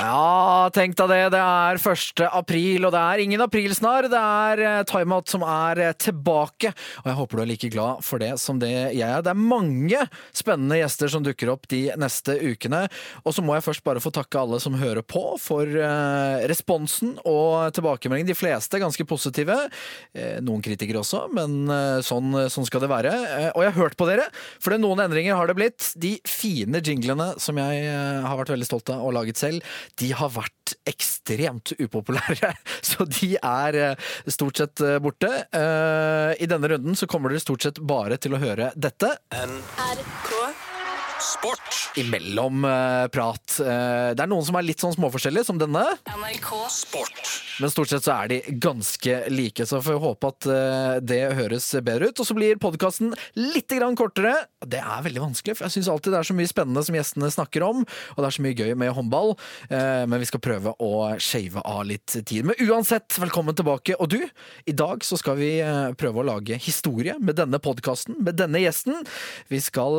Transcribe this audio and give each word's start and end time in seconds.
Ja, 0.00 0.70
tenk 0.72 0.94
deg 0.96 1.10
det. 1.12 1.18
Det 1.34 1.40
er 1.44 1.76
1. 1.76 2.20
april, 2.32 2.86
og 2.88 2.92
det 2.94 3.00
er 3.00 3.20
ingen 3.20 3.42
aprilsnarr. 3.44 4.06
Det 4.08 4.20
er 4.20 4.62
eh, 4.64 4.84
Timeout 4.88 5.28
som 5.28 5.42
er 5.44 5.80
eh, 5.84 5.96
tilbake, 6.00 6.70
og 7.02 7.10
jeg 7.10 7.18
håper 7.18 7.36
du 7.36 7.42
er 7.42 7.50
like 7.50 7.68
glad 7.74 8.00
for 8.06 8.22
det 8.22 8.30
som 8.40 8.56
det 8.62 8.70
jeg 8.70 9.04
er. 9.04 9.20
Det 9.20 9.34
er 9.34 9.42
mange 9.42 10.06
spennende 10.32 10.78
gjester 10.80 11.12
som 11.12 11.24
dukker 11.26 11.52
opp 11.52 11.68
de 11.68 11.82
neste 12.00 12.38
ukene. 12.40 12.86
Og 13.26 13.36
så 13.36 13.44
må 13.44 13.58
jeg 13.58 13.66
først 13.66 13.84
bare 13.84 14.00
få 14.00 14.12
takke 14.16 14.40
alle 14.40 14.60
som 14.64 14.78
hører 14.80 15.04
på 15.04 15.34
for 15.42 15.68
eh, 15.68 16.46
responsen 16.48 17.18
og 17.28 17.68
tilbakemeldingen. 17.76 18.30
De 18.30 18.38
fleste 18.38 18.78
er 18.78 18.84
ganske 18.86 19.04
positive. 19.04 19.58
Noen 20.40 20.64
kritikere 20.64 21.02
også, 21.02 21.26
men 21.34 21.68
sånn, 22.04 22.32
sånn 22.52 22.66
skal 22.68 22.82
det 22.84 22.90
være. 22.90 23.12
Og 23.52 23.62
jeg 23.64 23.72
har 23.72 23.76
hørt 23.76 23.96
på 24.00 24.06
dere, 24.08 24.26
for 24.62 24.76
noen 24.80 25.02
endringer 25.04 25.36
har 25.36 25.50
det 25.50 25.56
blitt. 25.58 25.90
De 26.00 26.14
fine 26.28 26.80
jinglene 26.84 27.32
som 27.42 27.58
jeg 27.60 27.84
har 27.90 28.38
vært 28.38 28.54
veldig 28.54 28.68
stolt 28.68 28.92
av 28.94 29.04
og 29.04 29.14
laget 29.16 29.40
selv, 29.40 29.66
de 29.98 30.12
har 30.16 30.32
vært 30.34 30.74
ekstremt 30.88 31.74
upopulære. 31.78 32.52
Så 32.90 33.06
de 33.08 33.34
er 33.36 33.80
eh, 33.80 34.10
stort 34.30 34.62
sett 34.62 34.84
eh, 34.84 34.98
borte. 35.02 35.30
Eh, 35.50 36.32
I 36.40 36.50
denne 36.50 36.70
runden 36.74 36.98
så 36.98 37.08
kommer 37.10 37.32
dere 37.32 37.42
stort 37.42 37.66
sett 37.66 37.82
bare 37.82 38.20
til 38.20 38.36
å 38.36 38.42
høre 38.42 38.72
dette. 38.76 39.14
Sport. 41.20 41.76
Imellom 42.00 42.64
uh, 42.64 43.06
prat. 43.12 43.44
Uh, 43.60 44.16
det 44.16 44.22
er 44.24 44.28
noen 44.30 44.44
som 44.46 44.56
er 44.56 44.64
litt 44.64 44.80
sånn 44.80 44.94
småforskjellige, 44.94 45.44
som 45.50 45.58
denne. 45.60 45.82
Sport. 46.72 47.20
Men 47.60 47.72
stort 47.72 47.90
sett 47.92 48.06
så 48.06 48.14
er 48.22 48.30
de 48.30 48.38
ganske 48.62 49.16
like, 49.28 49.66
så 49.68 49.82
får 49.84 49.98
vi 49.98 50.04
håpe 50.06 50.30
at 50.32 50.48
uh, 50.48 50.94
det 51.04 51.20
høres 51.36 51.66
bedre 51.84 52.08
ut. 52.08 52.22
Og 52.22 52.28
så 52.28 52.36
blir 52.36 52.60
podkasten 52.62 53.12
litt 53.36 53.68
grann 53.68 53.98
kortere. 54.00 54.32
Det 54.64 54.80
er 54.80 55.04
veldig 55.04 55.24
vanskelig, 55.26 55.58
for 55.58 55.68
jeg 55.68 55.76
syns 55.76 55.90
alltid 55.92 56.16
det 56.16 56.22
er 56.22 56.30
så 56.30 56.38
mye 56.38 56.52
spennende 56.52 56.84
som 56.88 56.96
gjestene 56.96 57.30
snakker 57.36 57.66
om, 57.68 57.84
og 57.84 58.22
det 58.22 58.30
er 58.30 58.36
så 58.38 58.46
mye 58.46 58.56
gøy 58.56 58.72
med 58.80 58.94
håndball. 58.96 59.34
Eh, 59.68 60.02
Men 60.08 60.20
vi 60.20 60.28
skal 60.28 60.42
prøve 60.44 60.72
å 60.80 60.90
shave 61.20 61.60
av 61.68 61.84
litt 61.88 62.16
tid. 62.16 62.48
Men 62.48 62.58
uansett, 62.64 63.18
velkommen 63.20 63.56
tilbake. 63.56 63.96
Og 64.00 64.08
du, 64.12 64.18
i 64.64 64.76
dag 64.76 65.04
så 65.04 65.18
skal 65.20 65.36
vi 65.40 65.52
prøve 66.00 66.22
å 66.22 66.26
lage 66.32 66.58
historie 66.60 67.16
med 67.20 67.38
denne 67.40 67.60
podkasten, 67.62 68.18
med 68.24 68.40
denne 68.40 68.60
gjesten. 68.62 69.04
Vi 69.52 69.60
skal 69.64 69.96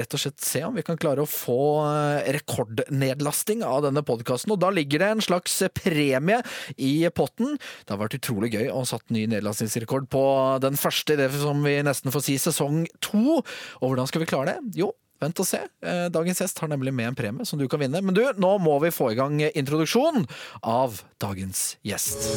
rett 0.00 0.16
og 0.16 0.20
slett 0.20 0.33
se 0.42 0.64
om 0.66 0.74
vi 0.76 0.84
kan 0.86 0.98
klare 1.00 1.24
å 1.24 1.30
få 1.30 1.58
eh, 1.84 2.32
rekordnedlasting 2.38 3.64
av 3.66 3.84
denne 3.86 4.04
podkasten. 4.06 4.54
Og 4.54 4.60
da 4.62 4.72
ligger 4.74 5.02
det 5.02 5.10
en 5.14 5.24
slags 5.24 5.56
premie 5.76 6.40
i 6.76 6.94
potten. 7.14 7.58
Det 7.84 7.94
har 7.94 8.02
vært 8.02 8.18
utrolig 8.18 8.54
gøy 8.54 8.68
å 8.70 8.82
ha 8.82 8.88
satt 8.94 9.14
ny 9.14 9.26
nedlastingsrekord 9.32 10.10
på 10.12 10.24
den 10.64 10.78
første, 10.80 11.18
det 11.20 11.30
som 11.36 11.62
vi 11.66 11.78
nesten 11.86 12.14
får 12.14 12.26
si 12.26 12.38
sesong 12.42 12.84
to. 13.04 13.40
Og 13.80 13.88
hvordan 13.88 14.10
skal 14.10 14.24
vi 14.24 14.30
klare 14.30 14.54
det? 14.54 14.78
Jo, 14.84 14.92
Vent 15.22 15.40
og 15.40 15.46
se. 15.48 15.60
Eh, 15.86 16.06
Dagens 16.12 16.42
gjest 16.42 16.58
har 16.60 16.68
nemlig 16.72 16.92
med 16.92 17.12
en 17.12 17.18
premie 17.18 17.46
som 17.48 17.60
du 17.60 17.68
kan 17.70 17.80
vinne. 17.80 18.02
Men 18.02 18.16
du, 18.16 18.24
nå 18.36 18.56
må 18.62 18.76
vi 18.84 18.92
få 18.94 19.12
i 19.12 19.18
gang 19.18 19.38
introduksjonen 19.46 20.26
av 20.60 21.00
dagens 21.22 21.74
gjest. 21.86 22.28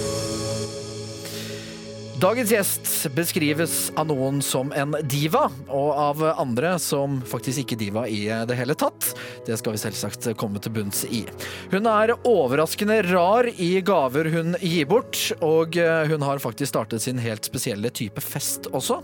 Dagens 2.18 2.50
gjest 2.50 2.88
beskrives 3.14 3.92
av 3.94 4.08
noen 4.10 4.40
som 4.42 4.72
en 4.74 4.96
diva, 5.06 5.44
og 5.70 5.90
av 6.02 6.24
andre 6.42 6.72
som 6.82 7.20
faktisk 7.30 7.62
ikke 7.62 7.78
diva 7.78 8.08
i 8.10 8.24
det 8.50 8.56
hele 8.58 8.74
tatt. 8.74 9.12
Det 9.46 9.54
skal 9.62 9.76
vi 9.76 9.82
selvsagt 9.84 10.26
komme 10.42 10.58
til 10.58 10.74
bunns 10.74 11.04
i. 11.14 11.22
Hun 11.70 11.86
er 11.92 12.16
overraskende 12.26 13.04
rar 13.12 13.46
i 13.54 13.70
gaver 13.86 14.32
hun 14.34 14.58
gir 14.64 14.90
bort, 14.90 15.20
og 15.46 15.78
hun 15.78 16.26
har 16.26 16.42
faktisk 16.42 16.74
startet 16.74 17.06
sin 17.06 17.22
helt 17.22 17.46
spesielle 17.46 17.94
type 17.94 18.24
fest 18.26 18.66
også. 18.74 18.98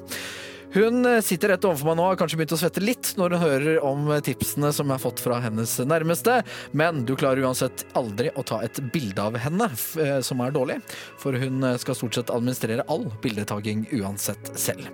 Hun 0.74 1.06
sitter 1.22 1.54
rett 1.54 1.66
overfor 1.70 1.92
meg 1.92 2.00
nå 2.00 2.06
og 2.08 2.12
har 2.16 2.20
kanskje 2.24 2.40
begynt 2.40 2.56
å 2.56 2.58
svette 2.58 2.82
litt 2.82 3.12
når 3.20 3.36
hun 3.36 3.44
hører 3.44 3.84
om 3.86 4.08
tipsene 4.26 4.72
som 4.74 4.90
jeg 4.90 4.98
har 4.98 5.04
fått 5.04 5.22
fra 5.22 5.38
hennes 5.44 5.76
nærmeste, 5.86 6.40
men 6.74 7.04
du 7.06 7.14
klarer 7.20 7.46
uansett 7.46 7.86
aldri 8.00 8.32
å 8.34 8.46
ta 8.48 8.58
et 8.66 8.82
bilde 8.96 9.22
av 9.22 9.38
henne 9.44 9.70
eh, 10.02 10.18
som 10.26 10.42
er 10.42 10.56
dårlig, 10.56 10.80
for 11.22 11.38
hun 11.38 11.62
skal 11.78 12.00
stort 12.00 12.18
sett 12.18 12.34
administrere 12.34 12.88
all 12.90 13.06
bildetaking 13.22 13.86
uansett 14.00 14.50
selv. 14.58 14.90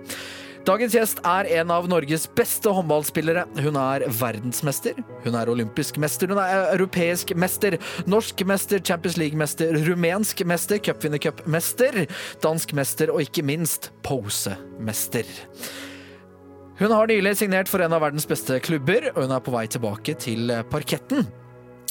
Dagens 0.68 0.92
gjest 0.92 1.20
er 1.24 1.46
en 1.56 1.70
av 1.72 1.86
Norges 1.88 2.26
beste 2.36 2.68
håndballspillere. 2.76 3.46
Hun 3.64 3.78
er 3.80 4.04
verdensmester, 4.12 4.98
hun 5.24 5.38
er 5.38 5.48
olympisk 5.48 5.96
mester, 6.02 6.28
hun 6.28 6.40
er 6.42 6.74
europeisk 6.74 7.32
mester, 7.32 7.78
norsk 8.04 8.44
mester, 8.44 8.82
Champions 8.84 9.16
League-mester, 9.16 9.72
rumensk 9.88 10.44
mester, 10.44 10.82
cupvinnercup-mester, 10.84 12.02
dansk 12.44 12.76
mester 12.76 13.12
og 13.14 13.24
ikke 13.24 13.46
minst 13.48 13.88
posemester. 14.04 15.24
Hun 16.80 16.92
har 16.92 17.08
nylig 17.08 17.38
signert 17.40 17.68
for 17.68 17.80
en 17.84 17.96
av 17.96 18.04
verdens 18.04 18.28
beste 18.28 18.60
klubber, 18.64 19.10
og 19.14 19.24
hun 19.24 19.32
er 19.32 19.44
på 19.44 19.56
vei 19.56 19.64
tilbake 19.68 20.16
til 20.20 20.52
parketten 20.68 21.24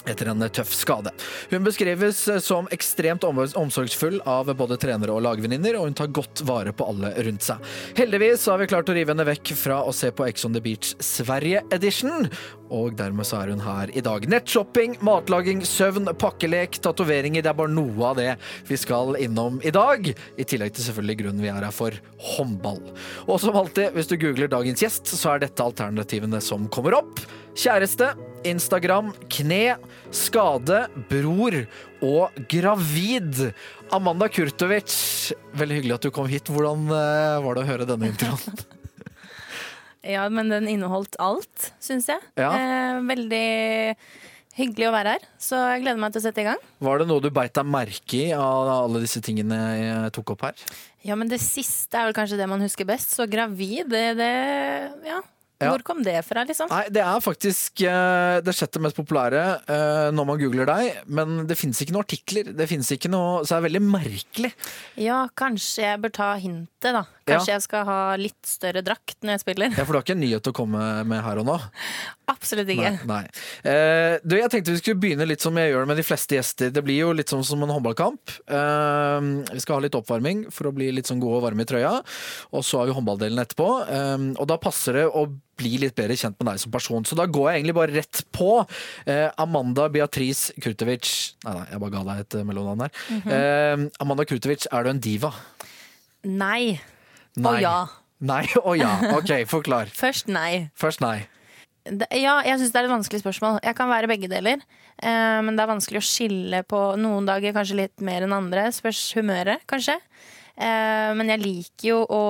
etter 0.07 0.31
en 0.31 0.45
tøff 0.53 0.71
skade. 0.75 1.11
Hun 1.51 1.65
beskrives 1.65 2.21
som 2.45 2.69
ekstremt 2.71 3.25
omsorgsfull 3.27 4.21
av 4.29 4.51
både 4.55 4.77
trenere 4.81 5.15
og 5.15 5.23
lagvenninner, 5.25 5.77
og 5.79 5.89
hun 5.89 5.97
tar 5.97 6.13
godt 6.15 6.43
vare 6.47 6.73
på 6.75 6.87
alle 6.89 7.11
rundt 7.25 7.45
seg. 7.45 7.63
Heldigvis 7.99 8.45
har 8.51 8.61
vi 8.61 8.69
klart 8.71 8.89
å 8.91 8.95
rive 8.95 9.13
henne 9.13 9.27
vekk 9.27 9.53
fra 9.59 9.81
å 9.83 9.95
se 9.95 10.11
på 10.15 10.27
Ex 10.29 10.47
on 10.47 10.55
the 10.55 10.63
Beach 10.63 10.93
Sverige 11.03 11.63
edition, 11.75 12.29
og 12.69 12.93
dermed 12.99 13.25
så 13.25 13.39
er 13.41 13.53
hun 13.53 13.63
her 13.65 13.89
i 13.97 14.03
dag. 14.05 14.27
Nettshopping, 14.29 14.99
matlaging, 15.05 15.63
søvn, 15.65 16.11
pakkelek, 16.21 16.77
tatoveringer, 16.85 17.43
det 17.45 17.51
er 17.51 17.57
bare 17.57 17.73
noe 17.73 18.11
av 18.11 18.19
det 18.19 18.35
vi 18.69 18.77
skal 18.77 19.17
innom 19.19 19.57
i 19.65 19.73
dag. 19.73 20.11
I 20.13 20.45
tillegg 20.47 20.75
til 20.75 20.85
selvfølgelig 20.85 21.19
grunnen 21.23 21.43
vi 21.43 21.49
er 21.51 21.65
her 21.65 21.75
for 21.75 21.97
håndball. 22.35 22.81
Og 23.25 23.41
som 23.41 23.57
alltid, 23.57 23.95
hvis 23.97 24.11
du 24.11 24.19
googler 24.21 24.51
dagens 24.51 24.85
gjest, 24.85 25.09
så 25.09 25.33
er 25.33 25.47
dette 25.47 25.65
alternativene 25.65 26.41
som 26.43 26.69
kommer 26.71 26.99
opp. 27.01 27.23
Kjæreste, 27.57 28.13
Instagram, 28.47 29.11
kne, 29.31 29.77
skade, 30.15 30.85
bror 31.09 31.57
og 32.05 32.41
gravid. 32.51 33.49
Amanda 33.95 34.29
Kurtovic, 34.31 34.93
veldig 35.59 35.79
hyggelig 35.79 35.97
at 35.97 36.07
du 36.07 36.11
kom 36.15 36.29
hit. 36.31 36.51
Hvordan 36.51 36.87
eh, 36.93 37.39
var 37.45 37.57
det 37.57 37.65
å 37.65 37.69
høre 37.73 37.89
denne 37.89 38.11
introen? 38.13 38.59
Ja, 39.99 40.23
men 40.31 40.47
den 40.47 40.69
inneholdt 40.71 41.17
alt, 41.19 41.73
syns 41.83 42.05
jeg. 42.07 42.23
Ja. 42.39 42.53
Eh, 42.55 42.99
veldig 43.03 43.47
hyggelig 44.55 44.87
å 44.87 44.93
være 44.95 45.15
her, 45.15 45.25
så 45.39 45.59
jeg 45.73 45.83
gleder 45.83 45.99
meg 45.99 46.13
til 46.15 46.21
å 46.21 46.23
sette 46.23 46.39
i 46.43 46.45
gang. 46.47 46.61
Var 46.83 47.01
det 47.01 47.07
noe 47.09 47.23
du 47.23 47.27
beit 47.35 47.51
deg 47.55 47.67
merke 47.67 48.21
i 48.21 48.29
av 48.35 48.71
alle 48.77 49.01
disse 49.03 49.19
tingene 49.23 49.57
jeg 49.75 50.13
tok 50.15 50.33
opp 50.35 50.45
her? 50.47 50.63
Ja, 51.05 51.15
men 51.19 51.31
det 51.31 51.39
siste 51.43 51.99
er 51.99 52.09
vel 52.09 52.15
kanskje 52.15 52.39
det 52.39 52.47
man 52.51 52.63
husker 52.63 52.87
best, 52.87 53.11
så 53.15 53.27
gravid, 53.29 53.91
det, 53.91 54.05
det 54.19 54.31
Ja. 55.07 55.19
Ja. 55.59 55.73
Hvor 55.73 55.81
kom 55.83 55.99
det 56.05 56.15
fra, 56.23 56.45
liksom? 56.47 56.69
Nei, 56.71 56.85
det 56.95 57.01
er 57.03 57.19
faktisk 57.19 57.81
uh, 57.83 58.39
det 58.39 58.53
sjette 58.55 58.79
mest 58.79 58.95
populære 58.95 59.41
uh, 59.67 60.07
når 60.15 60.27
man 60.29 60.37
googler 60.39 60.69
deg, 60.69 61.01
men 61.11 61.41
det 61.49 61.57
finnes 61.59 61.81
ikke 61.83 61.97
noen 61.97 62.05
artikler. 62.05 62.51
Det 62.55 62.67
finnes 62.69 62.87
ikke 62.95 63.11
noe, 63.11 63.41
Så 63.43 63.51
det 63.51 63.57
er 63.57 63.65
veldig 63.65 63.81
merkelig. 63.83 64.53
Ja, 65.03 65.25
kanskje 65.35 65.83
jeg 65.83 65.99
bør 66.05 66.13
ta 66.15 66.29
hintet, 66.39 66.93
da. 66.95 67.03
Kanskje 67.27 67.57
jeg 67.57 67.65
skal 67.65 67.83
ha 67.89 67.99
litt 68.17 68.39
større 68.47 68.81
drakt 68.87 69.19
når 69.19 69.35
jeg 69.35 69.43
spiller. 69.43 69.75
Ja, 69.75 69.83
For 69.83 69.91
du 69.91 69.99
har 69.99 70.07
ikke 70.07 70.15
en 70.15 70.23
nyhet 70.23 70.47
å 70.47 70.53
komme 70.55 70.85
med 71.11 71.21
her 71.25 71.41
og 71.43 71.49
nå? 71.49 71.57
Absolutt 72.31 72.71
ikke. 72.71 72.93
Nei. 73.03 73.19
nei. 73.19 73.67
Uh, 73.67 74.15
du, 74.23 74.37
jeg 74.39 74.53
tenkte 74.55 74.77
vi 74.77 74.79
skulle 74.79 75.03
begynne 75.03 75.27
litt 75.27 75.43
som 75.43 75.59
jeg 75.59 75.73
gjør 75.73 75.91
med 75.91 75.99
de 75.99 76.07
fleste 76.07 76.39
gjester. 76.39 76.71
Det 76.71 76.85
blir 76.87 77.01
jo 77.03 77.11
litt 77.19 77.35
sånn 77.35 77.43
som 77.43 77.67
en 77.67 77.75
håndballkamp. 77.75 78.37
Vi 78.47 79.59
skal 79.59 79.75
ha 79.75 79.83
litt 79.83 79.99
oppvarming 79.99 80.45
for 80.55 80.69
å 80.69 80.73
bli 80.75 80.87
litt 80.95 81.11
sånn 81.11 81.19
gode 81.19 81.41
og 81.41 81.45
varme 81.49 81.67
i 81.67 81.69
trøya. 81.69 81.97
Og 82.55 82.63
så 82.63 82.79
har 82.79 82.87
vi 82.87 82.95
håndballdelen 82.95 83.43
etterpå. 83.43 83.69
Og 84.39 84.49
da 84.49 84.59
passer 84.61 85.01
det 85.01 85.07
å 85.11 85.27
bli 85.59 85.75
litt 85.83 85.95
bedre 85.97 86.15
kjent 86.19 86.37
med 86.39 86.49
deg 86.53 86.61
som 86.63 86.73
person. 86.73 87.05
Så 87.07 87.17
da 87.19 87.27
går 87.29 87.49
jeg 87.51 87.61
egentlig 87.61 87.77
bare 87.77 87.95
rett 87.99 88.21
på. 88.35 88.51
Eh, 89.09 89.27
Amanda 89.43 89.89
Beatrice 89.93 90.55
Kurtovic 90.63 91.09
Nei, 91.45 91.53
nei, 91.57 91.65
jeg 91.73 91.81
bare 91.83 91.93
ga 91.97 92.03
deg 92.09 92.21
et 92.23 92.37
eh, 92.39 92.45
mellomnavn 92.47 92.85
her. 92.87 92.93
eh, 93.35 93.87
Amanda 94.03 94.25
Kurtovic, 94.29 94.67
er 94.71 94.87
du 94.87 94.93
en 94.93 95.01
diva? 95.03 95.33
Nei. 96.27 96.79
Nei. 97.39 97.51
Og 97.53 97.61
ja. 97.63 97.75
Nei 98.19 98.43
og 98.67 98.73
ja. 98.79 98.93
Ok, 99.15 99.31
forklar. 99.51 99.91
Først 100.03 100.31
nei. 100.31 100.69
Først 100.79 101.03
nei. 101.05 101.19
Det, 101.89 102.05
ja, 102.19 102.35
jeg 102.45 102.59
syns 102.59 102.73
det 102.73 102.81
er 102.81 102.89
et 102.89 102.91
vanskelig 102.91 103.21
spørsmål. 103.23 103.61
Jeg 103.65 103.75
kan 103.77 103.89
være 103.89 104.09
begge 104.11 104.27
deler. 104.31 104.59
Eh, 104.99 105.37
men 105.45 105.55
det 105.55 105.63
er 105.63 105.71
vanskelig 105.71 106.01
å 106.01 106.05
skille 106.05 106.59
på 106.67 106.81
noen 106.99 107.29
dager 107.29 107.55
kanskje 107.55 107.79
litt 107.79 108.03
mer 108.05 108.25
enn 108.27 108.35
andre. 108.35 108.67
Spørs 108.75 108.99
humøret, 109.17 109.63
kanskje. 109.69 109.95
Eh, 110.59 111.11
men 111.15 111.31
jeg 111.31 111.41
liker 111.45 111.87
jo 111.93 112.01
å, 112.03 112.21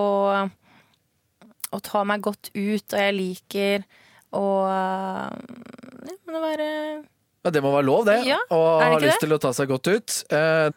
å 1.76 1.80
ta 1.84 2.04
meg 2.08 2.24
godt 2.26 2.52
ut, 2.56 2.86
og 2.94 3.00
jeg 3.00 3.16
liker 3.18 3.86
å 4.36 4.44
ja, 4.70 6.16
men 6.26 6.38
å 6.38 6.42
være 6.44 6.68
Ja, 7.46 7.52
det 7.56 7.62
må 7.64 7.72
være 7.74 7.88
lov, 7.88 8.04
det. 8.10 8.18
Ja, 8.28 8.40
og 8.54 8.82
er 8.84 8.94
ha 8.94 9.00
lyst 9.02 9.18
det? 9.20 9.28
til 9.28 9.36
å 9.36 9.40
ta 9.42 9.54
seg 9.56 9.70
godt 9.72 9.88
ut. 9.90 10.18
Eh, 10.36 10.68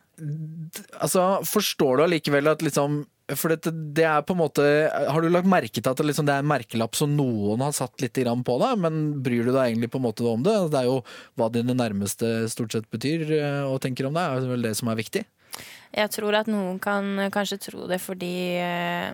altså, 1.02 1.24
forstår 1.48 1.98
du 1.98 2.04
allikevel 2.06 2.52
at 2.52 2.62
liksom 2.64 3.02
For 3.38 3.52
det, 3.52 3.72
det 3.96 4.04
er 4.04 4.22
på 4.26 4.34
en 4.36 4.40
måte 4.42 4.62
Har 4.92 5.22
du 5.24 5.28
lagt 5.32 5.48
merke 5.48 5.80
til 5.80 5.88
at 5.90 5.98
det, 5.98 6.06
liksom, 6.10 6.26
det 6.28 6.34
er 6.36 6.42
en 6.44 6.50
merkelapp 6.50 6.94
som 6.98 7.12
noen 7.16 7.62
har 7.64 7.74
satt 7.74 8.00
litt 8.04 8.18
grann 8.22 8.44
på 8.46 8.58
deg, 8.62 8.78
men 8.82 9.02
bryr 9.24 9.46
du 9.48 9.52
deg 9.54 9.72
egentlig 9.72 9.90
på 9.92 10.00
en 10.00 10.06
måte 10.06 10.26
om 10.28 10.42
det? 10.46 10.54
Det 10.72 10.82
er 10.82 10.88
jo 10.90 10.98
hva 11.40 11.48
dine 11.54 11.74
nærmeste 11.78 12.32
stort 12.52 12.76
sett 12.76 12.88
betyr 12.92 13.26
eh, 13.38 13.62
og 13.66 13.80
tenker 13.84 14.08
om 14.08 14.16
deg, 14.16 14.38
er 14.42 14.52
vel 14.54 14.68
det 14.68 14.76
som 14.78 14.90
er 14.92 15.00
viktig. 15.02 15.24
Jeg 15.92 16.08
tror 16.14 16.38
at 16.38 16.48
noen 16.48 16.78
kan 16.80 17.18
eh, 17.20 17.32
kanskje 17.32 17.60
tro 17.68 17.86
det 17.90 18.00
fordi 18.00 18.36
eh, 18.56 19.12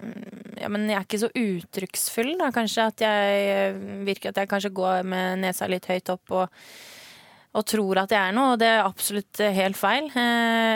Ja, 0.59 0.71
men 0.71 0.87
jeg 0.87 0.99
er 0.99 1.07
ikke 1.07 1.21
så 1.23 1.31
uttrykksfull, 1.31 2.33
da. 2.39 2.53
Kanskje 2.55 2.87
at 2.91 3.03
jeg 3.03 3.49
eh, 3.55 3.81
virker 4.07 4.31
at 4.31 4.39
jeg 4.43 4.51
kanskje 4.51 4.75
går 4.75 5.07
med 5.07 5.43
nesa 5.43 5.69
litt 5.71 5.89
høyt 5.91 6.13
opp 6.15 6.35
og, 6.39 6.61
og 7.59 7.67
tror 7.67 8.03
at 8.05 8.15
jeg 8.15 8.21
er 8.21 8.37
noe, 8.37 8.55
og 8.55 8.63
det 8.63 8.69
er 8.71 8.85
absolutt 8.87 9.41
helt 9.41 9.79
feil. 9.79 10.11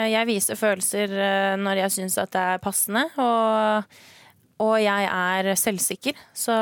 Jeg 0.09 0.27
viser 0.27 0.59
følelser 0.59 1.13
når 1.61 1.83
jeg 1.83 1.93
syns 1.95 2.17
at 2.19 2.31
det 2.33 2.41
er 2.55 2.63
passende, 2.63 3.03
og, 3.21 3.99
og 4.65 4.73
jeg 4.81 5.07
er 5.07 5.51
selvsikker. 5.59 6.17
Så 6.35 6.55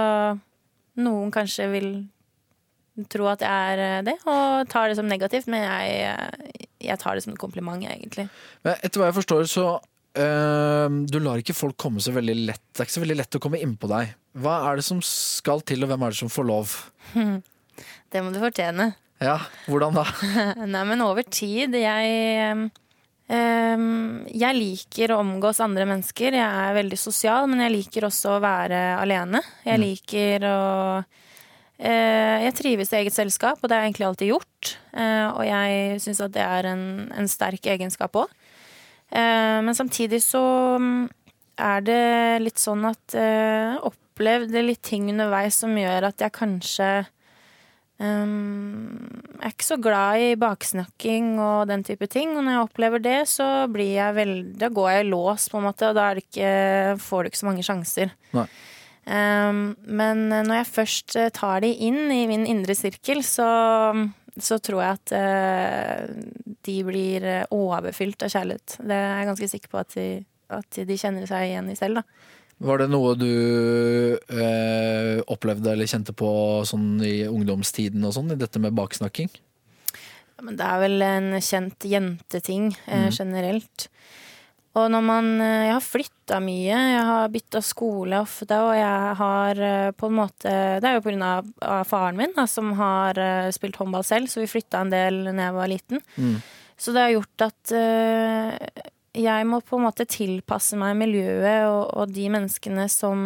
noen 1.01 1.31
kanskje 1.33 1.69
vil 1.71 1.89
tro 3.09 3.31
at 3.31 3.41
jeg 3.47 3.79
er 3.79 4.05
det, 4.05 4.17
og 4.27 4.67
tar 4.69 4.91
det 4.91 4.99
som 4.99 5.09
negativt, 5.09 5.49
men 5.49 5.63
jeg, 5.63 6.67
jeg 6.83 6.99
tar 7.01 7.17
det 7.17 7.25
som 7.25 7.33
en 7.33 7.39
kompliment, 7.41 7.83
egentlig. 7.85 8.27
Men 8.65 8.77
etter 8.81 9.01
hva 9.01 9.09
jeg 9.09 9.17
forstår, 9.19 9.47
så 9.49 9.67
øh, 9.77 10.97
Du 11.11 11.19
lar 11.23 11.41
ikke 11.41 11.57
folk 11.57 11.77
komme 11.79 12.03
så 12.03 12.13
veldig 12.15 12.35
lett. 12.49 12.63
Det 12.71 12.83
er 12.83 12.89
ikke 12.89 12.97
så 12.99 13.05
veldig 13.05 13.19
lett 13.21 13.37
å 13.39 13.43
komme 13.43 13.61
innpå 13.61 13.89
deg. 13.91 14.15
Hva 14.41 14.57
er 14.69 14.79
det 14.79 14.87
som 14.87 15.01
skal 15.05 15.63
til, 15.67 15.83
og 15.83 15.91
hvem 15.91 16.05
er 16.05 16.13
det 16.13 16.21
som 16.23 16.31
får 16.31 16.47
lov? 16.49 16.75
Det 18.11 18.19
må 18.19 18.33
du 18.33 18.41
fortjene. 18.41 18.91
Ja, 19.21 19.37
hvordan 19.69 19.95
da? 19.95 20.03
Nei, 20.73 20.81
men 20.89 21.03
over 21.05 21.23
tid 21.23 21.75
Jeg 21.77 22.07
ehm, 23.29 24.07
Jeg 24.33 24.57
liker 24.57 25.13
å 25.13 25.21
omgås 25.21 25.61
andre 25.63 25.85
mennesker. 25.87 26.35
Jeg 26.35 26.65
er 26.65 26.75
veldig 26.75 26.99
sosial, 26.99 27.47
men 27.49 27.63
jeg 27.63 27.75
liker 27.77 28.09
også 28.09 28.35
å 28.35 28.41
være 28.43 28.81
alene. 28.97 29.43
Jeg 29.63 29.81
liker 29.81 30.47
å 30.49 30.59
Jeg 31.81 32.53
trives 32.57 32.91
i 32.93 32.99
eget 32.99 33.15
selskap, 33.15 33.57
og 33.57 33.69
det 33.69 33.73
har 33.73 33.81
jeg 33.83 33.91
egentlig 33.91 34.07
alltid 34.09 34.29
gjort. 34.29 34.73
Eh, 34.93 35.27
og 35.31 35.41
jeg 35.47 36.01
syns 36.03 36.21
at 36.21 36.35
det 36.35 36.43
er 36.45 36.67
en, 36.69 36.83
en 37.17 37.29
sterk 37.31 37.65
egenskap 37.73 38.19
òg. 38.21 38.37
men 39.11 39.75
samtidig 39.75 40.21
så 40.23 40.41
mm, 40.79 41.09
er 41.59 41.81
det 41.83 42.03
litt 42.45 42.61
sånn 42.61 42.85
at 42.87 43.15
jeg 43.17 43.81
opplevde 43.83 44.61
litt 44.63 44.83
ting 44.85 45.09
underveis 45.11 45.57
som 45.63 45.73
gjør 45.75 46.07
at 46.11 46.21
jeg 46.21 46.37
kanskje 46.37 46.91
Um, 48.01 49.21
er 49.37 49.51
ikke 49.51 49.65
så 49.67 49.75
glad 49.77 50.23
i 50.23 50.29
baksnakking 50.39 51.35
og 51.37 51.69
den 51.69 51.83
type 51.85 52.07
ting. 52.09 52.33
Og 52.33 52.41
når 52.41 52.55
jeg 52.55 52.65
opplever 52.65 53.03
det, 53.03 53.19
så 53.29 53.67
blir 53.69 53.93
jeg 53.93 54.17
veldig 54.17 54.57
Da 54.57 54.71
går 54.73 54.89
jeg 54.89 55.05
i 55.05 55.09
lås, 55.11 55.47
på 55.51 55.59
en 55.59 55.67
måte, 55.67 55.91
og 55.91 55.97
da 55.99 56.07
ikke, 56.17 56.51
får 57.01 57.21
du 57.21 57.29
ikke 57.29 57.41
så 57.41 57.49
mange 57.49 57.65
sjanser. 57.67 58.15
Nei. 58.33 58.47
Um, 59.01 59.62
men 59.89 60.27
når 60.30 60.59
jeg 60.59 60.69
først 60.69 61.15
eh, 61.18 61.31
tar 61.33 61.63
de 61.63 61.71
inn 61.88 62.12
i 62.13 62.25
min 62.30 62.45
indre 62.45 62.75
sirkel, 62.77 63.24
så, 63.25 63.48
så 64.38 64.59
tror 64.62 64.83
jeg 64.83 65.00
at 65.00 65.13
eh, 65.18 66.12
de 66.68 66.75
blir 66.86 67.25
eh, 67.25 67.48
overfylt 67.56 68.27
av 68.27 68.33
kjærlighet. 68.36 68.77
Det 68.77 68.98
er 68.98 69.09
jeg 69.18 69.31
ganske 69.31 69.50
sikker 69.56 69.74
på 69.74 69.81
at 69.81 69.98
de, 69.98 70.07
at 70.53 70.81
de 70.86 71.00
kjenner 71.01 71.25
seg 71.30 71.50
igjen 71.50 71.71
i 71.74 71.80
selv, 71.80 72.01
da. 72.01 72.30
Var 72.62 72.77
det 72.77 72.92
noe 72.94 73.15
du 73.18 73.31
eh, 74.21 75.18
opplevde 75.33 75.71
eller 75.71 75.89
kjente 75.89 76.13
på 76.13 76.30
sånn 76.69 77.00
i 77.01 77.24
ungdomstiden 77.25 78.06
og 78.06 78.13
sånn, 78.13 78.36
i 78.36 78.38
dette 78.38 78.62
med 78.62 78.75
baksnakking? 78.77 79.31
Ja, 80.38 80.45
men 80.45 80.59
det 80.59 80.68
er 80.68 80.83
vel 80.83 81.06
en 81.06 81.31
kjent 81.42 81.89
jenteting 81.89 82.69
eh, 82.86 83.09
generelt. 83.09 83.88
Og 84.79 84.88
når 84.88 85.03
man 85.03 85.25
eh, 85.44 85.65
Jeg 85.68 85.73
har 85.75 85.83
flytta 85.83 86.39
mye, 86.44 86.77
jeg 86.94 87.03
har 87.09 87.33
bytta 87.33 87.62
skole 87.65 88.21
ofte, 88.23 88.56
og 88.56 88.71
jeg 88.77 89.18
har 89.19 89.62
eh, 89.68 89.89
på 89.91 90.07
en 90.07 90.18
måte 90.21 90.53
Det 90.79 90.88
er 90.88 90.97
jo 90.97 91.03
på 91.03 91.12
grunn 91.12 91.27
av, 91.27 91.51
av 91.68 91.83
faren 91.89 92.19
min, 92.19 92.31
da, 92.38 92.47
som 92.47 92.71
har 92.79 93.19
eh, 93.19 93.51
spilt 93.56 93.79
håndball 93.81 94.06
selv, 94.07 94.31
så 94.31 94.44
vi 94.44 94.50
flytta 94.51 94.85
en 94.85 94.94
del 94.94 95.23
da 95.27 95.35
jeg 95.50 95.57
var 95.59 95.71
liten. 95.71 96.03
Så 96.81 96.95
det 96.95 97.03
har 97.03 97.12
gjort 97.13 97.44
at 97.45 97.71
uh, 97.77 98.85
jeg 99.13 99.45
må 99.45 99.59
på 99.62 99.77
en 99.77 99.83
måte 99.85 100.07
tilpasse 100.09 100.74
meg 100.79 100.95
miljøet 100.97 101.67
og, 101.67 101.83
og 101.94 102.13
de 102.15 102.24
menneskene 102.33 102.88
som, 102.89 103.19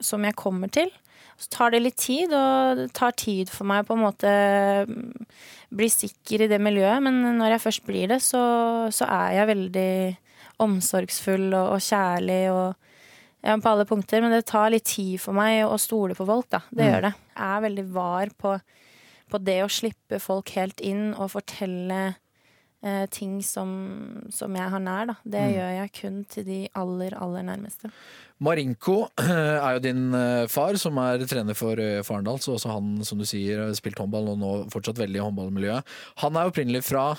som 0.00 0.24
jeg 0.24 0.38
kommer 0.38 0.72
til. 0.72 0.88
Så 1.36 1.50
tar 1.52 1.74
det 1.74 1.82
litt 1.82 1.98
tid, 2.00 2.32
og 2.32 2.78
det 2.78 2.86
tar 2.96 3.12
tid 3.20 3.50
for 3.52 3.68
meg 3.68 3.84
på 3.84 3.98
en 3.98 4.04
måte 4.06 4.32
mm, 4.88 5.28
bli 5.76 5.90
sikker 5.92 6.46
i 6.46 6.48
det 6.48 6.60
miljøet. 6.62 7.02
Men 7.04 7.20
når 7.36 7.56
jeg 7.56 7.64
først 7.66 7.84
blir 7.88 8.08
det, 8.14 8.22
så, 8.24 8.42
så 8.94 9.10
er 9.10 9.36
jeg 9.40 9.50
veldig 9.52 9.92
omsorgsfull 10.62 11.48
og, 11.54 11.76
og 11.76 11.80
kjærlig 11.82 12.40
og 12.52 12.74
ja, 13.42 13.56
på 13.56 13.68
alle 13.72 13.86
punkter. 13.88 14.22
Men 14.22 14.34
det 14.36 14.44
tar 14.50 14.70
litt 14.74 14.88
tid 14.90 15.20
for 15.22 15.36
meg 15.36 15.64
å 15.66 15.78
stole 15.80 16.16
på 16.18 16.26
folk, 16.28 16.48
da. 16.52 16.62
Det 16.70 16.88
gjør 16.90 17.06
det. 17.08 17.14
Jeg 17.36 17.46
er 17.48 17.64
veldig 17.68 17.86
var 17.94 18.34
på, 18.38 18.56
på 19.32 19.42
det 19.42 19.60
å 19.64 19.70
slippe 19.72 20.20
folk 20.22 20.52
helt 20.56 20.80
inn 20.84 21.12
og 21.14 21.32
fortelle 21.34 22.02
eh, 22.82 23.06
ting 23.10 23.40
som, 23.46 23.72
som 24.30 24.54
jeg 24.58 24.74
har 24.74 24.82
nær, 24.82 25.08
da. 25.12 25.16
Det 25.24 25.46
gjør 25.56 25.72
jeg 25.80 25.94
kun 26.00 26.20
til 26.30 26.46
de 26.46 26.60
aller, 26.78 27.16
aller 27.18 27.46
nærmeste. 27.48 27.90
Marinko 28.42 28.96
er 29.22 29.76
jo 29.76 29.82
din 29.84 30.06
eh, 30.18 30.46
far, 30.50 30.78
som 30.80 30.98
er 31.02 31.22
trener 31.30 31.58
for 31.58 31.78
eh, 31.82 32.00
Farendal. 32.06 32.40
Så 32.42 32.56
også 32.56 32.72
han, 32.74 32.94
som 33.06 33.20
du 33.20 33.26
sier, 33.28 33.66
har 33.66 33.74
spilt 33.78 34.00
håndball 34.02 34.32
og 34.34 34.40
nå 34.40 34.54
fortsatt 34.72 34.98
veldig 35.02 35.20
i 35.20 35.26
håndballmiljøet. 35.26 35.92
Han 36.24 36.38
er 36.38 36.50
opprinnelig 36.50 36.84
fra 36.88 37.12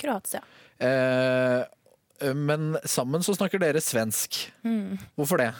Kroatia. 0.00 0.40
eh, 0.82 1.62
Men 2.32 2.78
sammen 2.88 3.24
så 3.26 3.34
snakker 3.36 3.60
dere 3.60 3.82
svensk. 3.84 4.38
Hvorfor 5.18 5.42
det? 5.42 5.52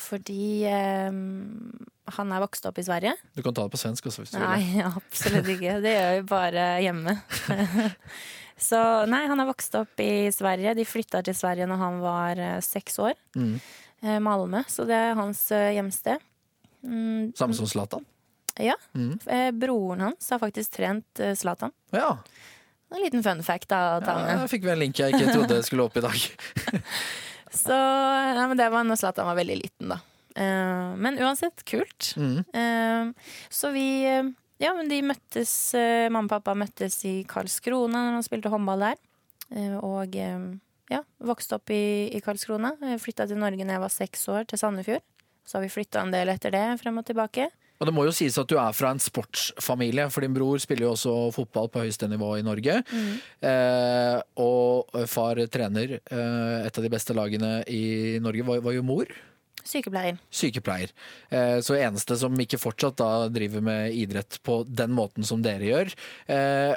Fordi 0.00 0.64
um, 1.10 1.70
han 2.16 2.32
er 2.32 2.42
vokst 2.42 2.64
opp 2.68 2.78
i 2.80 2.84
Sverige. 2.86 3.12
Du 3.36 3.42
kan 3.44 3.54
ta 3.56 3.66
det 3.66 3.74
på 3.74 3.80
svensk 3.80 4.06
også, 4.08 4.22
hvis 4.24 4.32
du 4.32 4.38
vil. 4.38 4.46
Nei, 4.46 4.84
absolutt 5.00 5.50
ikke. 5.56 5.76
Det 5.84 5.92
gjør 5.96 6.14
vi 6.14 6.22
bare 6.30 6.68
hjemme. 6.84 7.16
Så 8.60 8.78
nei, 9.08 9.22
han 9.24 9.40
er 9.40 9.48
vokst 9.48 9.74
opp 9.78 10.00
i 10.04 10.28
Sverige. 10.34 10.74
De 10.76 10.84
flytta 10.84 11.22
til 11.24 11.36
Sverige 11.36 11.68
når 11.68 11.78
han 11.80 12.00
var 12.02 12.40
eh, 12.44 12.58
seks 12.64 12.98
år. 13.00 13.14
Mm. 13.32 13.54
Eh, 14.04 14.18
Malmö, 14.20 14.60
så 14.68 14.84
det 14.88 14.98
er 14.98 15.16
hans 15.16 15.40
eh, 15.56 15.70
hjemsted. 15.78 16.20
Mm, 16.84 17.32
Samme 17.36 17.56
som 17.56 17.68
Zlatan? 17.68 18.04
ja. 18.60 18.74
Mm. 18.92 19.14
Eh, 19.24 19.48
broren 19.56 20.04
hans 20.04 20.28
har 20.32 20.42
faktisk 20.42 20.76
trent 20.76 21.20
eh, 21.24 21.32
Zlatan. 21.40 21.72
Ja. 21.96 22.18
En 22.90 23.02
liten 23.04 23.22
fun 23.22 23.42
fact 23.46 23.70
da, 23.70 23.80
å 23.96 24.04
ta 24.04 24.16
ja. 24.18 24.36
jeg 24.42 24.50
fikk 24.50 24.64
vi 24.66 24.72
en 24.72 24.80
link 24.82 24.98
jeg 24.98 25.14
ikke 25.14 25.34
trodde 25.36 25.60
skulle 25.66 25.86
opp 25.86 25.98
i 26.00 26.04
dag. 26.04 26.16
Så 27.62 27.74
ja, 27.74 28.46
men 28.46 28.58
det 28.58 28.68
var 28.70 28.86
når 28.86 28.98
Zlatan 29.00 29.26
var 29.26 29.38
veldig 29.38 29.58
liten, 29.58 29.90
da. 29.90 30.00
Uh, 30.38 30.94
men 30.94 31.18
uansett, 31.18 31.64
kult. 31.66 32.12
Mm. 32.16 32.44
Uh, 32.54 33.32
så 33.50 33.72
vi 33.74 34.06
eh, 34.06 34.28
Ja, 34.62 34.70
men 34.76 34.86
de 34.86 35.00
møttes 35.02 35.50
uh, 35.74 36.06
Mamma 36.12 36.28
og 36.28 36.34
pappa 36.36 36.54
møttes 36.54 37.00
i 37.08 37.24
Karlskrona 37.28 38.04
når 38.06 38.18
han 38.18 38.26
spilte 38.26 38.52
håndball 38.52 38.84
der. 38.90 39.00
Og 39.82 40.14
ja, 40.14 41.00
vokste 41.26 41.56
opp 41.56 41.72
i, 41.74 42.06
i 42.14 42.20
Karlskrona. 42.22 42.76
Flytta 43.02 43.26
til 43.26 43.40
Norge 43.40 43.64
da 43.66 43.74
jeg 43.74 43.82
var 43.82 43.90
seks 43.90 44.28
år, 44.30 44.44
til 44.46 44.60
Sandefjord. 44.62 45.02
Så 45.42 45.58
har 45.58 45.64
vi 45.64 45.72
flytta 45.74 46.04
en 46.04 46.14
del 46.14 46.30
etter 46.30 46.54
det, 46.54 46.62
frem 46.78 47.00
og 47.02 47.08
tilbake. 47.08 47.48
Og 47.80 47.88
det 47.88 47.94
må 47.96 48.04
jo 48.04 48.12
sies 48.12 48.36
at 48.40 48.50
du 48.50 48.58
er 48.60 48.74
fra 48.76 48.90
en 48.92 49.00
sportsfamilie, 49.00 50.04
for 50.12 50.24
din 50.24 50.34
bror 50.36 50.60
spiller 50.60 50.84
jo 50.84 50.92
også 50.92 51.14
fotball 51.32 51.70
på 51.72 51.86
høyeste 51.86 52.08
nivå 52.12 52.34
i 52.36 52.44
Norge. 52.44 52.82
Eh, 53.40 54.18
og 54.44 55.00
far 55.08 55.40
trener 55.52 55.96
eh, 55.98 56.66
et 56.66 56.76
av 56.76 56.84
de 56.84 56.92
beste 56.92 57.16
lagene 57.16 57.60
i 57.72 58.18
Norge. 58.20 58.44
Var, 58.50 58.60
var 58.68 58.76
jo 58.76 58.84
mor 58.86 59.08
Sykepleier. 59.64 60.16
sykepleier. 60.32 60.92
Eh, 61.30 61.58
så 61.64 61.76
eneste 61.78 62.16
som 62.20 62.36
ikke 62.40 62.60
fortsatt 62.60 62.96
da 63.00 63.28
driver 63.32 63.64
med 63.64 63.96
idrett 63.96 64.38
på 64.46 64.62
den 64.68 64.92
måten 64.96 65.26
som 65.26 65.42
dere 65.44 65.68
gjør. 65.68 65.92
Eh, 66.32 66.74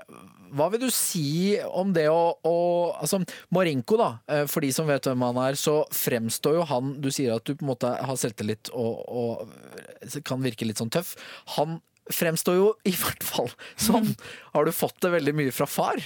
hva 0.53 0.69
vil 0.73 0.85
du 0.85 0.89
si 0.93 1.57
om 1.65 1.93
det 1.95 2.07
å, 2.11 2.35
å 2.45 2.55
Altså, 3.03 3.19
Marinko, 3.53 3.97
da, 3.99 4.09
eh, 4.29 4.43
for 4.49 4.65
de 4.65 4.71
som 4.75 4.87
vet 4.89 5.07
hvem 5.09 5.25
han 5.25 5.39
er, 5.45 5.57
så 5.59 5.81
fremstår 5.93 6.59
jo 6.59 6.67
han 6.69 6.93
Du 7.03 7.09
sier 7.13 7.35
at 7.35 7.45
du 7.47 7.55
på 7.55 7.65
en 7.65 7.71
måte 7.73 7.89
har 7.93 8.19
selvtillit 8.19 8.71
og, 8.73 9.03
og 9.07 10.21
kan 10.27 10.43
virke 10.43 10.67
litt 10.67 10.81
sånn 10.81 10.93
tøff. 10.93 11.15
Han 11.57 11.79
fremstår 12.11 12.59
jo 12.59 12.67
i 12.87 12.93
hvert 12.97 13.23
fall 13.23 13.49
sånn. 13.79 14.11
Har 14.55 14.67
du 14.67 14.75
fått 14.75 14.99
det 15.03 15.13
veldig 15.15 15.35
mye 15.39 15.55
fra 15.55 15.67
far? 15.69 16.01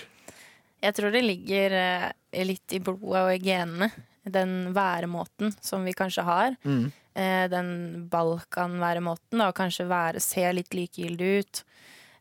Jeg 0.83 0.93
tror 0.93 1.13
det 1.13 1.23
ligger 1.25 1.73
eh, 1.73 2.45
litt 2.45 2.75
i 2.75 2.81
blodet 2.83 3.23
og 3.23 3.33
i 3.33 3.41
genene. 3.41 3.89
Den 4.27 4.73
væremåten 4.75 5.53
som 5.63 5.85
vi 5.87 5.95
kanskje 5.97 6.25
har. 6.27 6.57
Mm. 6.67 6.91
Eh, 7.17 7.45
den 7.49 7.69
Balkan-væremåten, 8.11 9.41
da. 9.41 9.49
Kanskje 9.55 9.87
være, 9.89 10.21
se 10.21 10.45
litt 10.53 10.77
likegyldig 10.77 11.31
ut. 11.39 11.63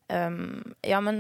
Um, 0.07 0.63
ja, 0.87 1.01
men 1.03 1.19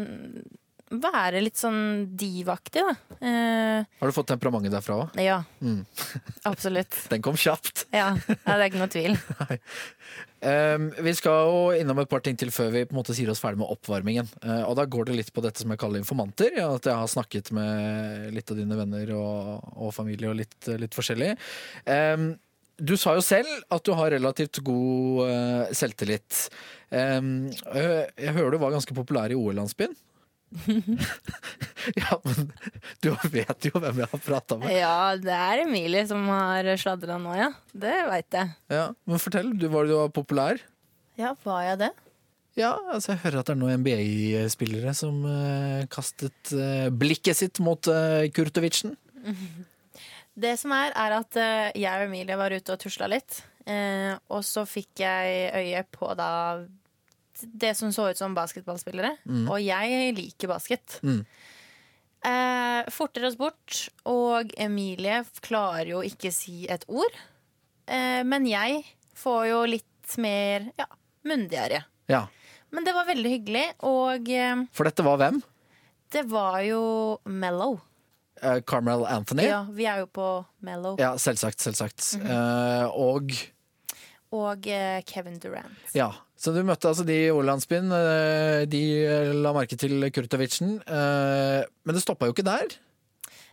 være 0.91 1.41
litt 1.43 1.59
sånn 1.59 2.07
divaktig, 2.19 2.85
da. 2.87 3.17
Eh, 3.19 3.87
Har 3.99 4.11
du 4.11 4.15
fått 4.15 4.29
temperamentet 4.31 4.75
derfra 4.75 5.01
òg? 5.03 5.19
ja. 5.19 5.41
Mm. 5.61 5.83
Absolutt. 6.51 6.95
Den 7.13 7.25
kom 7.25 7.37
kjapt. 7.41 7.87
Ja. 7.95 8.13
det 8.29 8.39
er 8.47 8.67
ikke 8.69 8.83
noe 8.85 8.93
tvil. 8.93 9.19
Um, 10.47 10.91
vi 11.03 11.11
skal 11.17 11.49
jo 11.49 11.61
innom 11.81 11.99
et 12.03 12.11
par 12.13 12.21
ting 12.23 12.37
til 12.39 12.51
før 12.55 12.69
vi 12.71 12.83
på 12.87 12.93
en 12.93 12.99
måte 13.01 13.15
sier 13.17 13.31
oss 13.33 13.41
ferdig 13.43 13.59
med 13.59 13.71
oppvarmingen. 13.73 14.29
Uh, 14.45 14.69
og 14.69 14.77
da 14.79 14.85
går 14.87 15.09
det 15.09 15.17
litt 15.17 15.31
på 15.35 15.43
dette 15.43 15.63
som 15.63 15.73
jeg 15.73 15.81
kaller 15.81 15.99
informanter. 15.99 16.53
Ja, 16.55 16.69
at 16.77 16.87
jeg 16.87 16.95
har 16.95 17.09
snakket 17.11 17.49
med 17.57 18.29
litt 18.37 18.53
av 18.53 18.61
dine 18.61 18.79
venner 18.79 19.11
og, 19.17 19.65
og 19.75 19.95
familie 19.97 20.29
og 20.31 20.37
litt, 20.39 20.55
litt 20.79 20.95
forskjellig. 20.95 21.33
Um, 21.89 22.35
du 22.77 22.95
sa 23.01 23.17
jo 23.17 23.25
selv 23.25 23.49
at 23.73 23.89
du 23.89 23.95
har 23.97 24.13
relativt 24.13 24.61
god 24.67 25.25
uh, 25.25 25.75
selvtillit. 25.75 26.45
Um, 26.93 27.49
jeg 27.73 28.37
hører 28.37 28.55
du 28.55 28.61
var 28.63 28.77
ganske 28.77 28.95
populær 28.95 29.33
i 29.33 29.41
OL-landsbyen. 29.41 29.97
Ja, 32.01 32.17
men 32.25 32.51
du 33.03 33.11
vet 33.33 33.67
jo 33.69 33.81
hvem 33.83 34.01
jeg 34.03 34.09
har 34.13 34.23
prata 34.23 34.57
med. 34.61 34.73
Ja, 34.73 35.17
det 35.21 35.35
er 35.35 35.63
Emilie 35.65 36.07
som 36.09 36.23
har 36.31 36.69
sladra 36.81 37.19
nå, 37.21 37.35
ja. 37.37 37.51
Det 37.75 37.95
veit 38.09 38.39
jeg. 38.39 38.55
Ja, 38.73 38.89
men 39.09 39.23
fortell, 39.23 39.53
du 39.59 39.69
var 39.73 39.89
du 39.89 39.97
var 39.99 40.13
populær? 40.15 40.63
Ja, 41.19 41.35
var 41.45 41.63
jeg 41.67 41.81
det? 41.87 41.93
Ja, 42.57 42.73
altså 42.93 43.13
jeg 43.13 43.21
hører 43.27 43.43
at 43.43 43.51
det 43.51 43.57
er 43.57 43.61
noen 43.61 43.83
NBA-spillere 43.83 44.95
som 44.97 45.19
uh, 45.29 45.83
kastet 45.93 46.55
uh, 46.57 46.89
blikket 46.89 47.37
sitt 47.37 47.61
mot 47.61 47.91
uh, 47.93 48.25
Kurtovicen. 48.33 48.97
Det 50.37 50.51
som 50.61 50.69
er, 50.77 50.91
er 50.93 51.15
at 51.17 51.37
jeg 51.81 51.89
og 51.89 52.11
Emilie 52.11 52.37
var 52.37 52.53
ute 52.53 52.75
og 52.75 52.81
tusla 52.83 53.07
litt. 53.09 53.39
eh, 53.65 54.13
og 54.29 54.43
så 54.45 54.67
fikk 54.69 55.01
jeg 55.01 55.47
øye 55.57 55.81
på 55.89 56.11
da 56.13 56.27
det 57.43 57.75
som 57.79 57.93
så 57.93 58.11
ut 58.11 58.19
som 58.19 58.35
basketballspillere. 58.37 59.17
Og 59.47 59.59
jeg 59.63 60.15
liker 60.17 60.51
basket. 60.51 60.99
Mm. 61.07 61.23
Eh, 62.27 62.91
forter 62.91 63.27
oss 63.29 63.37
bort, 63.39 63.81
og 64.09 64.55
Emilie 64.59 65.21
klarer 65.45 65.93
jo 65.95 66.05
ikke 66.07 66.33
si 66.35 66.65
et 66.73 66.87
ord. 66.89 67.19
Eh, 67.87 68.23
men 68.27 68.49
jeg 68.51 68.83
får 69.17 69.43
jo 69.51 69.61
litt 69.77 70.17
mer 70.23 70.71
ja, 70.79 70.89
myndigere. 71.27 71.85
Ja, 72.11 72.27
Men 72.75 72.85
det 72.85 72.93
var 72.95 73.07
veldig 73.07 73.31
hyggelig, 73.31 73.67
og 73.87 74.29
eh, 74.31 74.65
For 74.75 74.89
dette 74.89 75.05
var 75.07 75.21
hvem? 75.23 75.39
det 76.13 76.23
var 76.31 76.61
jo 76.63 77.19
Mellow. 77.25 77.81
Uh, 78.43 78.61
Carmel 78.61 79.07
Anthony? 79.07 79.47
Ja, 79.49 79.65
vi 79.73 79.87
er 79.89 80.03
jo 80.05 80.09
på 80.13 80.29
Mellow. 80.65 80.99
Ja, 81.01 81.15
selvsagt. 81.19 81.61
selvsagt. 81.61 82.15
Eh, 82.21 82.85
og 82.93 83.33
Og 84.35 84.67
eh, 84.67 85.03
Kevin 85.07 85.39
Durant. 85.39 85.77
ja, 85.95 86.11
så 86.37 86.53
du 86.53 86.59
møtte 86.67 86.89
altså 86.91 87.05
de 87.07 87.15
i 87.27 87.31
OL-landsbyen. 87.31 87.93
eh, 87.95 88.65
de 88.67 88.81
la 89.39 89.53
merke 89.55 89.77
til 89.79 90.11
Kurtovicen. 90.11 90.81
eh, 90.87 91.63
men 91.85 91.95
det 91.95 92.03
stoppa 92.03 92.27
jo 92.27 92.33
ikke 92.35 92.45
der. 92.45 92.67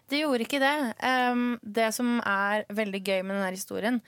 Det 0.10 0.20
gjorde 0.20 0.44
ikke 0.46 0.60
det. 0.60 0.74
Det 1.64 1.94
som 1.96 2.18
er 2.26 2.66
veldig 2.70 3.00
gøy 3.06 3.22
med 3.24 3.36
denne 3.38 3.52
historien, 3.56 4.02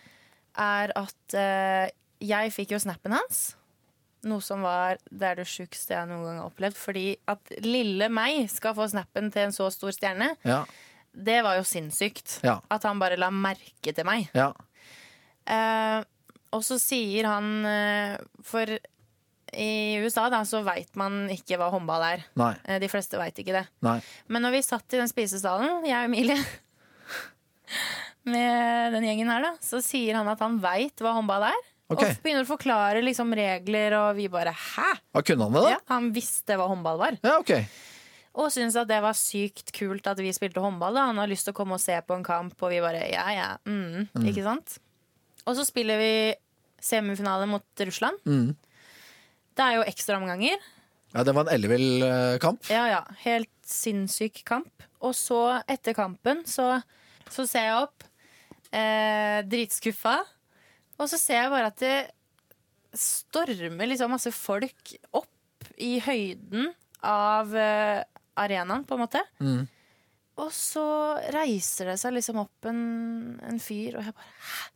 er 0.58 0.92
at 0.96 1.34
eh, 1.38 1.90
jeg 2.20 2.52
fikk 2.54 2.72
jo 2.76 2.80
snappen 2.84 3.14
hans. 3.16 3.56
Noe 4.26 4.42
som 4.42 4.62
var 4.66 4.98
det 5.12 5.28
er 5.30 5.36
det 5.40 5.46
sjukeste 5.48 5.94
jeg 5.94 6.10
noen 6.10 6.24
gang 6.26 6.38
har 6.42 6.50
opplevd. 6.50 6.76
Fordi 6.82 7.06
at 7.30 7.56
lille 7.64 8.10
meg 8.10 8.50
skal 8.52 8.74
få 8.78 8.88
snappen 8.92 9.32
til 9.32 9.48
en 9.48 9.56
så 9.56 9.70
stor 9.74 9.94
stjerne, 9.96 10.34
Ja, 10.44 10.64
det 11.16 11.38
var 11.46 11.56
jo 11.56 11.64
sinnssykt. 11.64 12.42
Ja. 12.44 12.58
At 12.70 12.84
han 12.84 13.00
bare 13.00 13.16
la 13.22 13.30
merke 13.32 13.94
til 13.96 14.06
meg. 14.06 14.28
ja. 14.36 14.52
Eh, 15.48 16.02
og 16.56 16.64
så 16.66 16.78
sier 16.82 17.28
han 17.30 17.50
eh, 17.70 18.16
For 18.46 18.72
i 19.56 20.00
USA 20.04 20.26
da, 20.34 20.42
så 20.48 20.64
veit 20.66 20.96
man 21.00 21.30
ikke 21.32 21.60
hva 21.62 21.70
håndball 21.72 22.04
er. 22.08 22.26
Nei. 22.40 22.54
Eh, 22.66 22.80
de 22.82 22.90
fleste 22.92 23.20
veit 23.20 23.38
ikke 23.40 23.56
det. 23.56 23.66
nei. 23.86 24.00
Men 24.28 24.44
når 24.48 24.58
vi 24.58 24.66
satt 24.66 24.96
i 24.96 25.00
den 25.00 25.12
spisesalen, 25.12 25.86
jeg 25.88 25.96
og 25.96 26.10
Emilie, 26.10 26.40
med 28.34 28.96
den 28.98 29.08
gjengen 29.08 29.32
her, 29.32 29.46
da, 29.46 29.54
så 29.64 29.80
sier 29.86 30.18
han 30.20 30.28
at 30.32 30.42
han 30.44 30.58
veit 30.64 31.04
hva 31.04 31.14
håndball 31.16 31.48
er. 31.52 31.64
Okay. 31.94 32.16
Og 32.16 32.22
begynner 32.24 32.46
å 32.48 32.50
forklare 32.50 33.02
liksom 33.06 33.34
regler, 33.38 33.94
og 34.00 34.16
vi 34.18 34.26
bare 34.34 34.56
hæ? 34.58 34.88
Hva 35.14 35.22
kunne 35.26 35.46
han 35.46 35.54
det, 35.58 35.66
da? 35.68 35.74
Ja, 35.76 35.82
han 35.94 36.08
visste 36.16 36.58
hva 36.58 36.66
håndball 36.72 36.98
var. 37.04 37.20
Ja, 37.22 37.36
ok. 37.38 37.54
Og 38.36 38.50
syntes 38.52 38.76
at 38.82 38.90
det 38.90 38.98
var 39.06 39.16
sykt 39.16 39.70
kult 39.76 40.08
at 40.10 40.20
vi 40.20 40.34
spilte 40.36 40.64
håndball. 40.64 40.98
da 40.98 41.06
Han 41.12 41.22
har 41.22 41.30
lyst 41.32 41.48
til 41.48 41.54
å 41.54 41.60
komme 41.60 41.78
og 41.78 41.84
se 41.84 41.96
på 42.04 42.18
en 42.18 42.26
kamp, 42.26 42.58
og 42.60 42.74
vi 42.74 42.82
bare 42.84 43.06
ja, 43.08 43.28
ja. 43.32 43.52
Mm, 43.70 44.10
Ikke 44.26 44.44
sant? 44.44 44.80
Og 45.46 45.56
så 45.56 45.64
spiller 45.68 46.02
vi 46.02 46.12
semifinale 46.86 47.50
mot 47.50 47.86
Russland. 47.88 48.22
Mm. 48.30 48.54
Det 49.56 49.66
er 49.66 49.80
jo 49.80 49.86
ekstraomganger. 49.90 50.72
Ja, 51.16 51.24
det 51.24 51.34
var 51.36 51.46
en 51.46 51.54
ellevill 51.56 52.04
kamp. 52.44 52.66
Ja, 52.70 52.86
ja. 52.92 53.02
Helt 53.24 53.52
sinnssyk 53.66 54.42
kamp. 54.48 54.86
Og 55.06 55.16
så, 55.18 55.62
etter 55.70 55.96
kampen, 55.98 56.44
så, 56.50 56.76
så 57.32 57.46
ser 57.48 57.70
jeg 57.70 57.86
opp, 57.86 58.06
eh, 58.76 59.40
dritskuffa, 59.48 60.18
og 60.96 61.10
så 61.12 61.20
ser 61.20 61.44
jeg 61.44 61.54
bare 61.54 61.72
at 61.72 61.82
det 61.84 61.96
stormer 62.96 63.90
liksom 63.92 64.14
masse 64.16 64.32
folk 64.32 64.94
opp 65.16 65.72
i 65.84 65.98
høyden 66.04 66.70
av 67.06 67.52
eh, 67.60 68.04
arenaen, 68.40 68.86
på 68.88 68.96
en 68.96 69.04
måte. 69.04 69.22
Mm. 69.44 69.66
Og 70.44 70.52
så 70.52 70.86
reiser 71.32 71.92
det 71.92 72.00
seg 72.02 72.16
liksom 72.16 72.42
opp 72.44 72.68
en, 72.68 72.80
en 73.46 73.60
fyr, 73.64 74.00
og 74.00 74.08
jeg 74.08 74.16
bare 74.16 74.32
Hæ? 74.54 74.72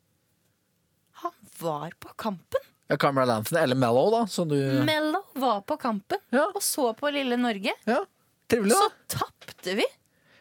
Var 1.60 1.94
på 2.00 2.14
kampen! 2.16 2.66
Ja, 2.90 2.98
Carmel 2.98 3.30
Anthony, 3.30 3.62
eller 3.62 3.76
Mellow, 3.76 4.12
da. 4.12 4.28
Som 4.28 4.50
du 4.50 4.56
Mello 4.86 5.22
var 5.34 5.62
på 5.62 5.78
kampen 5.78 6.18
Ja. 6.30 6.48
og 6.56 6.64
så 6.64 6.94
på 6.98 7.12
lille 7.14 7.38
Norge. 7.38 7.74
Ja, 7.86 8.06
Trivelig, 8.50 8.74
Så 8.74 8.88
da. 8.90 9.18
tapte 9.20 9.76
vi! 9.78 9.86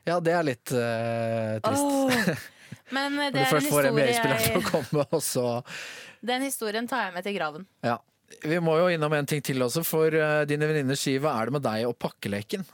Ja, 0.08 0.16
det 0.24 0.32
er 0.32 0.46
litt 0.46 0.72
uh, 0.72 1.58
trist. 1.60 1.82
Oh. 1.84 2.30
Men 2.96 3.18
eh, 3.20 3.30
det 3.34 3.42
er 3.42 3.50
en 3.52 3.60
historie 3.60 4.06
jeg, 4.06 5.20
så 5.20 5.44
Den 6.24 6.46
historien 6.46 6.88
tar 6.88 7.08
jeg 7.08 7.16
med 7.18 7.26
til 7.26 7.36
graven. 7.36 7.66
Ja. 7.84 7.98
Vi 8.44 8.60
må 8.64 8.78
jo 8.78 8.88
innom 8.92 9.12
en 9.16 9.28
ting 9.28 9.44
til 9.44 9.60
også, 9.64 9.82
for 9.84 10.08
uh, 10.16 10.46
dine 10.48 10.68
venninner 10.70 10.96
sier 10.96 11.20
hva 11.20 11.34
er 11.36 11.50
det 11.50 11.58
med 11.58 11.66
deg 11.66 11.84
og 11.90 11.98
pakkeleken? 12.00 12.64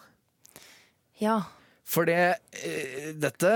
Ja. 1.18 1.40
For 1.82 2.06
det, 2.06 2.20
uh, 2.62 3.10
dette 3.26 3.50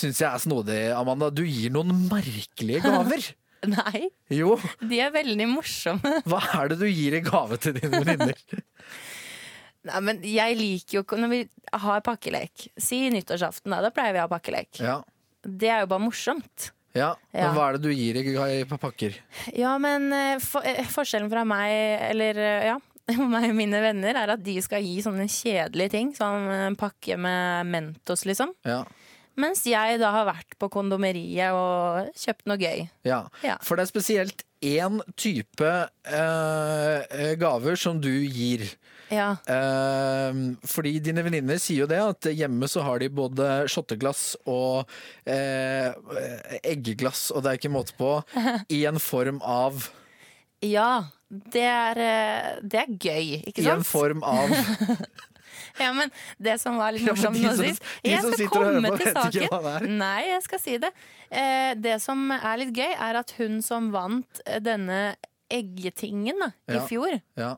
syns 0.00 0.24
jeg 0.24 0.26
er 0.32 0.42
snodig, 0.42 0.80
Amanda. 0.96 1.30
Du 1.30 1.44
gir 1.46 1.70
noen 1.70 2.08
merkelige 2.10 2.82
gaver. 2.88 3.30
Nei, 3.70 4.08
Jo, 4.34 4.56
de 4.80 4.98
er 5.04 5.12
veldig 5.14 5.46
morsomme. 5.52 6.16
hva 6.26 6.40
er 6.58 6.72
det 6.72 6.78
du 6.80 6.86
gir 6.90 7.14
i 7.14 7.20
gave 7.22 7.58
til 7.62 7.76
dine 7.78 8.00
venninner? 8.02 8.34
Nei, 9.88 10.00
men 10.06 10.20
jeg 10.26 10.54
liker 10.58 10.98
jo 10.98 11.02
ikke 11.02 11.16
Når 11.18 11.30
vi 11.32 11.40
har 11.84 12.02
pakkelek, 12.06 12.68
si 12.78 13.00
nyttårsaften, 13.10 13.72
da, 13.74 13.80
da 13.82 13.90
pleier 13.94 14.14
vi 14.14 14.20
å 14.22 14.26
ha 14.28 14.30
pakkelek. 14.30 14.78
Ja. 14.82 15.00
Det 15.42 15.70
er 15.74 15.80
jo 15.82 15.88
bare 15.90 16.04
morsomt. 16.04 16.68
ja. 16.94 17.14
Men 17.32 17.42
Ja. 17.48 17.52
hva 17.56 17.68
er 17.68 17.78
det 17.78 17.82
du 17.82 17.90
gir 17.90 18.18
i 18.20 18.64
pakker? 18.68 19.16
Ja, 19.58 19.76
men 19.82 20.12
eh, 20.12 20.38
for, 20.38 20.62
eh, 20.62 20.84
forskjellen 20.86 21.30
fra 21.32 21.42
meg, 21.44 21.72
eller 22.12 22.38
eh, 22.38 22.66
ja, 22.70 22.76
meg 23.34 23.48
og 23.50 23.56
mine 23.58 23.80
venner, 23.82 24.14
er 24.22 24.34
at 24.36 24.42
de 24.44 24.54
skal 24.62 24.82
gi 24.86 25.00
sånne 25.02 25.26
kjedelige 25.26 25.90
ting. 25.96 26.12
Sånn 26.14 26.46
en 26.52 26.76
pakke 26.78 27.16
med 27.18 27.66
Mentos, 27.72 28.22
liksom. 28.28 28.52
Ja. 28.68 28.84
Mens 29.40 29.64
jeg 29.64 29.98
da 30.02 30.10
har 30.12 30.28
vært 30.28 30.56
på 30.60 30.68
kondomeriet 30.72 31.56
og 31.56 32.10
kjøpt 32.18 32.48
noe 32.50 32.60
gøy. 32.60 32.86
Ja. 33.08 33.24
Ja. 33.44 33.56
For 33.64 33.78
det 33.78 33.86
er 33.86 33.92
spesielt 33.92 34.44
én 34.62 35.00
type 35.18 35.70
eh, 36.06 36.98
eh, 37.10 37.32
gaver 37.40 37.78
som 37.80 38.00
du 38.02 38.10
gir. 38.10 38.66
Ja. 39.12 39.32
Eh, 39.48 40.42
fordi 40.68 40.94
dine 41.04 41.24
venninner 41.24 41.58
sier 41.60 41.84
jo 41.84 41.88
det, 41.90 42.00
at 42.00 42.30
hjemme 42.32 42.68
så 42.70 42.84
har 42.86 43.02
de 43.02 43.10
både 43.12 43.48
shotteglass 43.72 44.36
og 44.44 44.84
eh, 45.28 45.90
eggeglass, 46.62 47.30
og 47.32 47.44
det 47.44 47.52
er 47.52 47.60
ikke 47.60 47.72
måte 47.72 47.96
på, 47.98 48.14
i 48.76 48.84
en 48.88 49.00
form 49.02 49.42
av 49.44 49.88
ja. 50.62 51.04
Det 51.32 51.62
er, 51.64 51.98
eh, 51.98 52.48
det 52.60 52.76
er 52.82 52.90
gøy, 52.92 53.28
ikke 53.48 53.62
sant? 53.64 53.64
I 53.64 53.72
en 53.72 53.86
form 53.88 54.20
av 54.20 54.50
Ja, 55.80 55.92
men 55.92 56.10
det 56.40 56.58
som 56.60 56.76
var 56.76 56.92
litt 56.92 57.02
Ja, 57.06 57.12
morsomt 57.14 57.34
de 57.36 57.42
nå 57.46 57.54
som- 57.56 57.64
de 57.64 58.10
Jeg 58.10 58.22
skal 58.22 58.48
komme 58.48 58.96
til 58.98 59.12
saken. 59.14 59.98
Nei, 59.98 60.22
jeg 60.28 60.42
skal 60.42 60.58
si 60.58 60.78
det. 60.78 60.92
Eh, 61.30 61.74
det 61.74 62.00
som 62.02 62.30
er 62.30 62.56
litt 62.58 62.74
gøy, 62.74 62.92
er 62.98 63.16
at 63.16 63.30
hun 63.38 63.60
som 63.62 63.90
vant 63.92 64.40
eh, 64.46 64.58
denne 64.60 65.16
eggetingen 65.50 66.38
da, 66.40 66.50
i 66.68 66.74
Ja. 66.78 66.86
fjor, 66.86 67.20
Ja. 67.36 67.56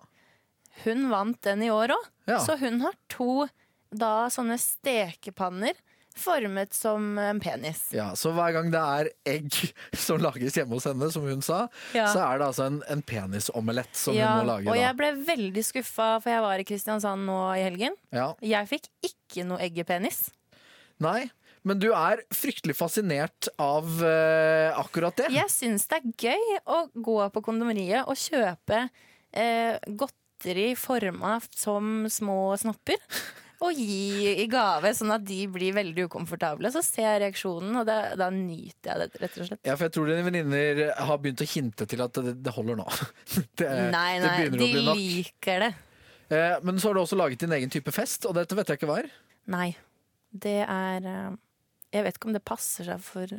hun 0.84 1.08
vant 1.10 1.40
den 1.42 1.62
i 1.62 1.68
år 1.70 1.88
òg. 1.94 2.04
Ja. 2.26 2.38
Så 2.38 2.58
hun 2.58 2.80
har 2.80 2.92
to 3.08 3.48
da 3.94 4.26
sånne 4.28 4.58
stekepanner 4.58 5.74
formet 6.16 6.74
som 6.76 7.18
en 7.18 7.40
penis. 7.42 7.80
ja. 7.94 8.12
Så 8.16 8.30
hver 8.36 8.52
gang 8.54 8.70
det 8.72 8.80
er 8.80 9.08
egg 9.34 9.56
som 10.06 10.20
lages 10.22 10.54
hjemme 10.58 10.76
hos 10.78 10.86
henne, 10.88 11.10
som 11.12 11.26
hun 11.26 11.42
sa, 11.42 11.64
Ja. 11.96 12.06
så 12.12 12.22
er 12.24 12.38
det 12.42 12.46
altså 12.52 12.66
en, 12.70 12.80
en 12.88 13.02
penisomelett 13.02 13.94
som 13.98 14.14
Ja, 14.16 14.36
hun 14.38 14.46
må 14.46 14.52
lage. 14.54 14.68
og 14.68 14.74
da. 14.76 14.80
jeg 14.82 14.96
ble 15.00 15.12
veldig 15.26 15.64
skuffa, 15.66 16.08
for 16.22 16.30
jeg 16.30 16.44
var 16.46 16.62
i 16.62 16.66
Kristiansand 16.68 17.26
nå 17.26 17.38
i 17.58 17.62
helgen. 17.66 17.96
Ja. 18.14 18.28
Jeg 18.44 18.70
fikk 18.70 18.90
ikke 19.10 19.46
noe 19.48 19.58
eggepenis. 19.66 20.28
Nei, 21.02 21.26
men 21.66 21.78
du 21.80 21.88
er 21.96 22.20
fryktelig 22.30 22.76
fascinert 22.78 23.48
av 23.58 23.88
uh, 24.04 24.76
akkurat 24.78 25.16
det. 25.16 25.30
Jeg 25.34 25.50
syns 25.50 25.86
det 25.90 25.98
er 25.98 26.10
gøy 26.28 26.58
å 26.70 26.82
gå 26.94 27.16
på 27.34 27.42
kondomeriet 27.46 28.04
og 28.06 28.14
kjøpe 28.20 28.84
uh, 28.86 29.78
godteri 29.88 30.74
forma 30.78 31.38
som 31.56 32.04
små 32.12 32.52
snopper. 32.60 33.00
Å 33.66 33.70
gi 33.74 34.34
i 34.42 34.46
gave, 34.50 34.90
sånn 34.96 35.12
at 35.14 35.24
de 35.26 35.38
blir 35.52 35.74
veldig 35.76 36.06
ukomfortable. 36.08 36.70
Så 36.74 36.82
ser 36.84 37.06
jeg 37.06 37.22
reaksjonen, 37.24 37.72
og 37.80 37.86
da, 37.88 37.96
da 38.18 38.28
nyter 38.34 38.90
jeg 38.92 39.00
det, 39.02 39.20
rett 39.22 39.38
og 39.40 39.48
slett. 39.48 39.62
Ja, 39.66 39.74
for 39.78 39.86
jeg 39.88 39.94
tror 39.96 40.10
dine 40.10 40.26
venninner 40.26 40.82
har 41.08 41.20
begynt 41.22 41.42
å 41.44 41.48
hinte 41.48 41.86
til 41.90 42.04
at 42.04 42.20
det, 42.24 42.36
det 42.44 42.54
holder 42.56 42.78
nå. 42.82 42.86
Det, 43.58 43.68
Nei, 43.94 44.18
nei, 44.22 44.36
de 44.54 44.68
liker 44.88 45.66
det. 45.66 45.72
Eh, 46.34 46.56
Men 46.66 46.78
så 46.80 46.88
har 46.90 46.96
du 46.96 47.02
også 47.04 47.18
laget 47.18 47.42
din 47.44 47.52
egen 47.56 47.70
type 47.72 47.92
fest, 47.94 48.26
og 48.28 48.34
dette 48.38 48.56
vet 48.58 48.70
jeg 48.72 48.80
ikke 48.80 48.88
hva 48.90 49.00
er. 49.02 49.10
Nei. 49.52 49.68
Det 50.34 50.60
er 50.66 51.04
eh, 51.06 51.34
Jeg 51.94 52.06
vet 52.06 52.16
ikke 52.18 52.30
om 52.32 52.34
det 52.34 52.42
passer 52.46 52.88
seg 52.88 53.02
for 53.04 53.36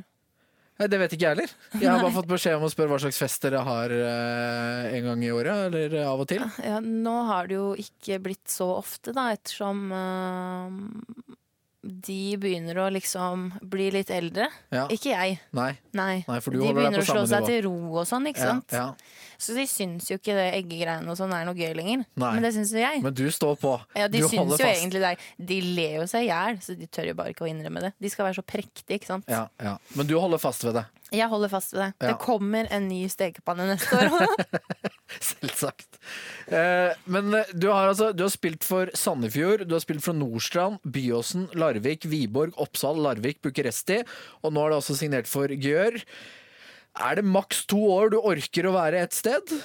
Nei, 0.76 0.88
Det 0.92 0.98
vet 1.00 1.14
ikke 1.16 1.24
jeg 1.24 1.36
heller. 1.38 1.52
Jeg 1.80 1.88
har 1.88 2.02
bare 2.04 2.16
fått 2.18 2.28
beskjed 2.28 2.58
om 2.58 2.66
å 2.68 2.72
spørre 2.74 2.92
hva 2.92 3.00
slags 3.06 3.20
fest 3.22 3.46
dere 3.46 3.62
har 3.64 3.94
eh, 3.96 4.98
en 4.98 5.06
gang 5.08 5.24
i 5.24 5.32
året, 5.32 5.70
eller 5.70 5.96
av 6.04 6.26
og 6.26 6.28
til. 6.34 6.44
ja, 6.66 6.82
Nå 6.84 7.16
har 7.30 7.48
det 7.48 7.56
jo 7.56 7.70
ikke 7.80 8.20
blitt 8.26 8.52
så 8.52 8.68
ofte, 8.82 9.14
da, 9.16 9.30
ettersom 9.38 9.86
eh, 9.96 11.38
de 11.86 12.36
begynner 12.42 12.80
å 12.82 12.88
liksom 12.90 13.52
bli 13.62 13.92
litt 13.94 14.10
eldre. 14.10 14.48
Ja. 14.74 14.88
Ikke 14.90 15.12
jeg. 15.14 15.36
Nei. 15.54 15.72
Nei. 15.94 16.24
Nei, 16.28 16.40
de 16.42 16.50
begynner 16.58 16.98
å 16.98 17.06
slå 17.06 17.22
samme 17.22 17.30
seg 17.30 17.44
nivå. 17.44 17.52
til 17.52 17.62
ro 17.68 17.76
og 18.02 18.08
sånn, 18.10 18.26
ikke 18.32 18.42
Ja, 18.42 18.48
sant. 18.56 18.74
ja. 18.74 18.88
Så 19.38 19.54
de 19.54 19.66
syns 19.68 20.08
jo 20.10 20.16
ikke 20.18 20.34
det 20.34 20.48
eggegreiene 20.56 21.12
og 21.12 21.18
sånn 21.20 21.34
er 21.36 21.46
noe 21.46 21.54
gøy 21.60 21.74
lenger. 21.76 22.06
Nei. 22.16 22.32
Men 22.38 22.42
det 22.48 22.54
syns 22.56 22.72
jo 22.74 22.80
jeg. 22.80 23.02
Men 23.04 23.14
du 23.14 23.26
står 23.30 23.56
på. 23.62 23.74
Ja, 23.96 24.08
De 24.08 24.22
du 24.24 24.28
syns 24.28 24.56
jo 24.56 24.58
fast. 24.58 24.64
egentlig 24.64 25.02
det. 25.04 25.14
De 25.52 25.62
ler 25.76 25.96
jo 26.00 26.08
seg 26.08 26.24
i 26.24 26.30
hjel, 26.32 26.58
så 26.64 26.78
de 26.80 26.88
tør 26.88 27.08
jo 27.12 27.14
bare 27.20 27.34
ikke 27.36 27.46
å 27.46 27.50
innrømme 27.52 27.82
det. 27.82 27.94
De 28.02 28.10
skal 28.10 28.26
være 28.30 28.40
så 28.40 28.46
prektige, 28.48 28.96
ikke 28.98 29.12
sant. 29.12 29.26
Ja, 29.28 29.48
ja. 29.62 29.78
Men 29.96 30.08
du 30.08 30.16
holder 30.18 30.40
fast 30.42 30.64
ved 30.64 30.74
det. 30.80 30.86
Jeg 31.12 31.30
holder 31.30 31.50
fast 31.52 31.74
ved 31.76 31.84
det. 31.84 32.08
Det 32.08 32.18
kommer 32.24 32.66
en 32.72 32.88
ny 32.90 33.04
stekepanne 33.12 33.68
neste 33.76 33.94
år. 33.94 34.26
Selvsagt. 35.22 36.00
Eh, 36.48 36.94
men 37.10 37.34
eh, 37.34 37.54
du 37.54 37.68
har 37.72 37.90
altså 37.90 38.12
du 38.14 38.26
har 38.26 38.34
spilt 38.34 38.66
for 38.66 38.92
Sandefjord, 38.94 39.66
du 39.66 39.74
har 39.76 39.82
spilt 39.84 40.04
for 40.06 40.18
Nordstrand, 40.18 40.78
Byåsen, 40.86 41.48
Larvik, 41.58 42.06
Viborg, 42.10 42.54
Oppsal, 42.62 43.00
Larvik, 43.02 43.42
Bucuresti, 43.46 44.04
og 44.44 44.54
nå 44.54 44.66
er 44.66 44.74
det 44.76 44.82
også 44.82 44.98
signert 45.00 45.30
for 45.32 45.50
Gjør. 45.50 45.98
Er 47.06 47.18
det 47.18 47.26
maks 47.28 47.66
to 47.68 47.82
år 47.92 48.14
du 48.14 48.22
orker 48.22 48.70
å 48.70 48.76
være 48.78 49.02
et 49.04 49.16
sted? 49.18 49.56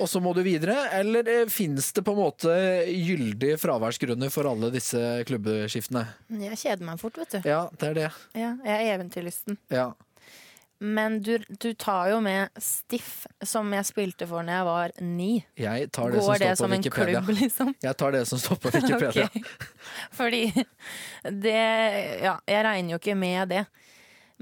Og 0.00 0.08
så 0.08 0.22
må 0.24 0.32
du 0.34 0.40
videre, 0.42 0.86
eller 0.96 1.28
eh, 1.28 1.50
finnes 1.52 1.90
det 1.92 2.04
på 2.06 2.14
en 2.14 2.22
måte 2.22 2.54
gyldige 2.88 3.58
fraværsgrunner 3.60 4.32
for 4.32 4.48
alle 4.48 4.72
disse 4.72 4.98
klubbeskiftene? 5.28 6.06
Jeg 6.48 6.58
kjeder 6.64 6.88
meg 6.88 7.02
fort, 7.02 7.20
vet 7.20 7.36
du. 7.36 7.50
Ja, 7.50 7.66
det 7.76 7.92
er 7.92 7.98
det. 8.00 8.08
Ja, 8.32 8.54
jeg 8.64 8.88
er 8.88 8.96
eventyrlysten. 8.96 9.60
Ja. 9.72 9.90
Men 10.82 11.20
du, 11.22 11.36
du 11.62 11.68
tar 11.78 12.08
jo 12.10 12.16
med 12.24 12.50
Stiff, 12.58 13.26
som 13.46 13.68
jeg 13.70 13.86
spilte 13.86 14.26
for 14.26 14.42
når 14.42 14.56
jeg 14.56 14.66
var 14.66 14.94
ni. 15.06 15.28
Jeg 15.60 15.92
tar 15.94 16.10
det 16.10 16.22
som 16.24 16.32
Går 16.32 16.40
det 16.42 16.48
står 16.48 16.50
på 16.50 16.58
som 16.64 16.72
en 16.74 16.82
Wikipedia. 16.82 17.20
klubb, 17.22 17.38
liksom? 17.38 17.70
Jeg 17.86 17.98
tar 18.02 18.16
det 18.16 18.22
som 18.26 18.40
står 18.42 18.58
på 18.64 18.72
Wikipedia. 18.74 19.28
okay. 19.30 19.44
Fordi 20.18 20.42
det 21.44 21.54
Ja, 22.24 22.34
jeg 22.50 22.66
regner 22.66 22.96
jo 22.96 22.98
ikke 22.98 23.14
med 23.14 23.54
det. 23.54 23.62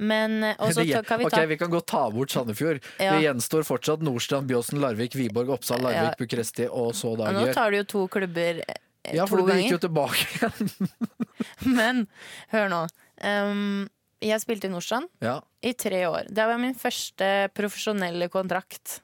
Men 0.01 0.39
også, 0.57 0.81
Det 0.89 1.05
kan 1.05 1.21
vi 1.21 1.29
ta 1.29 1.43
Ok, 1.43 1.49
vi 1.51 1.57
kan 1.61 1.71
godt 1.77 1.87
ta 1.93 2.03
bort 2.11 2.33
Sandefjord. 2.33 2.81
Ja. 2.97 3.13
Det 3.19 3.27
gjenstår 3.27 3.67
fortsatt 3.69 4.01
Nordstrand, 4.01 4.49
Byåsen, 4.49 4.81
Larvik, 4.81 5.19
Wiborg, 5.21 5.53
Oppsal, 5.59 5.83
Larvik, 5.85 6.09
Ja. 6.09 6.17
Bucuresti 6.19 6.71
og 6.73 6.95
så 6.97 7.13
Dager. 7.21 7.37
Nå 7.37 7.53
tar 7.53 7.71
du 7.71 7.83
jo 7.83 7.85
to 7.85 8.07
klubber 8.09 8.63
eh, 8.65 8.81
Ja, 9.13 9.27
for 9.29 9.45
det 9.45 9.53
du 9.53 9.61
gikk 9.61 9.77
jo 9.77 9.83
tilbake 9.85 10.25
igjen. 10.41 10.73
Men 11.77 12.07
hør 12.49 12.73
nå. 12.73 12.85
Um, 13.21 13.91
jeg 14.29 14.41
spilte 14.43 14.69
i 14.69 14.71
Nordstrand 14.73 15.09
Ja. 15.23 15.41
i 15.63 15.73
tre 15.73 16.03
år. 16.09 16.27
Det 16.29 16.47
var 16.47 16.59
min 16.59 16.75
første 16.75 17.49
profesjonelle 17.55 18.29
kontrakt. 18.29 19.01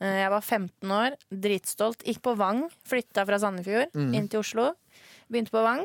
Eh, 0.00 0.22
Jeg 0.22 0.30
var 0.30 0.40
15 0.40 0.90
år, 0.90 1.16
dritstolt. 1.32 2.02
Gikk 2.04 2.22
på 2.22 2.36
Vang. 2.36 2.68
Flytta 2.84 3.24
fra 3.26 3.38
Sandefjord 3.38 3.92
Mm. 3.94 4.14
inn 4.14 4.28
til 4.28 4.40
Oslo. 4.40 4.74
Begynte 5.30 5.50
på 5.50 5.62
Vang. 5.62 5.84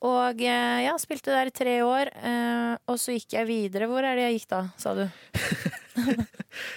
Og 0.00 0.40
eh, 0.40 0.78
ja, 0.86 0.94
spilte 0.96 1.28
der 1.34 1.50
i 1.50 1.52
tre 1.52 1.74
år. 1.84 2.08
eh, 2.16 2.76
Og 2.88 2.96
så 3.00 3.12
gikk 3.12 3.34
jeg 3.36 3.46
videre. 3.50 3.84
Hvor 3.90 4.00
er 4.06 4.16
det 4.16 4.22
jeg 4.30 4.38
gikk 4.38 4.48
da, 4.54 4.60
sa 4.80 4.94
du? 4.96 5.02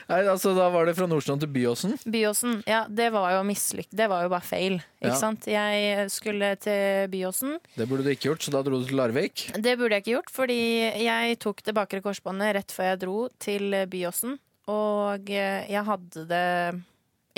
Nei, 0.09 0.19
altså 0.27 0.51
Da 0.57 0.65
var 0.73 0.85
det 0.87 0.93
fra 0.97 1.07
Nordstrand 1.09 1.41
til 1.43 1.49
Byåsen. 1.55 1.95
Byåsen. 2.03 2.57
Ja, 2.69 2.83
det 2.91 3.07
var 3.15 3.31
jo 3.37 3.41
mislykk... 3.47 3.87
Det 3.95 4.09
var 4.11 4.25
jo 4.25 4.31
bare 4.33 4.45
feil. 4.45 4.75
Ikke 4.99 5.13
Ja. 5.13 5.19
sant? 5.19 5.47
Jeg 5.47 6.09
skulle 6.11 6.51
til 6.61 7.07
Byåsen. 7.13 7.57
Det 7.77 7.87
burde 7.89 8.03
du 8.05 8.11
ikke 8.11 8.29
gjort, 8.33 8.43
så 8.43 8.51
da 8.53 8.61
dro 8.65 8.79
du 8.81 8.87
til 8.89 8.99
Larvik. 8.99 9.47
Det 9.55 9.77
burde 9.79 9.95
jeg 9.97 10.03
ikke 10.03 10.15
gjort, 10.17 10.31
fordi 10.35 10.59
jeg 11.07 11.39
tok 11.39 11.63
det 11.63 11.75
bakre 11.79 12.03
korsbåndet 12.05 12.55
rett 12.59 12.75
før 12.75 12.91
jeg 12.91 13.01
dro 13.05 13.17
til 13.39 13.71
Byåsen. 13.91 14.35
Og 14.71 15.29
eh, 15.31 15.63
jeg 15.71 15.83
hadde 15.87 16.27
det 16.29 16.45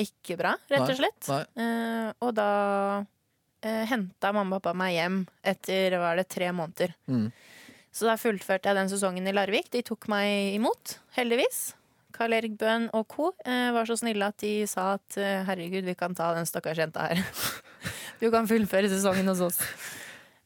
ikke 0.02 0.36
bra, 0.42 0.58
rett 0.70 0.90
og 0.90 0.98
slett. 1.00 1.30
nei. 1.32 1.44
Eh, 1.62 2.10
og 2.26 2.34
da 2.36 2.50
uh, 3.66 3.84
henta 3.90 4.32
mamma 4.36 4.60
og 4.60 4.64
pappa 4.64 4.78
meg 4.78 4.96
hjem 4.96 5.24
etter 5.44 5.98
var 6.02 6.20
det 6.20 6.30
tre 6.32 6.52
måneder. 6.56 6.94
Mm. 7.12 7.28
Så 7.96 8.10
da 8.10 8.18
fullførte 8.20 8.68
jeg 8.70 8.76
den 8.76 8.92
sesongen 8.92 9.28
i 9.28 9.34
Larvik. 9.34 9.70
De 9.72 9.82
tok 9.86 10.10
meg 10.12 10.56
imot, 10.58 10.98
heldigvis. 11.16 11.74
Karl 12.16 12.36
Erik 12.36 12.56
Bøhn 12.60 12.90
og 12.96 13.08
co. 13.12 13.30
eh, 13.48 13.72
var 13.76 13.88
så 13.88 13.98
snille 14.00 14.28
at 14.28 14.40
de 14.44 14.66
sa 14.68 14.94
at 14.96 15.18
eh, 15.20 15.44
herregud, 15.48 15.84
vi 15.88 15.96
kan 16.00 16.16
ta 16.16 16.34
den 16.36 16.48
stakkars 16.48 16.80
jenta 16.84 17.10
her. 17.10 17.24
Du 18.16 18.30
kan 18.32 18.48
fullføre 18.48 18.88
sesongen 18.88 19.28
hos 19.28 19.42
oss. 19.44 19.58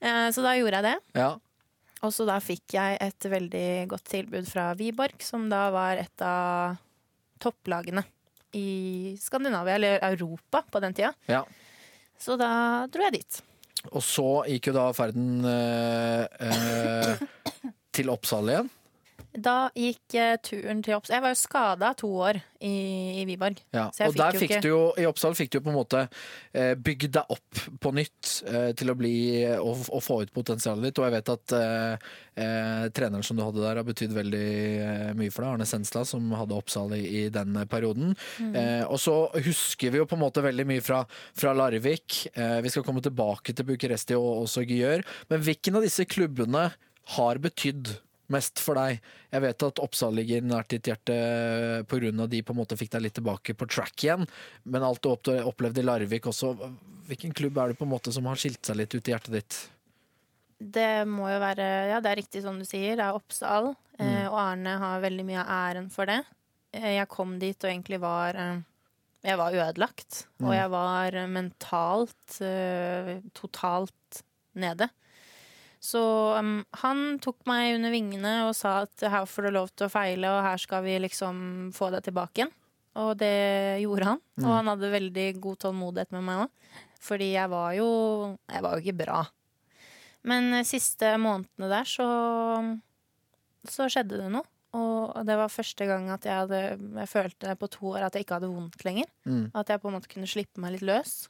Eh, 0.01 0.27
så 0.33 0.41
da 0.41 0.55
gjorde 0.57 0.79
jeg 0.79 0.85
det. 0.87 1.21
Ja. 1.21 1.29
Og 2.01 2.13
så 2.15 2.25
da 2.25 2.39
fikk 2.41 2.73
jeg 2.73 2.97
et 3.05 3.27
veldig 3.29 3.69
godt 3.91 4.07
tilbud 4.09 4.47
fra 4.49 4.71
Wiborg, 4.79 5.21
som 5.21 5.45
da 5.51 5.67
var 5.75 6.01
et 6.01 6.23
av 6.25 6.79
topplagene 7.43 8.01
i 8.57 9.13
Skandinavia, 9.21 9.75
eller 9.77 10.01
Europa 10.09 10.63
på 10.65 10.81
den 10.81 10.97
tida. 10.97 11.13
ja. 11.29 11.43
Så 12.19 12.35
da 12.39 12.85
dro 12.91 13.05
jeg 13.07 13.19
dit. 13.21 13.39
Og 13.95 14.03
så 14.03 14.27
gikk 14.51 14.69
jo 14.69 14.75
da 14.75 14.89
ferden 14.95 15.45
eh, 15.47 16.25
eh, 16.43 17.23
til 17.95 18.11
Oppsal 18.11 18.51
igjen. 18.51 18.71
Da 19.37 19.69
gikk 19.77 20.15
eh, 20.17 20.35
turen 20.41 20.79
til 20.81 20.95
Oppsal 20.97 21.15
Jeg 21.15 21.21
var 21.21 21.33
jo 21.35 21.37
skada 21.37 21.89
to 21.97 22.07
år 22.25 22.39
i, 22.65 22.71
i 23.21 23.25
Wiborg. 23.29 23.59
Ja. 23.75 23.85
Og 24.07 24.15
der 24.17 24.37
fikk 24.39 24.55
ikke- 24.55 24.61
du 24.65 24.69
jo, 24.71 24.79
i 24.97 25.05
Oppsal 25.05 25.35
fikk 25.37 25.51
du 25.53 25.59
jo 25.59 25.65
på 25.67 25.69
en 25.69 25.77
måte 25.77 26.01
eh, 26.53 26.73
bygd 26.73 27.13
deg 27.19 27.35
opp 27.35 27.61
på 27.79 27.91
nytt 27.93 28.31
eh, 28.49 28.71
til 28.79 28.89
å 28.89 28.97
bli 28.97 29.13
og 29.61 30.01
få 30.01 30.21
ut 30.23 30.33
potensialet 30.33 30.89
ditt. 30.89 30.99
Og 30.99 31.05
jeg 31.07 31.15
vet 31.19 31.31
at 31.35 31.55
eh, 31.59 32.09
treneren 32.95 33.23
som 33.23 33.37
du 33.37 33.43
hadde 33.45 33.61
der 33.61 33.79
har 33.83 33.87
betydd 33.87 34.17
veldig 34.17 34.43
mye 35.19 35.31
for 35.35 35.45
deg, 35.45 35.53
Arne 35.53 35.69
Senstad, 35.69 36.09
som 36.09 36.25
hadde 36.33 36.57
Oppsal 36.57 36.97
i, 36.97 37.03
i 37.21 37.23
den 37.33 37.53
perioden. 37.69 38.15
Mm. 38.41 38.51
Eh, 38.57 38.83
og 38.89 38.97
så 38.99 39.15
husker 39.45 39.93
vi 39.93 40.01
jo 40.01 40.09
på 40.09 40.17
en 40.17 40.25
måte 40.25 40.43
veldig 40.43 40.65
mye 40.73 40.83
fra, 40.83 41.03
fra 41.37 41.53
Larvik. 41.53 42.23
Eh, 42.33 42.59
vi 42.65 42.73
skal 42.73 42.83
komme 42.87 43.05
tilbake 43.05 43.53
til 43.53 43.69
Bucuresti 43.69 44.17
og 44.17 44.43
også 44.47 44.65
Gjør. 44.69 45.01
Men 45.31 45.41
hvilken 45.45 45.77
av 45.79 45.85
disse 45.85 46.05
klubbene 46.09 46.69
har 47.15 47.39
betydd 47.41 47.95
mest 48.29 48.59
for 48.61 48.77
deg? 48.79 48.99
Jeg 49.33 49.41
vet 49.41 49.65
at 49.67 49.81
Oppsal 49.83 50.13
ligger 50.19 50.41
nært 50.45 50.69
ditt 50.73 50.87
hjerte 50.89 51.15
pga. 51.89 52.27
de 52.27 52.41
på 52.43 52.53
en 52.53 52.59
måte 52.59 52.77
fikk 52.77 52.91
deg 52.95 53.01
litt 53.07 53.17
tilbake 53.19 53.55
på 53.57 53.67
track 53.69 54.03
igjen. 54.05 54.27
Men 54.65 54.83
alt 54.83 55.01
du 55.01 55.09
opplevde 55.43 55.81
i 55.81 55.85
Larvik 55.87 56.25
også, 56.29 56.53
hvilken 57.09 57.33
klubb 57.33 57.57
er 57.57 57.67
det 57.73 57.77
på 57.79 57.85
en 57.85 57.93
måte 57.93 58.13
som 58.13 58.25
har 58.25 58.35
skilt 58.39 58.63
seg 58.65 58.77
litt 58.77 58.93
ut 58.93 59.07
i 59.07 59.11
hjertet 59.15 59.33
ditt? 59.33 59.59
Det 60.59 61.05
må 61.07 61.29
jo 61.31 61.39
være 61.39 61.67
Ja, 61.89 61.99
det 62.03 62.09
er 62.11 62.19
riktig 62.19 62.41
som 62.43 62.57
du 62.59 62.65
sier. 62.67 62.97
Det 62.99 63.05
er 63.05 63.15
Oppsal. 63.15 63.75
Eh, 63.99 64.05
Mm. 64.05 64.27
og 64.31 64.39
Arne 64.39 64.77
har 64.79 65.01
veldig 65.01 65.25
mye 65.25 65.39
av 65.43 65.47
æren 65.75 65.89
for 65.91 66.05
det. 66.05 66.23
Eh, 66.73 66.95
jeg 66.95 67.07
kom 67.09 67.37
dit 67.39 67.63
og 67.63 67.69
egentlig 67.69 67.99
var 67.99 68.35
eh, 68.35 68.61
Jeg 69.23 69.35
var 69.37 69.51
ødelagt. 69.51 70.27
Mm. 70.39 70.47
Og 70.47 70.53
jeg 70.55 70.69
var 70.69 71.11
mentalt 71.27 72.39
totalt 73.35 74.21
nede. 74.55 74.87
Så 75.79 76.01
um, 76.35 76.59
han 76.81 77.03
tok 77.23 77.45
meg 77.47 77.77
under 77.77 77.93
vingene 77.93 78.33
og 78.49 78.53
sa 78.57 78.81
at 78.83 79.05
her 79.07 79.27
får 79.29 79.47
du 79.47 79.51
lov 79.55 79.69
til 79.71 79.87
å 79.87 79.93
feile, 79.93 80.31
og 80.33 80.43
her 80.43 80.59
skal 80.59 80.83
vi 80.83 80.97
liksom 80.99 81.69
få 81.75 81.87
deg 81.93 82.03
tilbake 82.09 82.43
igjen. 82.43 82.55
Og 82.99 83.13
det 83.21 83.79
gjorde 83.83 84.13
han. 84.13 84.21
Og 84.41 84.49
han 84.51 84.69
hadde 84.71 84.91
veldig 84.91 85.27
god 85.39 85.59
tålmodighet 85.63 86.15
med 86.15 86.25
meg 86.25 86.45
òg. 86.45 86.77
Fordi 86.99 87.29
jeg 87.31 87.47
var 87.47 87.73
jo 87.77 87.89
Jeg 88.51 88.63
var 88.65 88.75
jo 88.75 88.83
ikke 88.83 89.01
bra. 89.05 89.19
Men 90.27 90.51
de 90.51 90.63
siste 90.67 91.13
månedene 91.21 91.69
der 91.71 91.87
så 91.87 92.07
Så 93.69 93.87
skjedde 93.87 94.19
det 94.19 94.31
noe. 94.33 94.43
Og 94.75 95.15
det 95.25 95.37
var 95.39 95.49
første 95.49 95.87
gang 95.89 96.09
at 96.13 96.27
jeg 96.27 96.43
hadde 96.43 96.59
Jeg 96.99 97.09
følte 97.13 97.55
på 97.55 97.71
to 97.71 97.93
år 97.95 98.09
at 98.09 98.17
jeg 98.17 98.27
ikke 98.27 98.41
hadde 98.41 98.51
vondt 98.51 98.83
lenger. 98.85 99.07
Mm. 99.23 99.51
At 99.55 99.71
jeg 99.71 99.81
på 99.81 99.89
en 99.89 99.95
måte 99.95 100.11
kunne 100.11 100.29
slippe 100.29 100.61
meg 100.61 100.75
litt 100.75 100.85
løs. 100.85 101.29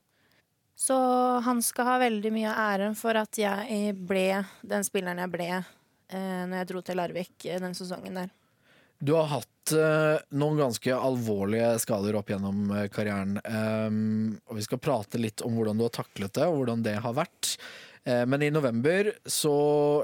Så 0.79 0.95
han 1.43 1.59
skal 1.65 1.89
ha 1.89 1.97
veldig 2.05 2.31
mye 2.31 2.49
av 2.49 2.59
æren 2.73 2.95
for 2.95 3.17
at 3.19 3.35
jeg 3.39 3.93
ble 4.07 4.45
den 4.63 4.85
spilleren 4.87 5.19
jeg 5.19 5.31
ble 5.33 5.47
eh, 5.51 6.43
når 6.47 6.61
jeg 6.61 6.69
dro 6.69 6.83
til 6.87 6.99
Larvik 7.01 7.47
eh, 7.49 7.59
den 7.59 7.75
sesongen 7.75 8.21
der. 8.21 8.29
Du 8.99 9.13
har 9.15 9.27
hatt 9.31 9.73
eh, 9.75 10.21
noen 10.39 10.59
ganske 10.59 10.95
alvorlige 10.95 11.73
skader 11.83 12.15
opp 12.19 12.31
gjennom 12.31 12.71
eh, 12.75 12.87
karrieren. 12.91 13.37
Um, 13.43 14.39
og 14.47 14.59
vi 14.59 14.65
skal 14.65 14.81
prate 14.83 15.19
litt 15.19 15.43
om 15.43 15.55
hvordan 15.55 15.79
du 15.79 15.85
har 15.85 15.93
taklet 15.99 16.33
det, 16.35 16.47
og 16.47 16.61
hvordan 16.61 16.83
det 16.87 16.97
har 17.03 17.15
vært. 17.15 17.53
Eh, 18.03 18.23
men 18.27 18.43
i 18.43 18.51
november 18.51 19.11
så 19.27 19.55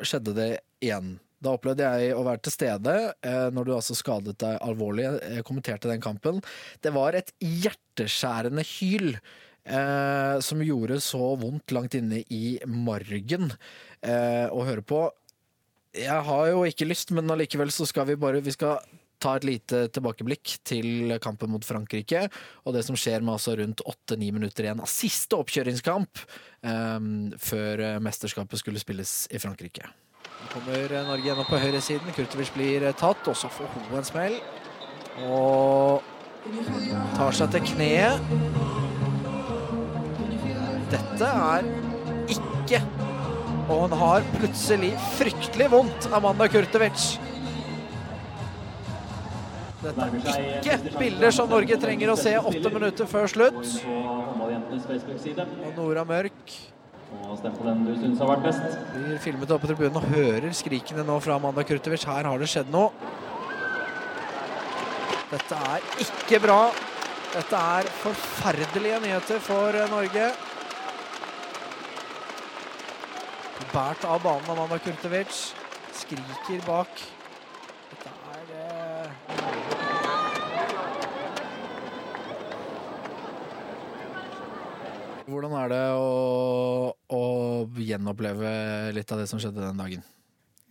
skjedde 0.03 0.35
det 0.35 0.49
igjen. 0.83 1.15
Da 1.43 1.55
opplevde 1.57 1.88
jeg 1.88 2.15
å 2.15 2.23
være 2.25 2.43
til 2.45 2.55
stede 2.55 2.93
eh, 3.23 3.47
når 3.53 3.67
du 3.67 3.73
altså 3.75 3.95
skadet 3.97 4.38
deg 4.41 4.59
alvorlig. 4.63 5.07
Jeg 5.23 5.47
kommenterte 5.47 5.91
den 5.91 6.03
kampen. 6.03 6.39
Det 6.83 6.95
var 6.95 7.15
et 7.15 7.31
hjerteskjærende 7.43 8.63
hyl. 8.75 9.15
Eh, 9.65 10.36
som 10.45 10.63
gjorde 10.63 10.99
så 11.04 11.34
vondt 11.41 11.73
langt 11.75 11.97
inne 11.97 12.21
i 12.34 12.58
margen 12.65 13.51
eh, 14.01 14.47
å 14.49 14.65
høre 14.67 14.86
på. 14.86 15.08
Jeg 15.95 16.21
har 16.28 16.45
jo 16.51 16.63
ikke 16.67 16.88
lyst, 16.88 17.13
men 17.15 17.32
allikevel 17.32 17.71
så 17.71 17.88
skal 17.88 18.10
vi 18.10 18.17
bare 18.19 18.43
Vi 18.43 18.54
skal 18.56 18.82
ta 19.23 19.38
et 19.38 19.45
lite 19.47 19.86
tilbakeblikk 19.95 20.58
til 20.67 21.15
kampen 21.23 21.49
mot 21.54 21.63
Frankrike, 21.65 22.25
og 22.67 22.75
det 22.75 22.84
som 22.86 22.97
skjer 22.99 23.23
med 23.23 23.38
altså 23.38 23.56
rundt 23.58 23.82
åtte-ni 23.88 24.28
minutter 24.36 24.67
igjen 24.67 24.84
av 24.84 24.91
siste 24.91 25.39
oppkjøringskamp 25.39 26.25
eh, 26.67 27.12
før 27.51 27.86
mesterskapet 28.04 28.62
skulle 28.62 28.84
spilles 28.84 29.21
i 29.32 29.41
Frankrike. 29.41 29.88
Nå 30.45 30.51
kommer 30.54 30.91
Norge 31.08 31.25
gjennom 31.25 31.47
på 31.49 31.60
høyresiden. 31.60 32.13
Kurtovic 32.15 32.51
blir 32.56 32.86
eh, 32.86 32.97
tatt, 32.97 33.23
og 33.28 33.38
så 33.38 33.49
får 33.51 33.71
hun 33.75 33.99
en 33.99 34.08
smell. 34.08 34.38
Og 35.25 36.04
tar 37.15 37.39
seg 37.39 37.56
til 37.56 37.71
kneet. 37.73 38.94
Dette 40.91 41.30
er 41.30 41.69
ikke 42.36 42.82
Og 43.65 43.80
hun 43.86 43.95
har 43.98 44.26
plutselig 44.36 44.91
fryktelig 45.15 45.67
vondt, 45.71 46.06
Amanda 46.13 46.45
Kurtovic. 46.52 47.15
Dette 49.82 50.06
er 50.06 50.60
ikke 50.60 51.00
bilder 51.00 51.34
som 51.34 51.50
Norge 51.50 51.78
trenger 51.82 52.13
å 52.13 52.17
se 52.19 52.36
åtte 52.38 52.71
minutter 52.74 53.10
før 53.10 53.26
slutt. 53.32 53.74
Og 54.45 55.71
Nora 55.80 56.06
Mørk 56.06 56.56
blir 58.93 59.19
filmet 59.24 59.52
oppe 59.52 59.65
på 59.65 59.69
tribunen 59.71 60.00
og 60.00 60.10
hører 60.13 60.52
skrikene 60.58 61.06
nå 61.08 61.19
fra 61.24 61.38
Amanda 61.39 61.63
Kurtovic. 61.65 62.06
Her 62.06 62.30
har 62.30 62.41
det 62.41 62.50
skjedd 62.52 62.69
noe. 62.74 62.91
Dette 65.32 65.62
er 65.74 65.88
ikke 66.06 66.41
bra. 66.43 66.60
Dette 67.34 67.62
er 67.78 67.88
forferdelige 68.00 69.00
nyheter 69.04 69.41
for 69.43 69.76
eh, 69.76 69.89
Norge. 69.91 70.30
Bært 73.75 74.05
av 74.07 74.21
banen 74.23 74.47
Amanda 74.53 74.77
Kurtovic. 74.79 75.35
Skriker 75.91 76.61
bak. 76.63 77.01
Dette 77.89 78.11
er 78.31 78.53
eh... 78.55 79.09
Hvordan 85.27 85.57
er 85.59 85.73
det 85.73 85.81
å, 85.99 86.07
å 86.95 87.21
gjenoppleve 87.75 88.55
litt 88.95 89.11
av 89.11 89.19
det 89.19 89.27
som 89.27 89.43
skjedde 89.43 89.59
den 89.65 89.83
dagen? 89.83 90.07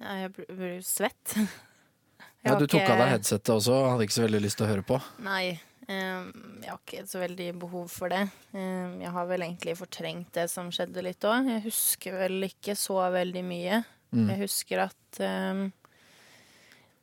Ja, 0.00 0.16
jeg 0.22 0.32
blir 0.38 0.80
svett. 0.80 1.36
Jeg 1.36 2.52
Ja, 2.52 2.56
du 2.60 2.64
tok 2.68 2.88
av 2.88 2.98
deg 3.00 3.08
headsetet 3.08 3.52
også, 3.52 3.76
hadde 3.88 4.04
ikke 4.04 4.16
så 4.16 4.24
veldig 4.24 4.40
lyst 4.44 4.58
til 4.60 4.66
å 4.66 4.72
høre 4.72 4.84
på. 4.84 4.98
Nei, 5.24 5.58
jeg 5.88 6.68
har 6.70 6.78
ikke 6.78 7.04
så 7.08 7.20
veldig 7.20 7.48
behov 7.60 7.88
for 7.92 8.12
det. 8.12 8.22
Eh, 8.56 8.94
jeg 9.02 9.12
har 9.16 9.26
vel 9.28 9.44
egentlig 9.46 9.76
fortrengt 9.78 10.30
det 10.36 10.46
som 10.52 10.70
skjedde 10.72 11.04
litt 11.04 11.24
òg. 11.28 11.50
Jeg 11.50 11.64
husker 11.66 12.16
vel 12.22 12.48
ikke 12.48 12.76
så 12.78 12.98
veldig 13.14 13.42
mye. 13.46 13.80
Mm. 14.14 14.28
Jeg 14.30 14.40
husker 14.44 14.84
at 14.86 15.20
eh, 15.24 15.64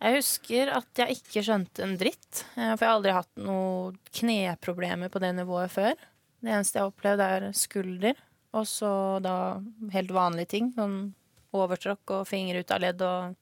Jeg 0.01 0.17
husker 0.17 0.71
at 0.73 1.03
jeg 1.03 1.19
ikke 1.19 1.43
skjønte 1.45 1.85
en 1.85 1.97
dritt. 1.99 2.45
for 2.55 2.63
jeg 2.63 2.87
har 2.87 2.95
aldri 2.95 3.13
hatt 3.13 3.31
noe 3.37 3.93
kneproblemer 4.17 5.13
på 5.13 5.21
det 5.21 5.35
nivået 5.37 5.71
før. 5.71 5.93
Det 6.41 6.49
eneste 6.49 6.79
jeg 6.79 6.87
har 6.87 6.93
opplevd, 6.93 7.21
er 7.21 7.51
skulder. 7.53 8.23
Og 8.57 8.65
så 8.67 8.91
da 9.23 9.35
helt 9.93 10.11
vanlige 10.15 10.55
ting. 10.55 10.71
Sånn 10.75 11.13
overtråkk 11.53 12.15
og 12.15 12.27
finger 12.29 12.61
ut 12.61 12.73
av 12.73 12.81
ledd 12.81 13.03
og 13.05 13.35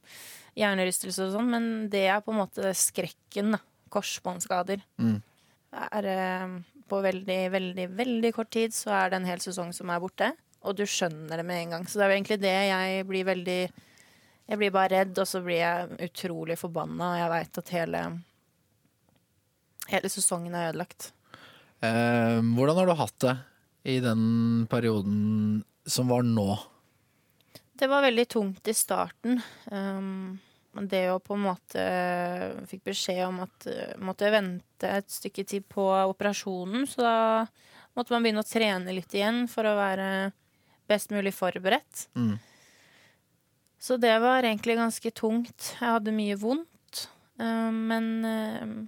hjernerystelse 0.60 1.30
og 1.30 1.36
sånn. 1.38 1.50
Men 1.54 1.66
det 1.94 2.06
er 2.12 2.22
på 2.26 2.34
en 2.34 2.42
måte 2.42 2.74
skrekken, 2.78 3.56
da. 3.56 3.64
Korsbåndskader. 3.90 4.84
Mm. 5.02 5.18
Er, 5.70 6.06
eh, 6.06 6.54
på 6.90 7.02
veldig, 7.06 7.40
veldig, 7.54 7.88
veldig 7.98 8.32
kort 8.34 8.50
tid 8.54 8.74
så 8.74 8.94
er 8.98 9.12
det 9.12 9.20
en 9.20 9.30
hel 9.30 9.44
sesong 9.44 9.74
som 9.76 9.92
er 9.94 10.02
borte. 10.02 10.32
Og 10.66 10.76
du 10.76 10.84
skjønner 10.90 11.40
det 11.40 11.46
med 11.48 11.62
en 11.64 11.76
gang. 11.76 11.86
Så 11.88 12.00
det 12.00 12.06
er 12.06 12.12
jo 12.12 12.18
egentlig 12.18 12.40
det 12.42 12.56
jeg 12.56 13.06
blir 13.08 13.30
veldig 13.30 13.62
Jeg 14.50 14.58
blir 14.58 14.72
bare 14.74 14.90
redd, 14.90 15.14
og 15.22 15.28
så 15.30 15.44
blir 15.46 15.60
jeg 15.62 16.10
utrolig 16.10 16.58
forbanna, 16.58 17.12
og 17.12 17.20
jeg 17.20 17.30
veit 17.36 17.58
at 17.62 17.70
hele 17.76 18.02
Hele 19.90 20.10
sesongen 20.10 20.54
er 20.54 20.70
ødelagt. 20.70 21.12
Eh, 21.82 22.42
hvordan 22.42 22.78
har 22.78 22.86
du 22.86 22.94
hatt 23.00 23.20
det 23.24 23.36
i 23.90 24.00
den 24.04 24.68
perioden 24.70 25.64
som 25.86 26.12
var 26.12 26.22
nå? 26.22 26.58
Det 27.80 27.88
var 27.88 28.04
veldig 28.04 28.26
tungt 28.30 28.68
i 28.68 28.76
starten. 28.76 29.40
Um, 29.72 30.38
det 30.90 31.06
å 31.12 31.20
på 31.24 31.34
en 31.34 31.46
måte 31.48 31.84
Fikk 32.70 32.84
beskjed 32.92 33.24
om 33.26 33.40
at 33.46 33.66
uh, 33.70 33.96
måtte 34.06 34.30
vente 34.34 34.92
et 35.00 35.10
stykke 35.10 35.44
tid 35.50 35.66
på 35.72 35.86
operasjonen, 36.12 36.86
så 36.88 37.06
da 37.06 37.16
måtte 37.98 38.14
man 38.14 38.24
begynne 38.24 38.44
å 38.44 38.48
trene 38.48 38.94
litt 38.94 39.16
igjen 39.18 39.48
for 39.52 39.68
å 39.68 39.76
være 39.80 40.30
best 40.90 41.12
mulig 41.14 41.34
forberedt. 41.36 42.06
Mm. 42.16 42.38
Så 43.82 43.98
det 43.98 44.14
var 44.22 44.46
egentlig 44.46 44.78
ganske 44.80 45.12
tungt. 45.16 45.74
Jeg 45.80 45.98
hadde 45.98 46.14
mye 46.16 46.38
vondt. 46.40 47.10
um, 47.42 47.84
men 47.90 48.88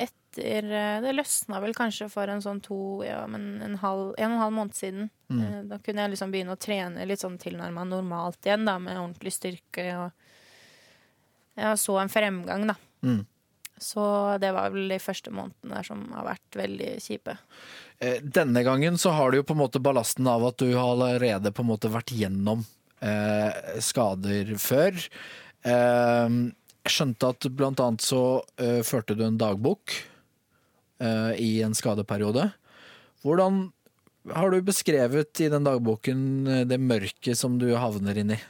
etter 0.00 1.02
Det 1.02 1.12
løsna 1.12 1.60
vel 1.60 1.74
kanskje 1.74 2.08
for 2.10 2.30
en 2.30 2.42
sånn 2.42 2.60
to, 2.62 3.02
ja, 3.04 3.24
men 3.26 3.60
en, 3.64 3.76
halv, 3.82 4.14
en 4.16 4.30
og 4.30 4.36
en 4.36 4.42
halv 4.44 4.54
måned 4.54 4.76
siden. 4.78 5.10
Mm. 5.28 5.40
Eh, 5.42 5.62
Da 5.70 5.78
kunne 5.78 6.04
jeg 6.04 6.14
liksom 6.14 6.30
begynne 6.30 6.54
å 6.54 6.60
trene 6.60 7.06
litt 7.06 7.22
sånn 7.22 7.38
tilnærma 7.40 7.84
normalt 7.88 8.46
igjen, 8.46 8.64
da, 8.68 8.78
med 8.78 8.98
ordentlig 8.98 9.34
styrke. 9.34 9.86
Og 9.98 10.29
jeg 11.58 11.80
så 11.82 11.98
en 12.00 12.12
fremgang, 12.12 12.66
da. 12.70 12.76
Mm. 13.02 13.24
Så 13.80 14.02
det 14.42 14.50
var 14.52 14.72
vel 14.74 14.90
de 14.92 14.98
første 15.00 15.32
månedene 15.32 15.78
der 15.78 15.86
som 15.88 16.02
har 16.12 16.26
vært 16.26 16.58
veldig 16.58 16.90
kjipe. 17.00 17.36
Eh, 17.98 18.20
Denne 18.20 18.62
gangen 18.66 18.98
så 19.00 19.14
har 19.16 19.32
du 19.32 19.40
jo 19.40 19.46
på 19.48 19.56
en 19.56 19.62
måte 19.62 19.80
ballasten 19.80 20.28
av 20.28 20.44
at 20.50 20.60
du 20.60 20.68
har 20.74 20.92
allerede 20.92 21.52
på 21.56 21.64
en 21.64 21.70
måte 21.72 21.92
vært 21.92 22.12
gjennom 22.12 22.66
eh, 23.00 23.80
skader 23.80 24.52
før. 24.60 25.00
Eh, 25.64 26.38
jeg 26.80 26.94
skjønte 26.94 27.32
at 27.32 27.48
blant 27.56 27.80
annet 27.80 28.04
så 28.04 28.22
eh, 28.60 28.80
førte 28.86 29.16
du 29.16 29.24
en 29.26 29.40
dagbok 29.40 29.96
eh, 31.00 31.32
i 31.40 31.50
en 31.64 31.76
skadeperiode. 31.76 32.50
Hvordan 33.24 33.66
har 34.36 34.52
du 34.52 34.60
beskrevet 34.64 35.40
i 35.40 35.48
den 35.52 35.64
dagboken 35.64 36.22
eh, 36.48 36.64
det 36.68 36.80
mørket 36.80 37.38
som 37.40 37.56
du 37.60 37.70
havner 37.80 38.20
inn 38.20 38.36
i? 38.36 38.40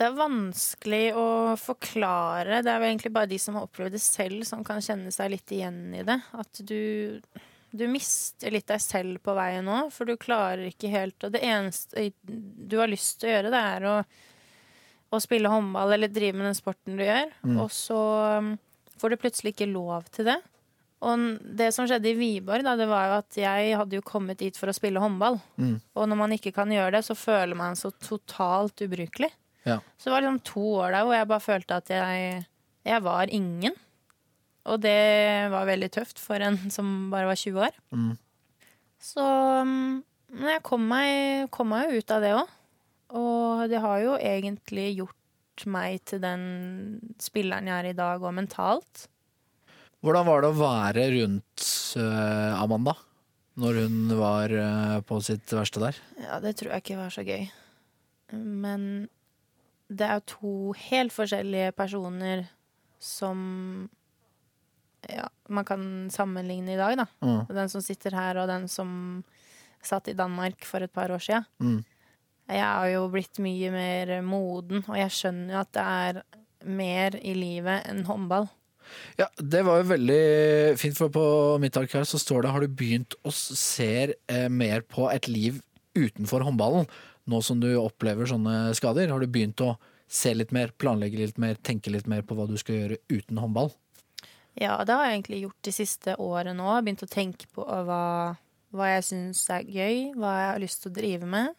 Det 0.00 0.06
er 0.08 0.16
vanskelig 0.16 1.06
å 1.12 1.24
forklare. 1.60 2.62
Det 2.64 2.72
er 2.72 2.80
jo 2.80 2.88
egentlig 2.88 3.10
bare 3.12 3.28
de 3.28 3.36
som 3.42 3.58
har 3.58 3.66
opplevd 3.66 3.92
det 3.92 4.00
selv, 4.00 4.46
som 4.48 4.62
kan 4.64 4.80
kjenne 4.80 5.10
seg 5.12 5.34
litt 5.34 5.52
igjen 5.52 5.90
i 5.92 6.00
det. 6.08 6.16
At 6.40 6.62
du, 6.64 7.20
du 7.68 7.82
mister 7.92 8.54
litt 8.54 8.70
deg 8.70 8.80
selv 8.80 9.20
på 9.20 9.34
veien 9.36 9.68
nå, 9.68 9.82
for 9.92 10.08
du 10.08 10.16
klarer 10.16 10.70
ikke 10.70 10.88
helt 10.94 11.28
Og 11.28 11.34
det 11.34 11.42
eneste 11.44 12.06
du 12.24 12.78
har 12.80 12.88
lyst 12.88 13.18
til 13.20 13.28
å 13.28 13.34
gjøre, 13.34 13.50
det 13.52 13.60
er 13.74 13.86
å, 13.90 13.96
å 15.12 15.20
spille 15.20 15.52
håndball 15.52 15.92
eller 15.98 16.08
drive 16.08 16.38
med 16.38 16.48
den 16.48 16.56
sporten 16.56 16.96
du 16.96 17.04
gjør. 17.04 17.34
Og 17.60 17.68
så 17.68 18.00
um, 18.40 18.54
får 18.96 19.12
du 19.12 19.20
plutselig 19.20 19.52
ikke 19.52 19.68
lov 19.68 20.08
til 20.16 20.30
det. 20.30 20.38
Og 21.04 21.26
det 21.60 21.68
som 21.76 21.84
skjedde 21.88 22.08
i 22.08 22.16
Viborg, 22.16 22.64
da, 22.64 22.72
det 22.76 22.88
var 22.88 23.04
jo 23.08 23.20
at 23.20 23.36
jeg 23.36 23.76
hadde 23.76 24.00
jo 24.00 24.04
kommet 24.04 24.40
dit 24.40 24.56
for 24.56 24.72
å 24.72 24.76
spille 24.76 25.00
håndball. 25.00 25.36
Og 25.92 26.08
når 26.08 26.22
man 26.24 26.32
ikke 26.40 26.52
kan 26.56 26.72
gjøre 26.72 26.96
det, 26.96 27.04
så 27.04 27.16
føler 27.16 27.56
man 27.56 27.76
seg 27.76 27.92
så 27.92 28.16
totalt 28.16 28.80
ubrukelig. 28.88 29.28
Ja. 29.68 29.78
Så 29.98 30.08
det 30.08 30.14
var 30.14 30.24
liksom 30.24 30.40
to 30.46 30.64
år 30.80 30.96
der 30.96 31.06
hvor 31.06 31.16
jeg 31.16 31.30
bare 31.30 31.44
følte 31.44 31.78
at 31.82 31.92
jeg, 31.92 32.44
jeg 32.88 33.04
var 33.04 33.32
ingen. 33.34 33.76
Og 34.68 34.80
det 34.84 35.50
var 35.52 35.68
veldig 35.68 35.90
tøft 35.92 36.20
for 36.20 36.42
en 36.44 36.58
som 36.72 37.10
bare 37.12 37.28
var 37.30 37.38
20 37.38 37.64
år. 37.66 37.76
Mm. 37.96 38.12
Så 39.00 39.24
mm, 39.64 40.02
Men 40.30 40.52
jeg 40.54 40.62
kom 40.62 40.84
meg, 40.86 41.48
kom 41.50 41.72
meg 41.72 41.88
jo 41.90 42.00
ut 42.02 42.12
av 42.14 42.24
det 42.24 42.34
òg. 42.38 42.56
Og 43.18 43.62
det 43.72 43.80
har 43.82 44.02
jo 44.04 44.12
egentlig 44.14 44.92
gjort 45.00 45.64
meg 45.66 46.04
til 46.06 46.20
den 46.22 46.42
spilleren 47.20 47.66
jeg 47.66 47.76
er 47.82 47.88
i 47.90 47.96
dag, 47.98 48.22
og 48.22 48.36
mentalt. 48.36 49.08
Hvordan 50.00 50.28
var 50.28 50.44
det 50.44 50.50
å 50.52 50.60
være 50.60 51.06
rundt 51.16 51.64
eh, 51.98 52.60
Amanda 52.62 52.94
når 53.60 53.80
hun 53.82 54.14
var 54.16 54.54
eh, 54.54 55.00
på 55.04 55.18
sitt 55.26 55.50
verste 55.52 55.82
der? 55.82 55.98
Ja, 56.22 56.38
det 56.40 56.54
tror 56.60 56.70
jeg 56.72 56.84
ikke 56.84 57.00
var 57.02 57.10
så 57.12 57.26
gøy. 57.26 57.50
Men 58.32 59.10
det 59.90 60.06
er 60.06 60.26
to 60.28 60.72
helt 60.86 61.12
forskjellige 61.14 61.74
personer 61.74 62.44
som 63.02 63.88
ja, 65.08 65.26
man 65.48 65.66
kan 65.66 65.82
sammenligne 66.12 66.74
i 66.74 66.78
dag, 66.78 66.98
da. 67.00 67.06
Mm. 67.24 67.40
Den 67.48 67.72
som 67.72 67.82
sitter 67.82 68.14
her, 68.14 68.42
og 68.42 68.50
den 68.50 68.68
som 68.70 69.22
satt 69.82 70.10
i 70.12 70.16
Danmark 70.16 70.66
for 70.68 70.84
et 70.84 70.92
par 70.92 71.10
år 71.10 71.22
sia. 71.24 71.42
Mm. 71.62 71.80
Jeg 72.50 72.66
har 72.66 72.88
jo 72.92 73.08
blitt 73.12 73.40
mye 73.42 73.70
mer 73.72 74.16
moden, 74.26 74.84
og 74.86 74.96
jeg 74.98 75.14
skjønner 75.16 75.54
jo 75.54 75.60
at 75.62 75.74
det 75.76 75.84
er 75.86 76.22
mer 76.68 77.16
i 77.22 77.34
livet 77.38 77.86
enn 77.88 78.04
håndball. 78.08 78.50
Ja, 79.20 79.28
det 79.38 79.62
var 79.66 79.80
jo 79.80 79.90
veldig 79.92 80.22
fint, 80.80 80.98
for 80.98 81.12
på 81.14 81.24
mitt 81.62 81.76
ark 81.78 81.92
her 81.94 82.06
så 82.08 82.18
står 82.20 82.42
det 82.42 82.54
har 82.54 82.64
du 82.64 82.74
begynt 82.74 83.14
å 83.22 83.32
se 83.32 83.92
eh, 84.10 84.48
mer 84.50 84.82
på 84.82 85.06
et 85.12 85.30
liv 85.30 85.60
utenfor 85.94 86.44
håndballen, 86.46 86.88
nå 87.30 87.40
som 87.46 87.60
du 87.62 87.68
opplever 87.80 88.28
sånne 88.28 88.72
skader. 88.78 89.10
Har 89.12 89.22
du 89.22 89.30
begynt 89.30 89.62
å 89.64 89.74
se 90.10 90.32
litt 90.34 90.50
mer, 90.54 90.72
planlegge 90.74 91.20
litt 91.22 91.38
mer, 91.38 91.54
tenke 91.62 91.92
litt 91.94 92.08
mer 92.10 92.24
på 92.26 92.34
hva 92.38 92.48
du 92.50 92.56
skal 92.58 92.80
gjøre 92.80 93.00
uten 93.14 93.38
håndball? 93.38 93.70
Ja, 94.58 94.80
det 94.84 94.92
har 94.96 95.06
jeg 95.06 95.20
egentlig 95.20 95.42
gjort 95.44 95.60
de 95.68 95.72
siste 95.72 96.16
årene 96.20 96.66
òg. 96.66 96.82
Begynt 96.88 97.04
å 97.06 97.10
tenke 97.10 97.46
på 97.54 97.62
hva, 97.64 98.02
hva 98.74 98.88
jeg 98.96 99.06
syns 99.06 99.44
er 99.54 99.62
gøy, 99.70 100.08
hva 100.18 100.32
jeg 100.40 100.48
har 100.50 100.64
lyst 100.64 100.82
til 100.82 100.90
å 100.90 100.96
drive 100.98 101.28
med. 101.30 101.54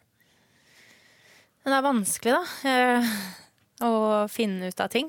Men 1.62 1.72
det 1.72 1.78
er 1.78 1.86
vanskelig, 1.86 2.34
da. 2.36 2.68
eh, 2.68 3.14
Å 3.82 4.28
finne 4.30 4.68
ut 4.70 4.80
av 4.84 4.90
ting. 4.92 5.08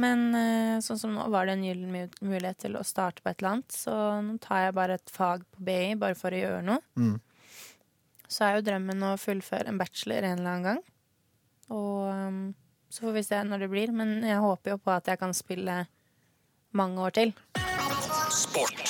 Men 0.00 0.22
eh, 0.38 0.78
sånn 0.80 0.96
som 1.00 1.12
nå 1.12 1.26
var 1.32 1.44
det 1.44 1.58
en 1.58 1.64
gyllen 1.66 1.90
mulighet 2.24 2.62
til 2.62 2.78
å 2.78 2.84
starte 2.86 3.20
på 3.20 3.28
et 3.28 3.42
eller 3.42 3.56
annet. 3.58 3.74
Så 3.74 3.92
nå 4.24 4.38
tar 4.40 4.62
jeg 4.68 4.76
bare 4.78 4.96
et 4.96 5.12
fag 5.12 5.42
på 5.52 5.64
BI 5.66 5.94
bare 6.00 6.16
for 6.16 6.32
å 6.32 6.38
gjøre 6.40 6.62
noe. 6.64 6.80
Mm. 6.96 7.18
Så 8.34 8.46
er 8.46 8.58
jo 8.58 8.66
drømmen 8.66 9.06
å 9.06 9.14
fullføre 9.20 9.70
en 9.70 9.78
bachelor 9.78 10.26
en 10.26 10.40
eller 10.40 10.50
annen 10.50 10.66
gang. 10.66 10.80
Og 11.70 12.08
um, 12.10 12.40
så 12.90 13.06
får 13.06 13.14
vi 13.18 13.26
se 13.28 13.42
når 13.46 13.64
det 13.64 13.70
blir. 13.70 13.94
Men 13.94 14.16
jeg 14.26 14.42
håper 14.42 14.74
jo 14.74 14.80
på 14.82 14.94
at 14.94 15.10
jeg 15.10 15.20
kan 15.22 15.36
spille 15.36 15.84
mange 16.74 17.06
år 17.06 17.14
til. 17.20 17.34
Sport. 18.34 18.83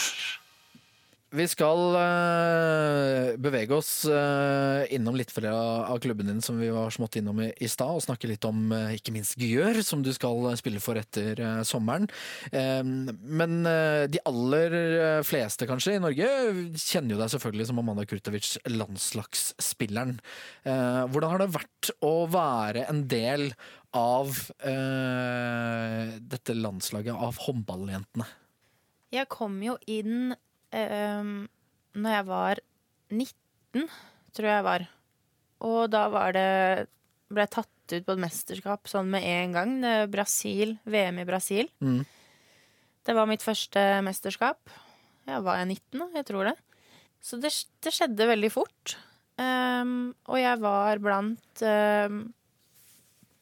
Vi 1.35 1.45
skal 1.51 1.81
uh, 1.99 3.33
bevege 3.43 3.75
oss 3.75 4.05
uh, 4.07 4.85
innom 4.95 5.17
litt 5.19 5.33
flere 5.35 5.51
av 5.91 5.99
klubben 6.03 6.29
din 6.31 6.43
som 6.45 6.61
vi 6.61 6.69
var 6.71 6.93
smått 6.95 7.19
innom 7.19 7.41
i, 7.43 7.49
i 7.59 7.71
stad, 7.71 7.97
og 7.97 8.05
snakke 8.05 8.31
litt 8.31 8.47
om 8.47 8.69
uh, 8.71 8.93
ikke 8.95 9.11
minst 9.15 9.35
Gjør, 9.35 9.81
som 9.83 10.05
du 10.05 10.13
skal 10.15 10.47
spille 10.61 10.79
for 10.83 10.95
etter 10.99 11.41
sommeren. 11.67 12.07
Men 12.53 13.67
de 14.09 14.21
aller 14.29 14.77
fleste 15.27 15.67
kanskje 15.69 15.97
i 15.97 16.03
Norge 16.03 16.29
kjenner 16.79 17.15
jo 17.17 17.19
deg 17.19 17.33
selvfølgelig 17.35 17.67
som 17.69 17.81
Amanda 17.83 18.05
Kurtovic, 18.09 18.53
landslagsspilleren. 18.71 20.15
Hvordan 20.65 21.35
har 21.35 21.43
det 21.43 21.51
vært 21.57 21.91
å 22.07 22.15
være 22.31 22.87
en 22.93 23.03
del 23.11 23.51
av 23.99 24.33
dette 26.31 26.57
landslaget 26.57 27.27
av 27.27 27.43
håndballjentene? 27.49 28.31
Jeg 29.15 29.31
kom 29.35 29.61
jo 29.67 29.77
inn 29.91 30.33
um, 30.75 31.37
når 31.95 32.17
jeg 32.19 32.27
var 32.29 32.61
19, 33.13 33.87
tror 34.35 34.51
jeg 34.51 34.67
var. 34.67 34.87
Og 35.65 35.81
da 35.93 36.09
var 36.13 36.35
det 36.37 36.51
ble 37.33 37.47
jeg 37.47 37.55
tatt 37.57 37.95
ut 37.95 38.07
på 38.07 38.15
et 38.15 38.23
mesterskap 38.23 38.91
sånn 38.91 39.11
med 39.13 39.25
en 39.29 39.57
gang. 39.57 39.75
Det 39.83 39.95
Brasil, 40.13 40.77
VM 40.89 41.21
i 41.23 41.27
Brasil. 41.29 41.71
Mm. 41.85 42.03
Det 43.05 43.17
var 43.17 43.29
mitt 43.29 43.45
første 43.45 43.83
mesterskap. 44.05 44.73
Ja, 45.29 45.41
var 45.45 45.61
jeg 45.61 45.75
19 45.75 46.01
da? 46.01 46.09
Jeg 46.21 46.29
tror 46.29 46.49
det. 46.51 46.55
Så 47.25 47.41
det, 47.41 47.53
det 47.85 47.93
skjedde 47.95 48.29
veldig 48.29 48.51
fort. 48.53 48.97
Um, 49.41 50.13
og 50.31 50.39
jeg 50.39 50.61
var 50.63 51.01
blant 51.03 51.65
um, 51.65 52.19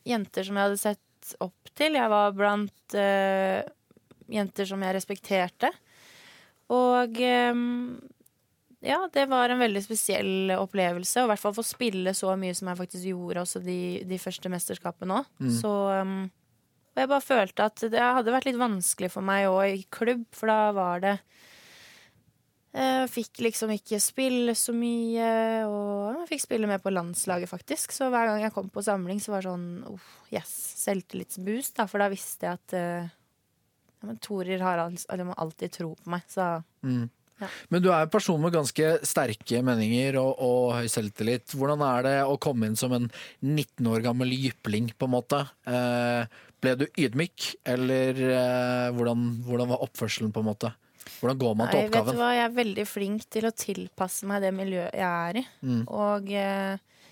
jenter 0.09 0.47
som 0.47 0.59
jeg 0.59 0.69
hadde 0.69 0.81
sett 0.81 1.35
opp 1.43 1.73
til. 1.79 1.99
Jeg 1.99 2.13
var 2.13 2.37
blant 2.37 2.97
uh, 2.97 3.61
jenter 4.33 4.69
som 4.69 4.83
jeg 4.87 4.97
respekterte. 4.99 5.73
Og 6.73 7.19
um, 7.53 8.01
ja, 8.83 8.99
det 9.15 9.29
var 9.31 9.53
en 9.53 9.61
veldig 9.63 9.83
spesiell 9.85 10.55
opplevelse. 10.57 11.21
Og 11.21 11.29
i 11.29 11.33
hvert 11.33 11.43
fall 11.45 11.55
få 11.55 11.65
spille 11.67 12.15
så 12.19 12.33
mye 12.41 12.57
som 12.59 12.73
jeg 12.73 12.81
faktisk 12.81 13.11
gjorde 13.13 13.45
også 13.45 13.63
de, 13.63 13.81
de 14.09 14.19
første 14.19 14.51
mesterskapene 14.51 15.21
òg. 15.21 15.29
Så 15.61 15.73
um, 16.03 16.17
Og 16.93 17.05
jeg 17.05 17.09
bare 17.13 17.25
følte 17.25 17.69
at 17.71 17.85
det 17.93 18.03
hadde 18.03 18.35
vært 18.35 18.49
litt 18.51 18.61
vanskelig 18.61 19.13
for 19.15 19.25
meg 19.25 19.47
òg 19.51 19.79
i 19.79 19.87
klubb, 19.89 20.27
for 20.35 20.51
da 20.51 20.61
var 20.77 21.05
det 21.05 21.17
jeg 22.73 23.09
fikk 23.13 23.43
liksom 23.45 23.69
ikke 23.75 23.99
spille 24.01 24.55
så 24.57 24.73
mye, 24.73 25.27
og 25.69 26.23
jeg 26.23 26.29
fikk 26.31 26.43
spille 26.47 26.69
med 26.71 26.81
på 26.81 26.89
landslaget, 26.89 27.51
faktisk. 27.51 27.93
Så 27.93 28.09
hver 28.09 28.31
gang 28.31 28.41
jeg 28.41 28.55
kom 28.55 28.71
på 28.73 28.81
samling, 28.81 29.19
så 29.21 29.35
var 29.35 29.45
det 29.45 29.51
sånn 29.51 29.67
oh, 29.91 30.07
yes, 30.33 30.53
selvtillitsboost, 30.81 31.75
da, 31.77 31.85
for 31.85 32.01
da 32.01 32.09
visste 32.09 32.49
jeg 32.49 32.57
at 32.57 32.77
eh, 32.79 33.11
ja, 34.03 34.09
men 34.09 34.19
Torer 34.19 34.63
har 34.67 34.81
alltid 34.83 35.73
tro 35.79 35.93
på 35.95 36.11
meg, 36.11 36.25
så 36.27 36.57
Men 37.71 37.83
du 37.83 37.89
er 37.91 38.05
en 38.05 38.11
person 38.11 38.41
med 38.43 38.55
ganske 38.55 38.89
sterke 39.07 39.63
meninger 39.63 40.19
og, 40.19 40.43
og 40.43 40.65
høy 40.77 40.89
selvtillit. 40.91 41.55
Hvordan 41.55 41.83
er 41.87 42.07
det 42.07 42.17
å 42.27 42.39
komme 42.43 42.67
inn 42.67 42.79
som 42.79 42.95
en 42.95 43.09
19 43.41 43.87
år 43.91 44.03
gammel 44.05 44.35
jypling, 44.35 44.91
på 44.99 45.07
en 45.07 45.15
måte? 45.15 45.41
Eh, 45.67 46.27
ble 46.63 46.77
du 46.79 46.87
ydmyk, 46.99 47.49
eller 47.67 48.23
eh, 48.29 48.91
hvordan, 48.95 49.27
hvordan 49.47 49.73
var 49.73 49.87
oppførselen, 49.87 50.35
på 50.35 50.43
en 50.43 50.51
måte? 50.51 50.71
Hvordan 51.19 51.39
går 51.39 51.59
man 51.59 51.71
til 51.71 51.79
Nei, 51.79 51.89
oppgaven? 51.89 52.19
hva, 52.19 52.31
jeg 52.37 52.47
er 52.47 52.55
veldig 52.59 52.87
flink 52.91 53.27
til 53.31 53.47
å 53.47 53.55
tilpasse 53.55 54.27
meg 54.31 54.43
det 54.43 54.55
miljøet 54.55 54.95
jeg 54.99 55.31
er 55.31 55.43
i. 55.43 55.45
Mm. 55.67 55.83
Og 55.91 56.33
eh, 56.39 57.05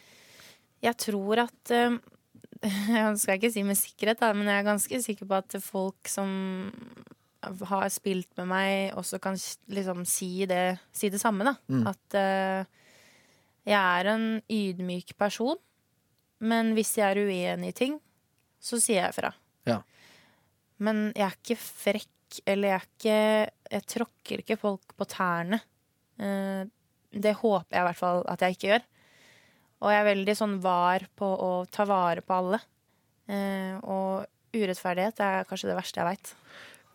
jeg 0.86 0.98
tror 1.06 1.44
at 1.46 1.74
eh, 1.74 1.98
Jeg 3.00 3.16
skal 3.20 3.38
ikke 3.38 3.52
si 3.54 3.62
med 3.64 3.78
sikkerhet, 3.78 4.20
da, 4.20 4.34
men 4.36 4.48
jeg 4.50 4.60
er 4.60 4.66
ganske 4.66 4.98
sikker 5.00 5.28
på 5.28 5.38
at 5.38 5.56
folk 5.64 6.10
som 6.12 6.28
har 7.40 7.86
spilt 7.88 8.28
med 8.36 8.50
meg, 8.50 8.72
også 9.00 9.16
kan 9.22 9.38
liksom 9.72 10.02
si 10.08 10.44
det, 10.48 10.76
si 10.92 11.08
det 11.08 11.22
samme, 11.22 11.46
da. 11.48 11.54
Mm. 11.72 11.86
At 11.88 12.16
uh, 12.20 12.68
jeg 13.64 13.80
er 13.80 14.10
en 14.12 14.26
ydmyk 14.44 15.14
person, 15.16 15.56
men 16.44 16.74
hvis 16.76 16.92
jeg 16.98 17.14
er 17.14 17.22
uenig 17.24 17.72
i 17.72 17.78
ting, 17.80 17.96
så 18.60 18.76
sier 18.80 19.06
jeg 19.06 19.16
fra. 19.16 19.32
Ja. 19.68 19.78
Men 20.84 21.06
jeg 21.14 21.26
er 21.30 21.38
ikke 21.38 21.56
frekk, 21.60 22.42
eller 22.46 22.74
jeg 22.74 22.76
er 22.76 22.84
ikke 22.86 23.16
Jeg 23.70 23.86
tråkker 23.90 24.40
ikke 24.42 24.60
folk 24.60 24.92
på 24.98 25.06
tærne. 25.08 25.58
Uh, 26.20 26.68
Det 27.10 27.32
håper 27.40 27.74
jeg 27.74 27.80
i 27.82 27.86
hvert 27.88 27.98
fall 27.98 28.20
at 28.30 28.42
jeg 28.44 28.54
ikke 28.54 28.68
gjør. 28.68 28.84
Og 29.80 29.92
jeg 29.92 30.00
er 30.02 30.10
veldig 30.10 30.34
sånn 30.36 30.58
var 30.62 31.06
på 31.16 31.26
å 31.26 31.52
ta 31.72 31.86
vare 31.88 32.24
på 32.24 32.36
alle. 32.36 32.60
Eh, 33.30 33.78
Og 33.80 34.26
urettferdighet 34.52 35.20
er 35.22 35.46
kanskje 35.48 35.70
det 35.70 35.78
verste 35.78 36.00
jeg 36.00 36.08
veit. 36.10 36.34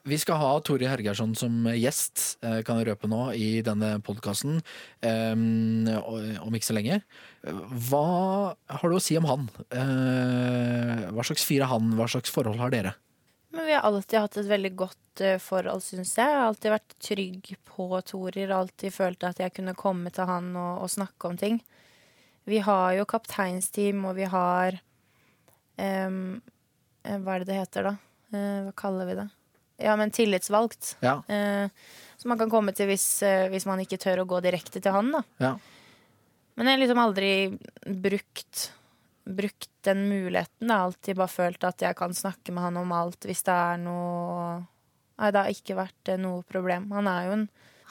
Vi 0.05 0.17
skal 0.21 0.37
ha 0.37 0.49
Tore 0.61 0.85
Hergersson 0.85 1.31
som 1.33 1.63
gjest, 1.73 2.37
eh, 2.45 2.59
kan 2.61 2.77
jeg 2.77 2.91
røpe 2.91 3.09
nå, 3.09 3.31
i 3.33 3.63
denne 3.65 3.95
podkasten 4.05 4.59
om 5.01 6.53
ikke 6.53 6.67
så 6.67 6.75
lenge. 6.77 6.99
Hva 7.89 8.53
har 8.53 8.89
du 8.89 8.95
å 8.99 9.01
si 9.01 9.17
om 9.17 9.25
han? 9.25 9.49
Uh, 9.73 11.09
Hva 11.09 11.25
slags 11.25 11.45
fyr 11.47 11.63
er 11.65 11.71
han? 11.73 11.89
Hva 11.97 12.05
slags 12.11 12.29
forhold 12.29 12.61
har 12.61 12.69
dere? 12.69 12.93
Men 13.55 13.65
vi 13.65 13.73
har 13.73 13.85
alltid 13.87 14.19
hatt 14.19 14.37
et 14.37 14.49
veldig 14.49 14.71
godt 14.75 15.21
eh, 15.23 15.37
forhold, 15.39 15.81
syns 15.81 16.11
jeg. 16.17 16.27
Jeg 16.27 16.37
har 16.37 16.49
alltid 16.49 16.73
vært 16.73 16.95
trygg 17.07 17.51
på 17.69 17.87
Torer. 18.09 18.51
Alltid 18.51 18.93
følt 18.93 19.23
at 19.23 19.39
jeg 19.39 19.53
kunne 19.55 19.77
komme 19.79 20.11
til 20.11 20.27
han 20.27 20.49
og, 20.59 20.83
og 20.83 20.91
snakke 20.91 21.29
om 21.31 21.37
ting. 21.39 21.61
Vi 22.45 22.61
har 22.65 22.93
jo 22.99 23.07
kapteinsteam, 23.09 24.03
og 24.05 24.17
vi 24.19 24.27
har 24.29 24.77
eh, 25.81 26.17
Hva 27.05 27.35
er 27.35 27.43
det 27.43 27.49
det 27.49 27.61
heter, 27.61 27.89
da? 27.89 27.95
Uh, 28.33 28.65
hva 28.65 28.73
kaller 28.77 29.07
vi 29.09 29.15
det? 29.19 29.27
Ja, 29.85 29.93
men 29.99 30.11
tillitsvalgt. 30.13 30.95
Ja, 31.05 31.19
Uh, 31.29 31.69
som 32.17 32.31
man 32.31 32.39
kan 32.39 32.49
komme 32.49 32.73
til 32.73 32.87
hvis, 32.89 33.05
uh, 33.25 33.47
hvis 33.51 33.67
man 33.69 33.81
ikke 33.83 33.99
tør 34.01 34.23
å 34.23 34.29
gå 34.29 34.39
direkte 34.45 34.81
til 34.81 34.95
han, 34.95 35.11
da. 35.13 35.21
ja. 35.43 35.55
Men 36.55 36.69
jeg 36.69 36.77
har 36.77 36.81
liksom 36.85 37.01
aldri 37.03 37.31
brukt, 38.05 38.69
brukt 39.27 39.69
den 39.83 40.05
muligheten. 40.07 40.69
Jeg 40.69 40.71
har 40.71 40.85
alltid 40.87 41.19
bare 41.19 41.33
følt 41.33 41.67
at 41.67 41.83
jeg 41.83 41.97
kan 41.99 42.15
snakke 42.15 42.55
med 42.55 42.63
han 42.63 42.79
om 42.79 42.93
alt 42.95 43.27
hvis 43.27 43.43
det 43.47 43.55
er 43.55 43.83
noe 43.83 44.63
Nei, 45.15 45.29
det 45.31 45.39
har 45.39 45.47
ikke 45.53 45.77
vært 45.77 46.09
eh, 46.11 46.19
noe 46.19 46.41
problem. 46.43 46.89
Han 46.91 47.07
er 47.07 47.27
jo 47.29 47.35
en, 47.37 47.43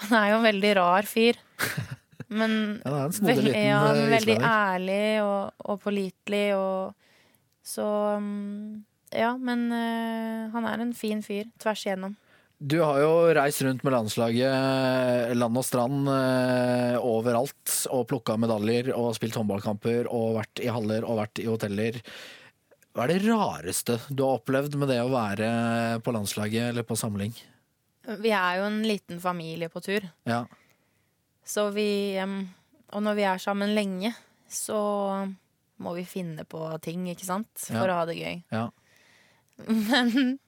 han 0.03 0.17
er 0.19 0.27
jo 0.29 0.35
en 0.37 0.45
veldig 0.45 0.73
rar 0.77 1.07
fyr. 1.09 1.38
Men 2.29 2.81
Ja, 2.85 2.90
det 2.90 2.98
er 2.98 3.07
en 3.07 3.16
snodig 3.18 3.44
liten, 3.48 3.62
ja, 3.68 3.79
eh, 3.92 4.11
veldig 4.14 4.37
ærlig 4.40 5.05
og, 5.24 5.62
og 5.64 5.81
pålitelig 5.83 6.44
og 6.57 7.16
Så 7.64 7.87
mm, 8.20 8.85
Ja, 9.14 9.33
men 9.38 9.70
uh, 9.72 10.50
han 10.55 10.68
er 10.68 10.83
en 10.83 10.94
fin 10.96 11.22
fyr 11.22 11.48
tvers 11.62 11.85
igjennom. 11.87 12.16
Du 12.59 12.79
har 12.81 13.00
jo 13.03 13.11
reist 13.37 13.62
rundt 13.66 13.83
med 13.85 13.92
landslaget 13.92 15.35
land 15.37 15.59
og 15.61 15.66
strand 15.66 16.09
uh, 16.09 16.96
overalt 17.03 17.74
og 17.92 18.07
plukka 18.11 18.38
medaljer 18.40 18.92
og 18.96 19.12
spilt 19.18 19.37
håndballkamper 19.38 20.09
og 20.09 20.38
vært 20.38 20.62
i 20.64 20.70
haller 20.72 21.07
og 21.07 21.20
vært 21.20 21.42
i 21.42 21.48
hoteller. 21.50 22.00
Hva 22.94 23.07
er 23.07 23.14
det 23.14 23.27
rareste 23.27 23.98
du 24.09 24.22
har 24.22 24.38
opplevd 24.38 24.79
med 24.79 24.92
det 24.92 25.00
å 25.03 25.11
være 25.12 25.48
på 26.07 26.14
landslaget 26.14 26.70
eller 26.70 26.87
på 26.87 26.98
samling? 26.98 27.35
Vi 28.05 28.31
er 28.31 28.61
jo 28.61 28.68
en 28.68 28.83
liten 28.87 29.18
familie 29.20 29.70
på 29.72 29.83
tur. 29.83 30.07
Ja, 30.29 30.44
Så 31.45 31.69
vi 31.75 32.17
Og 32.21 33.03
når 33.03 33.15
vi 33.19 33.25
er 33.27 33.39
sammen 33.43 33.75
lenge, 33.75 34.13
så 34.49 34.79
må 35.83 35.95
vi 35.97 36.05
finne 36.07 36.45
på 36.47 36.61
ting, 36.81 37.09
ikke 37.11 37.27
sant? 37.27 37.49
For 37.59 37.75
Ja. 37.75 37.95
å 37.95 37.99
ha 38.01 38.05
det 38.07 38.17
gøy. 38.21 38.43
ja. 38.53 38.69
Men 39.69 40.39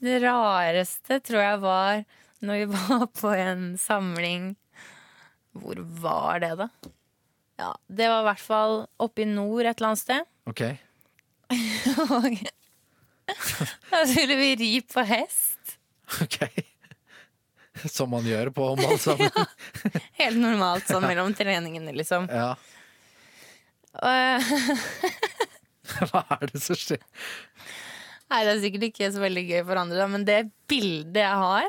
det 0.00 0.20
rareste 0.22 1.16
tror 1.26 1.42
jeg 1.42 1.60
var 1.62 2.04
når 2.42 2.60
vi 2.60 2.66
var 2.74 3.06
på 3.10 3.30
en 3.34 3.64
samling 3.78 4.52
Hvor 5.54 5.78
var 6.02 6.38
det, 6.42 6.52
da? 6.58 6.68
Ja, 7.58 7.72
Det 7.90 8.06
var 8.08 8.22
i 8.22 8.28
hvert 8.30 8.40
fall 8.42 8.76
oppe 9.02 9.22
i 9.22 9.28
nord 9.28 9.66
et 9.66 9.76
eller 9.78 9.92
annet 9.92 9.98
sted. 10.02 10.26
Ok. 10.46 10.62
Og 12.10 12.24
da 13.92 14.00
skulle 14.10 14.36
vi 14.40 14.54
ri 14.58 14.70
på 14.82 15.04
hest. 15.06 15.76
ok. 16.24 16.38
Som 17.96 18.12
man 18.14 18.26
gjør 18.26 18.52
på 18.54 18.66
håndballsamling. 18.72 19.30
Helt 20.20 20.40
normalt 20.40 20.88
sånn 20.90 21.06
mellom 21.06 21.34
treningene, 21.36 21.94
liksom. 21.96 22.28
Ja. 22.30 22.54
Hva 26.08 26.22
er 26.38 26.46
det 26.48 26.62
som 26.64 26.78
skjer? 26.78 27.02
Nei, 28.32 28.44
det 28.46 28.52
er 28.54 28.62
sikkert 28.62 28.86
ikke 28.88 29.10
så 29.12 29.20
veldig 29.20 29.42
gøy 29.44 29.60
for 29.68 29.76
andre, 29.82 30.06
men 30.08 30.22
det 30.24 30.38
bildet 30.70 31.20
jeg 31.20 31.40
har 31.42 31.66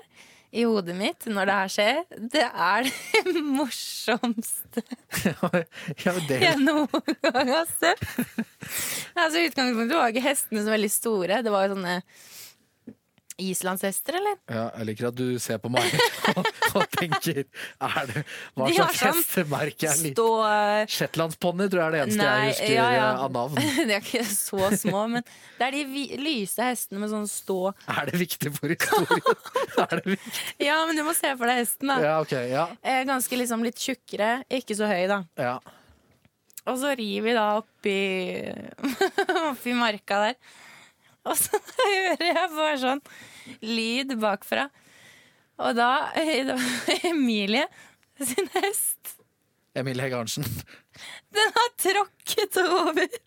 i 0.54 0.64
hodet 0.70 0.94
mitt 0.96 1.26
når 1.28 1.50
det 1.50 1.56
her 1.58 1.72
skjer, 1.74 2.00
det 2.32 2.46
er 2.46 2.88
det 3.26 3.42
morsomste 3.42 4.84
ja, 5.26 6.14
det, 6.30 6.38
jeg 6.44 6.60
noen 6.62 7.18
gang 7.26 7.50
har 7.50 7.68
sett. 7.72 8.04
Altså, 9.18 9.42
utgangspunktet 9.42 9.98
var 9.98 10.14
ikke 10.14 10.24
hestene 10.26 10.64
så 10.64 10.74
veldig 10.74 10.92
store. 10.94 11.42
Det 11.46 11.52
var 11.54 11.66
jo 11.66 11.74
sånne 11.76 11.98
islandshester, 13.50 14.16
eller? 14.20 14.38
ja, 14.52 14.64
jeg 14.80 14.88
liker 14.90 15.08
at 15.10 15.18
du 15.18 15.40
ser 15.44 15.60
på 15.64 15.70
meg 15.74 15.94
og, 16.34 16.48
og 16.80 16.86
tenker 16.96 17.42
er 17.44 18.08
det, 18.10 18.24
Hva 18.56 18.68
De 18.70 18.78
slags 18.78 19.02
sånn 19.02 19.20
hestemerke 19.20 19.90
er 19.90 20.00
litt 20.04 20.16
Stå 20.18 20.28
Shetlandsponni 20.96 21.68
tror 21.72 21.84
jeg 21.84 21.88
er 21.90 21.96
det 21.98 22.02
eneste 22.06 22.22
Nei, 22.24 22.32
jeg 22.34 22.54
husker 22.54 22.74
ja, 22.76 22.88
ja. 22.96 23.06
eh, 23.12 23.24
av 23.28 23.36
navn. 23.36 23.62
De 23.90 23.98
er 23.98 24.02
ikke 24.02 24.24
så 24.30 24.72
små, 24.80 25.04
men 25.16 25.26
det 25.60 25.68
er 25.68 25.78
de 25.78 26.06
lyse 26.24 26.66
hestene 26.70 27.04
med 27.04 27.12
sånn 27.14 27.28
stå 27.30 27.60
Er 27.94 28.10
det 28.12 28.20
viktig 28.24 28.54
for 28.56 28.74
historien? 28.74 29.24
det 29.94 30.02
viktig? 30.16 30.34
Ja, 30.64 30.80
men 30.88 31.00
du 31.00 31.04
må 31.08 31.14
se 31.18 31.32
for 31.38 31.50
deg 31.50 31.62
hesten, 31.64 31.92
da. 31.94 32.00
Ja, 32.04 32.18
okay, 32.24 32.50
Ja. 32.54 32.68
Eh, 32.82 33.04
Ganske 33.08 33.38
liksom 33.38 33.64
litt 33.66 33.80
tjukkere, 33.82 34.40
ikke 34.54 34.76
så 34.78 34.88
høy, 34.90 35.06
da. 35.12 35.24
ja. 35.40 35.56
Og 36.64 36.78
så 36.80 36.94
rir 36.96 37.26
vi 37.26 37.34
da 37.36 37.58
oppi, 37.60 37.96
oppi 39.50 39.74
marka 39.76 40.22
der. 40.30 40.38
Og 41.30 41.38
så 41.40 41.60
hører 41.78 42.26
jeg 42.28 42.50
bare 42.58 42.78
sånn 42.82 43.02
lyd 43.64 44.16
bakfra. 44.20 44.68
Og 45.64 45.76
da, 45.78 46.10
da 46.50 46.56
Emilie 47.10 47.68
sin 48.24 48.50
hest 48.58 49.18
Emilie 49.76 50.04
Hegge 50.06 50.18
Arntzen. 50.20 50.46
Den 51.34 51.50
har 51.56 51.70
tråkket 51.82 52.58
over. 52.62 53.08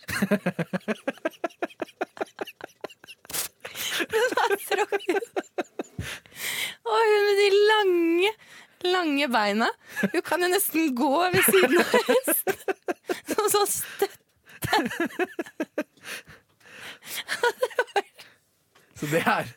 Den 4.13 4.27
har 4.39 4.55
tråkket 4.69 5.25
Og 6.87 7.01
hun 7.03 7.25
med 7.27 7.37
de 7.41 7.49
lange, 7.73 8.31
lange 8.93 9.27
beina. 9.33 9.69
Hun 10.05 10.23
kan 10.23 10.43
jo 10.47 10.53
nesten 10.53 10.95
gå 10.95 11.11
ved 11.35 11.43
siden 11.49 11.83
av 11.83 11.91
hesten. 12.13 12.57
Som 13.33 13.51
sånn 13.57 13.71
støtt. 13.75 14.23
Så 18.97 19.09
det 19.13 19.21
er, 19.29 19.51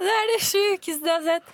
Det 0.00 0.14
er 0.16 0.26
det 0.32 0.40
sjukeste 0.42 1.06
jeg 1.06 1.14
har 1.14 1.26
sett. 1.26 1.52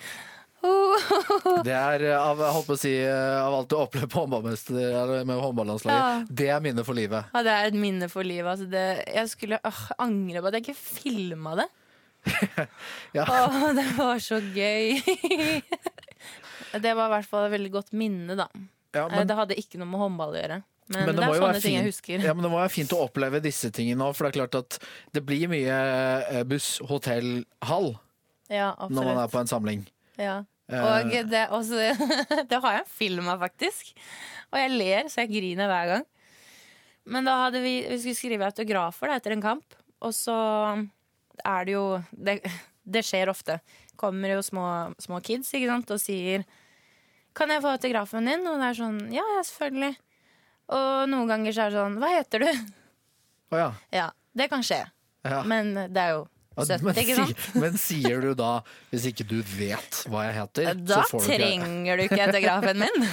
Oh. 0.67 1.61
det 1.63 1.75
er 1.77 2.03
eh, 2.09 2.17
av, 2.19 2.41
jeg 2.41 2.55
holdt 2.57 2.67
på 2.67 2.75
å 2.75 2.81
si, 2.81 2.93
eh, 3.05 3.35
av 3.39 3.55
alt 3.55 3.69
du 3.71 3.77
har 3.77 3.85
opplevd 3.87 4.11
på 4.11 4.23
med 4.33 5.37
håndballandslaget, 5.39 6.01
Ja. 6.01 6.25
det 6.41 6.49
er 6.51 6.63
minnet 6.65 6.87
for 6.89 6.97
livet. 6.97 7.29
Ja, 7.35 7.43
det 7.47 7.53
er 7.55 7.69
et 7.69 7.77
minne 7.79 8.09
for 8.11 8.27
livet. 8.27 8.49
Altså 8.51 8.67
det, 8.73 8.87
jeg 9.15 9.31
skulle 9.31 9.61
øh, 9.61 9.83
angre 10.03 10.43
på 10.43 10.51
at 10.51 10.57
jeg 10.59 10.65
ikke 10.67 10.79
filma 10.81 11.59
det. 11.61 11.69
Ja. 13.15 13.27
Åh, 13.29 13.69
det 13.77 13.85
var 14.01 14.19
så 14.19 14.41
gøy. 14.41 14.97
det 16.87 16.97
var 16.99 17.07
i 17.07 17.13
hvert 17.15 17.29
fall 17.31 17.47
et 17.47 17.55
veldig 17.55 17.71
godt 17.77 17.95
minne, 17.95 18.35
da. 18.39 18.49
Ja, 18.97 19.07
Eh, 19.07 19.13
men, 19.13 19.29
det 19.29 19.37
hadde 19.37 19.59
ikke 19.61 19.79
noe 19.81 19.91
med 19.91 20.01
håndball 20.01 20.35
å 20.35 20.41
gjøre. 20.41 20.59
Men, 20.87 21.01
men 21.03 21.17
det, 21.17 21.19
det, 21.19 21.27
er 21.27 21.41
sånne 21.43 21.63
ting 21.65 21.77
jeg 21.77 21.89
husker. 21.89 22.23
Ja, 22.23 22.35
men 22.37 22.47
det 22.47 22.51
må 22.53 22.61
være 22.61 22.71
fint 22.71 22.93
å 22.95 23.01
oppleve 23.09 23.41
disse 23.43 23.73
tingene 23.75 24.07
òg, 24.07 24.15
for 24.15 24.27
det 24.27 24.33
er 24.33 24.39
klart 24.39 24.59
at 24.61 24.77
det 25.17 25.23
blir 25.27 25.51
mye 25.51 25.79
eh, 26.31 26.43
buss, 26.47 26.77
hotell, 26.87 27.41
hall 27.67 27.97
Ja, 28.53 28.71
når 28.87 29.09
man 29.11 29.23
er 29.25 29.33
på 29.33 29.41
en 29.43 29.51
samling. 29.51 29.83
Ja. 30.21 30.45
Eh, 30.71 30.87
Og 30.87 31.17
det, 31.31 31.47
også, 31.55 31.91
det 32.51 32.61
har 32.63 32.79
jeg 32.79 32.93
film 32.95 33.33
av, 33.33 33.43
faktisk. 33.43 33.91
Og 34.53 34.61
jeg 34.63 34.77
ler 34.77 35.11
så 35.11 35.25
jeg 35.25 35.35
griner 35.35 35.71
hver 35.71 35.91
gang. 35.95 36.07
Men 37.07 37.27
da 37.27 37.35
hadde 37.45 37.63
vi, 37.63 37.81
vi 37.91 37.99
skulle 38.03 38.19
skrive 38.19 38.47
autografer 38.47 39.11
da, 39.11 39.19
etter 39.19 39.35
en 39.35 39.43
kamp, 39.45 39.77
og 40.03 40.15
så 40.15 40.37
er 41.45 41.67
det 41.67 41.75
jo 41.75 41.85
Det, 42.11 42.39
det 42.87 43.03
skjer 43.07 43.31
ofte. 43.31 43.59
Kommer 43.99 44.37
jo 44.37 44.43
små, 44.45 44.67
små 45.03 45.21
kids 45.25 45.53
ikke 45.55 45.71
sant, 45.71 45.91
og 45.91 46.03
sier 46.03 46.47
'Kan 47.37 47.51
jeg 47.51 47.61
få 47.63 47.75
autografen 47.77 48.25
din?' 48.25 48.47
Og 48.47 48.59
det 48.59 48.67
er 48.71 48.79
sånn 48.81 49.01
'Ja, 49.13 49.25
ja, 49.35 49.43
selvfølgelig'. 49.45 49.97
Og 50.75 51.09
noen 51.11 51.29
ganger 51.31 51.53
så 51.55 51.67
er 51.67 51.71
det 51.71 51.79
sånn 51.79 51.99
'Hva 52.01 52.09
heter 52.17 52.39
du?' 52.43 52.73
Oh, 53.53 53.59
ja. 53.59 53.69
Ja, 53.93 54.11
det 54.35 54.49
kan 54.51 54.63
skje. 54.67 54.81
ja. 55.25 55.43
Men 55.47 55.75
det 55.75 55.97
er 56.03 56.11
jo 56.17 56.25
Ja, 56.57 56.65
søtt, 56.65 56.83
men, 56.83 56.95
ikke 56.97 57.15
sant? 57.15 57.37
si, 57.39 57.59
men 57.63 57.77
sier 57.77 58.21
du 58.25 58.35
da, 58.35 58.63
hvis 58.91 59.05
ikke 59.13 59.27
du 59.29 59.43
vet 59.43 59.99
hva 60.09 60.25
jeg 60.27 60.35
heter, 60.41 60.75
Da 60.75 61.03
så 61.05 61.11
får 61.11 61.21
du 61.21 61.27
ikke 61.27 61.39
trenger 61.43 61.97
du 61.97 62.03
ikke 62.09 62.27
autografen 62.27 62.79
min. 62.81 63.07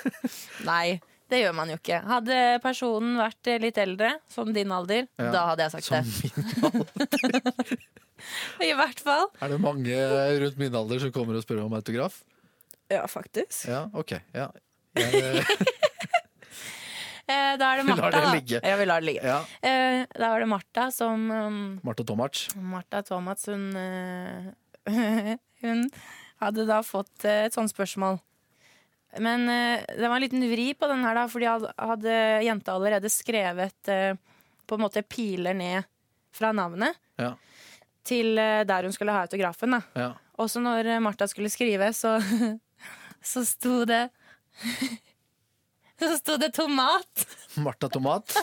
Nei, 0.70 1.00
det 1.28 1.42
gjør 1.44 1.54
man 1.54 1.68
jo 1.68 1.76
ikke. 1.76 2.00
Hadde 2.08 2.38
personen 2.64 3.18
vært 3.20 3.50
litt 3.60 3.76
eldre, 3.78 4.14
som 4.32 4.50
din 4.52 4.72
alder, 4.72 5.06
Ja, 5.18 5.30
da 5.30 5.46
hadde 5.50 5.66
jeg 5.68 5.70
sagt 5.70 5.84
som 5.84 6.00
det. 6.00 6.32
min 6.72 7.68
I 8.68 8.72
hvert 8.74 8.98
fall. 9.04 9.28
Er 9.40 9.48
det 9.52 9.60
mange 9.62 9.94
rundt 10.42 10.58
min 10.58 10.74
alder 10.74 10.98
som 11.04 11.12
kommer 11.14 11.36
og 11.38 11.44
spør 11.44 11.60
om 11.66 11.76
autograf? 11.78 12.22
Ja, 12.90 13.04
faktisk. 13.06 13.68
Ja, 13.68 13.84
ok. 13.92 14.16
Ja. 14.34 14.48
Jeg, 14.96 15.44
Eh, 17.32 17.54
da 17.60 17.66
er 17.74 17.80
det 17.82 17.84
Vi 17.84 17.92
lar 17.92 17.98
Martha, 18.00 18.20
det 18.24 18.30
ligge. 18.38 18.58
Ja, 18.64 18.76
vi 18.80 18.84
lar 18.88 19.02
det 19.02 19.06
ligge. 19.10 19.20
ja. 19.28 19.40
Eh, 19.68 20.06
da 20.16 20.30
var 20.32 20.40
det 20.40 20.46
Martha 20.48 20.86
som 20.94 21.26
um, 21.30 21.58
Martha 21.84 22.04
Tomac. 22.08 22.46
Martha 22.56 23.02
Tomac, 23.04 23.42
hun 23.50 23.66
eh, 23.76 24.46
Hun 25.60 25.82
hadde 26.40 26.64
da 26.70 26.78
fått 26.86 27.26
et 27.28 27.52
sånt 27.52 27.68
spørsmål. 27.72 28.16
Men 29.18 29.44
det 29.48 30.06
var 30.08 30.16
en 30.16 30.22
liten 30.22 30.44
vri 30.48 30.70
på 30.78 30.86
den 30.88 31.00
her, 31.02 31.16
da, 31.18 31.24
fordi 31.28 31.48
hadde, 31.48 31.72
hadde 31.80 32.16
jenta 32.46 32.74
allerede 32.76 33.10
skrevet 33.10 33.88
på 33.88 34.76
en 34.76 34.82
måte 34.84 35.02
piler 35.02 35.56
ned 35.56 35.88
fra 36.36 36.52
navnet 36.54 36.94
Ja. 37.18 37.32
til 38.06 38.36
der 38.38 38.86
hun 38.86 38.92
skulle 38.94 39.16
ha 39.16 39.24
autografen. 39.26 39.74
da. 39.74 39.80
Ja. 39.98 40.08
Også 40.38 40.60
når 40.62 40.92
Martha 41.02 41.26
skulle 41.26 41.50
skrive, 41.50 41.90
så, 41.96 42.16
så 43.32 43.42
sto 43.48 43.82
det 43.88 44.04
Så 46.08 46.16
sto 46.20 46.36
det 46.38 46.52
tomat. 46.54 47.24
Martha 47.58 47.88
Tomat. 47.88 48.36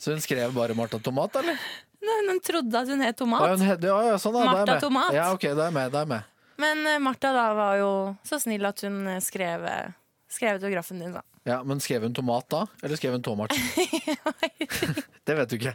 Så 0.00 0.12
hun 0.14 0.20
skrev 0.20 0.52
bare 0.56 0.74
Martha 0.76 0.98
Tomat, 0.98 1.36
eller? 1.40 1.56
Nei, 2.00 2.18
hun 2.30 2.40
trodde 2.40 2.78
at 2.80 2.88
hun 2.88 3.00
het 3.04 3.12
Ja, 3.14 3.18
Tomat. 3.24 3.46
hun 3.58 3.66
het- 3.68 3.82
ja, 3.84 3.96
ja, 4.10 4.14
sånn, 4.20 4.36
ja, 4.36 4.44
da 4.44 4.44
er 4.44 4.44
jeg 4.44 4.56
Martha 4.56 4.72
med. 4.74 4.82
Tomat. 4.84 5.12
Ja, 5.16 5.26
ok, 5.34 5.42
da 5.42 5.64
er 5.66 5.70
jeg 5.70 5.76
med. 5.76 5.92
Da 5.92 5.98
er 5.98 6.06
jeg 6.06 6.12
med. 6.14 6.22
Men 6.60 6.86
eh, 6.86 6.98
Martha 7.00 7.32
da 7.32 7.46
var 7.56 7.76
jo 7.80 7.90
så 8.28 8.38
snill 8.40 8.64
at 8.68 8.80
hun 8.84 8.98
eh, 9.08 9.20
skrev, 9.24 9.64
eh, 9.64 9.92
skrev 10.28 10.58
autografen 10.58 11.00
din, 11.00 11.12
da. 11.16 11.22
Ja, 11.48 11.62
Men 11.64 11.80
skrev 11.80 12.02
hun 12.04 12.12
tomat 12.12 12.48
da, 12.52 12.66
eller 12.84 12.96
skrev 13.00 13.12
hun 13.16 13.22
tomat? 13.24 13.50
det 15.24 15.34
vet 15.38 15.48
du 15.48 15.56
ikke. 15.56 15.72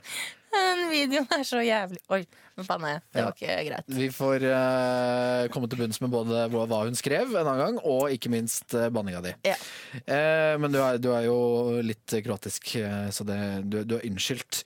Den 0.55 0.83
videoen 0.91 1.27
er 1.35 1.43
så 1.47 1.61
jævlig 1.65 1.99
Oi, 2.15 2.21
men 2.55 2.67
faen. 2.67 2.85
Det 2.85 3.19
Ja. 3.21 3.25
var 3.25 3.35
ikke 3.35 3.55
greit. 3.69 3.89
Vi 3.97 4.07
får 4.13 4.45
uh, 4.47 5.47
komme 5.53 5.69
til 5.71 5.81
bunns 5.81 5.99
med 6.03 6.13
både 6.13 6.45
hva 6.53 6.81
hun 6.85 6.95
skrev 6.97 7.33
en 7.35 7.41
annen 7.43 7.61
gang, 7.63 7.79
og 7.83 8.09
ikke 8.15 8.31
minst 8.33 8.73
uh, 8.77 8.87
banninga 8.93 9.21
di. 9.25 9.33
Ja. 9.47 9.55
Uh, 10.07 10.55
men 10.61 10.71
du 10.71 10.79
er, 10.81 10.99
du 11.01 11.11
er 11.15 11.27
jo 11.27 11.37
litt 11.85 12.15
kroatisk, 12.25 12.75
så 13.11 13.27
det, 13.27 13.39
du, 13.69 13.81
du 13.83 13.97
er 13.99 14.07
unnskyldt. 14.07 14.63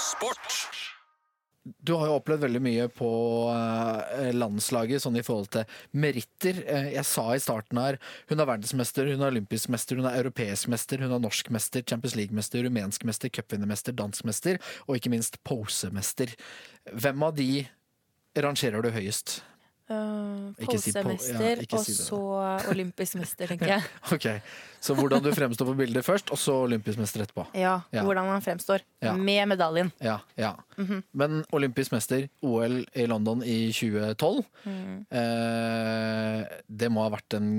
Sport. 0.00 0.89
Du 1.78 1.94
har 1.98 2.08
jo 2.08 2.16
opplevd 2.18 2.44
veldig 2.46 2.62
mye 2.64 2.86
på 2.92 3.10
eh, 3.52 4.30
landslaget 4.36 5.04
sånn 5.04 5.18
i 5.20 5.24
forhold 5.26 5.50
til 5.54 5.76
meritter. 6.02 6.62
Eh, 6.66 6.90
jeg 6.96 7.06
sa 7.08 7.26
i 7.34 7.42
starten 7.42 7.80
her 7.80 8.00
hun 8.30 8.40
er 8.40 8.48
verdensmester, 8.48 9.10
hun 9.10 9.24
er 9.24 9.32
olympisk 9.32 9.72
mester, 9.72 10.00
hun 10.00 10.08
er 10.10 10.20
europeisk 10.22 10.70
mester, 10.72 11.02
hun 11.04 11.16
er 11.16 11.22
norsk 11.22 11.52
mester, 11.54 11.84
Champions 11.86 12.16
League-mester, 12.18 12.64
rumensk 12.66 13.06
mester, 13.08 13.32
cupvinnermester, 13.32 13.96
danskmester 13.96 14.60
og 14.86 14.96
ikke 14.98 15.12
minst 15.12 15.40
posemester. 15.46 16.34
Hvem 16.90 17.26
av 17.26 17.36
de 17.38 17.50
rangerer 18.38 18.82
du 18.84 18.92
høyest? 18.94 19.40
Uh, 19.90 20.52
Polsemester 20.62 21.18
si 21.18 21.32
ja, 21.34 21.78
og 21.78 21.82
si 21.82 21.94
så 21.98 22.18
olympisk 22.70 23.16
mester, 23.18 23.50
tenker 23.50 23.72
jeg. 23.74 23.82
Ok, 24.14 24.26
Så 24.80 24.94
hvordan 24.94 25.22
du 25.24 25.32
fremstår 25.34 25.66
på 25.72 25.74
bildet 25.80 26.04
først, 26.06 26.30
og 26.30 26.38
så 26.38 26.54
olympisk 26.68 27.00
mester 27.02 27.24
etterpå. 27.24 27.48
Ja, 27.58 27.80
Ja. 27.92 28.04
Hvordan 28.06 28.28
man 28.30 28.40
fremstår. 28.44 28.84
Ja. 29.02 29.16
Med 29.18 29.48
medaljen. 29.50 29.90
Ja, 30.00 30.18
ja. 30.38 30.54
Men 31.12 31.42
olympisk 31.52 31.92
mester, 31.92 32.28
OL 32.42 32.84
i 32.94 33.06
London 33.10 33.42
i 33.42 33.72
2012, 33.74 34.44
eh, 35.10 36.44
det 36.68 36.90
må 36.92 37.02
ha 37.04 37.12
vært 37.16 37.36
en 37.40 37.50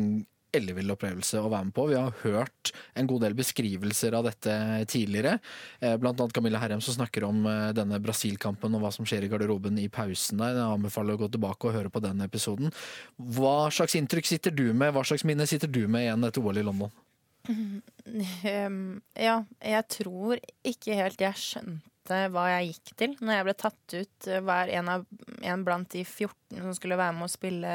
ellevill 0.56 0.94
opplevelse 0.94 1.40
å 1.42 1.50
være 1.52 1.68
med 1.70 1.76
på. 1.76 1.88
Vi 1.92 1.98
har 1.98 2.16
hørt 2.24 2.72
en 2.98 3.10
god 3.10 3.26
del 3.26 3.36
beskrivelser 3.38 4.16
av 4.18 4.28
dette 4.28 4.56
tidligere. 4.92 5.38
Eh, 5.80 5.96
blant 6.02 6.20
annet 6.20 6.36
Camilla 6.36 6.62
Herrem 6.62 6.82
som 6.84 6.98
snakker 6.98 7.26
om 7.28 7.46
eh, 7.50 7.70
denne 7.78 8.00
Brasil-kampen 8.04 8.76
og 8.78 8.86
hva 8.86 8.92
som 8.96 9.08
skjer 9.08 9.26
i 9.26 9.32
garderoben 9.32 9.80
i 9.82 9.88
pausen 9.92 10.42
der. 10.42 10.58
Jeg 10.60 10.80
anbefaler 10.80 11.16
å 11.16 11.24
gå 11.24 11.32
tilbake 11.32 11.70
og 11.70 11.78
høre 11.78 11.94
på 11.94 12.04
den 12.04 12.24
episoden. 12.26 12.74
Hva 13.18 13.72
slags 13.74 13.96
inntrykk 14.00 14.34
sitter 14.34 14.56
du 14.56 14.68
med, 14.72 14.94
hva 14.96 15.06
slags 15.08 15.26
minne 15.28 15.48
sitter 15.50 15.72
du 15.72 15.86
med 15.88 16.08
igjen 16.08 16.28
etter 16.28 16.44
OL 16.44 16.62
i 16.62 16.66
London? 16.68 16.92
Um, 17.50 19.02
ja, 19.18 19.40
jeg 19.66 19.88
tror 19.90 20.42
ikke 20.68 20.98
helt 21.00 21.24
jeg 21.24 21.42
skjønte 21.42 22.20
hva 22.34 22.44
jeg 22.52 22.74
gikk 22.74 22.92
til 23.00 23.16
når 23.22 23.34
jeg 23.34 23.48
ble 23.48 23.56
tatt 23.58 23.96
ut. 23.96 24.28
hver 24.28 24.44
Var 24.50 24.74
en, 24.78 24.92
av, 24.98 25.06
en 25.54 25.64
blant 25.66 25.90
de 25.94 26.04
14 26.04 26.60
som 26.60 26.76
skulle 26.78 27.00
være 27.00 27.16
med 27.18 27.26
å 27.30 27.32
spille 27.32 27.72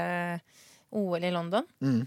OL 0.97 1.24
i 1.24 1.33
London. 1.35 1.66
Mm. 1.83 2.05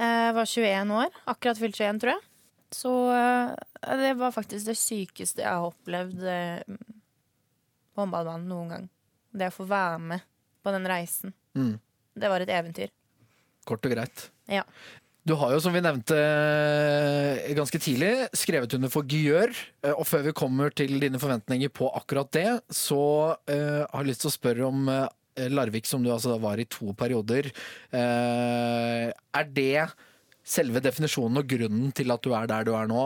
Jeg 0.00 0.34
var 0.36 0.48
21 0.48 0.94
år, 0.96 1.18
akkurat 1.28 1.60
fylt 1.60 1.76
21, 1.76 2.00
tror 2.00 2.12
jeg. 2.14 2.24
Så 2.72 2.92
uh, 3.10 3.96
det 4.00 4.14
var 4.20 4.32
faktisk 4.32 4.70
det 4.70 4.78
sykeste 4.78 5.42
jeg 5.42 5.50
har 5.50 5.66
opplevd 5.68 6.22
uh, 6.24 6.80
på 7.92 8.04
håndballbanen 8.04 8.48
noen 8.48 8.72
gang. 8.72 8.88
Det 9.34 9.50
å 9.50 9.56
få 9.58 9.66
være 9.68 10.00
med 10.14 10.24
på 10.64 10.72
den 10.74 10.88
reisen. 10.88 11.34
Mm. 11.58 11.76
Det 12.20 12.30
var 12.32 12.42
et 12.44 12.52
eventyr. 12.54 12.92
Kort 13.68 13.84
og 13.86 13.92
greit. 13.92 14.28
Ja. 14.50 14.64
Du 15.28 15.34
har 15.36 15.52
jo, 15.52 15.60
som 15.60 15.74
vi 15.76 15.82
nevnte 15.84 16.16
eh, 16.16 17.50
ganske 17.54 17.78
tidlig, 17.82 18.12
skrevet 18.34 18.72
under 18.74 18.90
for 18.90 19.04
Gyør. 19.04 19.52
eh, 19.84 19.92
Og 19.92 20.06
før 20.08 20.24
vi 20.24 20.32
kommer 20.36 20.72
til 20.72 20.96
dine 21.02 21.20
forventninger 21.20 21.68
på 21.76 21.90
akkurat 21.92 22.30
det, 22.32 22.48
så 22.72 23.36
uh, 23.36 23.82
har 23.84 24.00
jeg 24.00 24.08
lyst 24.08 24.24
til 24.24 24.30
å 24.30 24.34
spørre 24.34 24.70
om 24.70 24.88
eh, 24.88 25.04
Larvik, 25.50 25.86
som 25.88 26.02
du 26.04 26.10
altså 26.12 26.36
var 26.42 26.60
i 26.60 26.68
to 26.70 26.92
perioder. 26.98 27.50
Eh, 27.94 29.08
er 29.10 29.50
det 29.54 29.88
selve 30.46 30.82
definisjonen 30.82 31.42
og 31.42 31.50
grunnen 31.50 31.92
til 31.96 32.10
at 32.12 32.24
du 32.24 32.32
er 32.36 32.48
der 32.50 32.66
du 32.66 32.72
er 32.76 32.88
nå? 32.90 33.04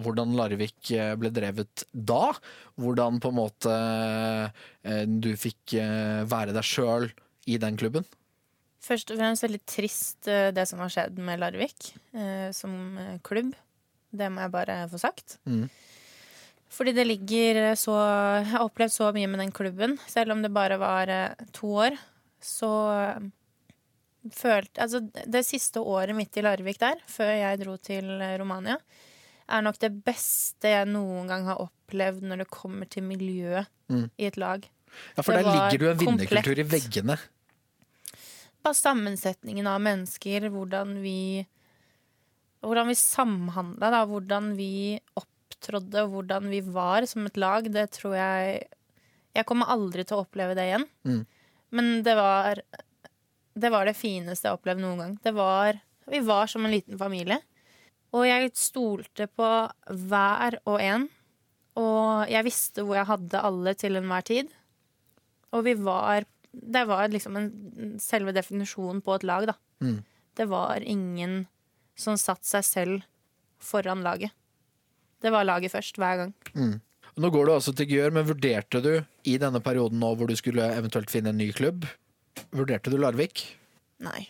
Hvordan 0.00 0.36
Larvik 0.38 0.92
eh, 0.94 1.16
ble 1.18 1.32
drevet 1.34 1.84
da? 1.92 2.30
Hvordan 2.78 3.18
på 3.22 3.32
en 3.32 3.38
måte 3.40 3.74
eh, 4.86 5.04
du 5.06 5.32
fikk 5.38 5.74
eh, 5.82 6.22
være 6.30 6.54
deg 6.54 6.66
sjøl 6.66 7.10
i 7.50 7.58
den 7.60 7.78
klubben? 7.80 8.06
Først 8.80 9.10
og 9.12 9.18
fremst 9.20 9.44
veldig 9.44 9.60
trist 9.68 10.30
eh, 10.30 10.52
det 10.56 10.64
som 10.70 10.80
har 10.80 10.92
skjedd 10.94 11.18
med 11.20 11.42
Larvik 11.42 11.90
eh, 12.14 12.48
som 12.56 12.96
eh, 13.02 13.18
klubb. 13.26 13.52
Det 14.10 14.30
må 14.32 14.46
jeg 14.46 14.54
bare 14.54 14.78
få 14.90 14.98
sagt. 14.98 15.36
Mm. 15.44 15.66
Fordi 16.70 16.92
det 16.94 17.04
ligger 17.08 17.74
så 17.78 17.96
Jeg 17.98 18.46
har 18.52 18.62
opplevd 18.64 18.92
så 18.94 19.08
mye 19.14 19.26
med 19.30 19.40
den 19.42 19.50
klubben. 19.52 19.96
Selv 20.06 20.32
om 20.36 20.42
det 20.44 20.52
bare 20.54 20.76
var 20.78 21.10
eh, 21.10 21.46
to 21.56 21.72
år, 21.86 21.96
så 22.40 22.70
eh, 22.94 23.28
følte 24.36 24.82
Altså, 24.84 25.00
det 25.26 25.42
siste 25.48 25.80
året 25.82 26.14
mitt 26.16 26.36
i 26.38 26.44
Larvik 26.46 26.78
der, 26.78 27.00
før 27.10 27.32
jeg 27.34 27.60
dro 27.64 27.76
til 27.82 28.12
eh, 28.20 28.36
Romania, 28.38 28.76
er 29.50 29.64
nok 29.66 29.80
det 29.82 29.90
beste 30.06 30.70
jeg 30.70 30.86
noen 30.86 31.26
gang 31.26 31.48
har 31.50 31.58
opplevd 31.64 32.22
når 32.22 32.44
det 32.44 32.50
kommer 32.54 32.86
til 32.90 33.02
miljøet 33.08 33.66
Mm. 33.90 34.04
i 34.22 34.26
et 34.28 34.36
lag. 34.38 34.62
Ja, 35.16 35.22
for 35.26 35.34
Det 35.34 35.40
der 35.42 35.50
ligger 35.50 35.84
jo 35.84 35.90
en 35.90 35.98
vinnerkultur 35.98 36.58
i 36.62 36.62
veggene. 36.62 37.16
Bare 38.62 38.76
sammensetningen 38.78 39.66
av 39.66 39.80
mennesker, 39.82 40.46
hvordan 40.46 41.00
vi 41.02 41.46
Hvordan 42.62 42.86
vi 42.86 42.94
samhandla, 42.94 43.88
da. 43.90 44.04
Hvordan 44.06 44.52
vi 44.54 45.00
opptrådde, 45.60 46.04
og 46.04 46.14
hvordan 46.14 46.48
vi 46.50 46.60
var 46.60 47.06
som 47.06 47.26
et 47.26 47.36
lag. 47.36 47.64
Det 47.70 47.90
tror 47.92 48.16
jeg 48.16 48.68
Jeg 49.32 49.46
kommer 49.46 49.70
aldri 49.70 50.02
til 50.02 50.16
å 50.16 50.24
oppleve 50.24 50.56
det 50.56 50.64
igjen. 50.66 50.86
Mm. 51.04 51.26
Men 51.70 52.02
det 52.02 52.16
var 52.16 52.60
Det 53.54 53.70
var 53.70 53.84
det 53.84 53.96
fineste 53.96 54.46
jeg 54.46 54.52
har 54.52 54.58
opplevd 54.58 54.80
noen 54.80 54.98
gang. 54.98 55.18
Det 55.22 55.34
var 55.34 55.80
Vi 56.06 56.20
var 56.20 56.46
som 56.46 56.64
en 56.64 56.72
liten 56.72 56.98
familie. 56.98 57.40
Og 58.12 58.26
jeg 58.26 58.50
stolte 58.54 59.28
på 59.28 59.70
hver 60.08 60.58
og 60.66 60.80
en. 60.80 61.08
Og 61.76 62.28
jeg 62.28 62.44
visste 62.44 62.82
hvor 62.82 62.96
jeg 62.96 63.06
hadde 63.06 63.40
alle 63.40 63.74
til 63.74 63.96
enhver 63.96 64.22
tid. 64.22 64.48
Og 65.52 65.64
vi 65.64 65.74
var 65.74 66.24
Det 66.52 66.86
var 66.86 67.08
liksom 67.08 67.36
en, 67.36 67.98
selve 68.00 68.32
definisjonen 68.32 69.00
på 69.00 69.14
et 69.14 69.22
lag, 69.22 69.46
da. 69.46 69.54
Mm. 69.80 70.02
Det 70.34 70.48
var 70.48 70.80
ingen 70.82 71.46
som 71.94 72.16
satte 72.16 72.46
seg 72.48 72.64
selv 72.64 73.02
foran 73.60 74.02
laget. 74.02 74.32
Det 75.20 75.32
var 75.34 75.44
laget 75.44 75.72
først, 75.72 75.98
hver 76.00 76.16
gang. 76.24 76.32
Nå 77.20 77.28
går 77.34 77.46
du 77.48 77.52
altså 77.52 77.74
til 77.76 77.90
Gjør, 77.90 78.12
men 78.16 78.28
vurderte 78.28 78.80
du 78.84 78.92
i 79.28 79.34
denne 79.42 79.60
perioden 79.60 80.00
nå 80.00 80.14
hvor 80.16 80.30
du 80.30 80.36
skulle 80.38 80.64
eventuelt 80.76 81.10
finne 81.12 81.32
en 81.34 81.40
ny 81.40 81.50
klubb, 81.52 81.84
vurderte 82.54 82.88
du 82.92 82.96
Larvik 83.02 83.42
Nei. 84.00 84.22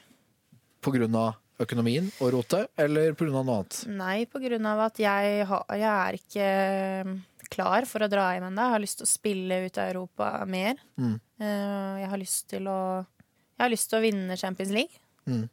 på 0.83 0.91
grunn 0.97 1.15
av 1.21 1.37
økonomien 1.61 2.09
og 2.25 2.33
rotet, 2.35 2.71
eller 2.81 3.13
på 3.15 3.27
grunn 3.29 3.37
av 3.43 3.45
noe 3.47 3.59
annet? 3.61 3.81
Nei, 4.01 4.17
på 4.33 4.41
grunn 4.43 4.67
av 4.67 4.81
at 4.89 4.99
jeg, 5.03 5.45
har, 5.47 5.67
jeg 5.77 5.91
er 5.93 6.19
ikke 6.19 6.47
eh, 6.49 7.13
klar 7.53 7.85
for 7.87 8.03
å 8.03 8.09
dra 8.11 8.31
hjem 8.33 8.49
ennå. 8.49 8.65
Jeg 8.65 8.75
har 8.79 8.83
lyst 8.87 8.99
til 9.03 9.07
å 9.07 9.13
spille 9.13 9.59
ut 9.67 9.79
av 9.83 9.93
Europa 9.93 10.31
mer. 10.49 10.81
Mm. 10.97 11.15
Eh, 11.45 11.95
Jeg 12.01 12.11
har 12.15 12.23
lyst 12.25 12.47
til 12.55 12.67
å 12.73 12.79
Jeg 13.05 13.63
har 13.67 13.73
lyst 13.77 13.91
til 13.93 14.01
å 14.01 14.05
vinne 14.09 14.41
Champions 14.41 14.73
League. 14.73 14.97
Mm. 15.29 15.45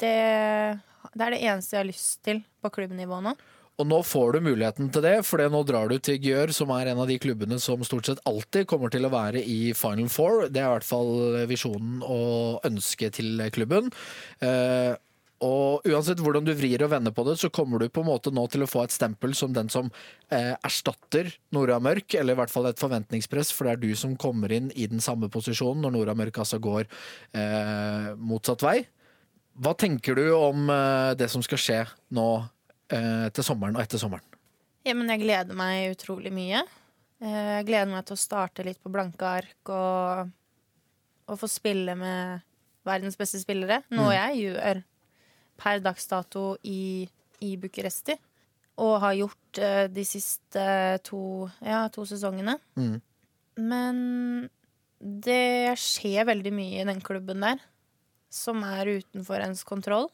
Det, 0.00 0.14
det 1.14 1.24
er 1.26 1.34
det 1.36 1.42
eneste 1.46 1.76
jeg 1.76 1.82
har 1.84 1.88
lyst 1.92 2.20
til 2.26 2.42
på 2.60 2.70
klubbnivå 2.74 3.20
nå. 3.24 3.36
Og 3.80 3.86
nå 3.88 4.02
får 4.04 4.34
du 4.36 4.44
muligheten 4.44 4.90
til 4.92 5.04
det, 5.06 5.14
for 5.24 5.40
nå 5.40 5.62
drar 5.64 5.88
du 5.88 5.96
til 6.04 6.20
Gjør, 6.20 6.52
som 6.52 6.72
er 6.74 6.90
en 6.90 7.00
av 7.00 7.08
de 7.08 7.16
klubbene 7.22 7.56
som 7.62 7.80
stort 7.86 8.10
sett 8.10 8.20
alltid 8.28 8.66
kommer 8.68 8.92
til 8.92 9.08
å 9.08 9.12
være 9.12 9.40
i 9.40 9.72
Final 9.78 10.10
Four. 10.12 10.50
Det 10.52 10.60
er 10.60 10.68
i 10.68 10.74
hvert 10.74 10.88
fall 10.88 11.14
visjonen 11.48 12.02
og 12.04 12.66
ønsket 12.68 13.16
til 13.16 13.40
klubben. 13.54 13.88
Eh, 14.44 14.92
og 15.40 15.88
uansett 15.88 16.20
hvordan 16.20 16.44
du 16.44 16.52
vrir 16.52 16.84
og 16.84 16.92
vender 16.92 17.14
på 17.16 17.24
det, 17.24 17.38
så 17.40 17.48
kommer 17.48 17.80
du 17.80 17.88
på 17.88 18.02
en 18.04 18.10
måte 18.10 18.32
nå 18.34 18.44
til 18.52 18.66
å 18.66 18.68
få 18.68 18.84
et 18.84 18.92
stempel 18.92 19.32
som 19.38 19.54
den 19.56 19.72
som 19.72 19.88
eh, 20.28 20.52
erstatter 20.52 21.32
Nora 21.56 21.78
Mørk, 21.80 22.12
eller 22.20 22.36
i 22.36 22.40
hvert 22.42 22.52
fall 22.52 22.68
et 22.68 22.80
forventningspress, 22.82 23.54
for 23.56 23.64
det 23.64 23.72
er 23.72 23.82
du 23.86 23.96
som 23.96 24.18
kommer 24.20 24.52
inn 24.52 24.68
i 24.76 24.90
den 24.92 25.00
samme 25.00 25.32
posisjonen 25.32 25.86
når 25.86 25.96
Nora 25.96 26.16
Mørk 26.20 26.42
altså 26.44 26.60
går 26.60 26.84
eh, 26.84 28.12
motsatt 28.20 28.68
vei. 28.68 28.78
Hva 29.60 29.72
tenker 29.80 30.20
du 30.20 30.26
om 30.36 30.68
eh, 30.68 31.12
det 31.16 31.32
som 31.32 31.44
skal 31.44 31.64
skje 31.64 31.82
nå 32.12 32.28
til 32.90 33.46
sommeren 33.46 33.76
og 33.78 33.82
etter 33.84 34.00
sommeren? 34.02 34.24
Ja, 34.86 34.94
men 34.96 35.10
jeg 35.12 35.20
gleder 35.22 35.56
meg 35.56 35.92
utrolig 35.94 36.32
mye. 36.34 36.62
Eh, 37.20 37.50
Jeg 37.60 37.66
gleder 37.68 37.90
meg 37.92 38.06
til 38.08 38.16
å 38.16 38.20
starte 38.22 38.64
litt 38.64 38.80
på 38.82 38.92
blanke 38.92 39.26
ark 39.28 39.72
og, 39.74 40.30
og 41.28 41.38
få 41.40 41.48
spille 41.50 41.94
med 42.00 42.40
verdens 42.88 43.18
beste 43.20 43.38
spillere. 43.42 43.82
Noe 43.92 44.14
jeg 44.16 44.46
gjør 44.46 44.80
per 45.60 45.82
dags 45.84 46.06
dato 46.08 46.54
i, 46.64 47.04
i 47.44 47.56
Bucuresti. 47.60 48.16
Og 48.80 48.94
har 49.02 49.18
gjort 49.18 49.60
eh, 49.60 49.86
de 49.92 50.04
siste 50.08 50.64
to, 51.04 51.20
ja, 51.60 51.82
to 51.92 52.06
sesongene. 52.08 52.56
Mm. 52.80 52.96
Men 53.60 53.98
det 55.00 55.76
skjer 55.80 56.24
veldig 56.28 56.52
mye 56.56 56.80
i 56.80 56.88
den 56.88 57.04
klubben 57.04 57.44
der 57.44 57.60
som 58.32 58.62
er 58.64 58.88
utenfor 59.00 59.42
ens 59.44 59.64
kontroll. 59.68 60.08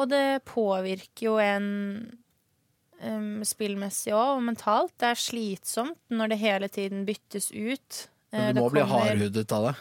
Og 0.00 0.08
det 0.08 0.40
påvirker 0.48 1.26
jo 1.26 1.36
en 1.42 1.66
um, 3.04 3.42
spillmessig 3.46 4.14
òg, 4.16 4.38
og 4.38 4.46
mentalt. 4.46 4.94
Det 5.00 5.10
er 5.10 5.20
slitsomt 5.20 6.00
når 6.14 6.32
det 6.32 6.40
hele 6.40 6.70
tiden 6.72 7.04
byttes 7.08 7.50
ut. 7.52 8.06
Eh, 8.32 8.50
Men 8.50 8.56
du 8.56 8.60
det 8.60 8.64
må 8.64 8.72
bli 8.74 8.86
hardhudet 8.94 9.56
av 9.56 9.70
det. 9.70 9.76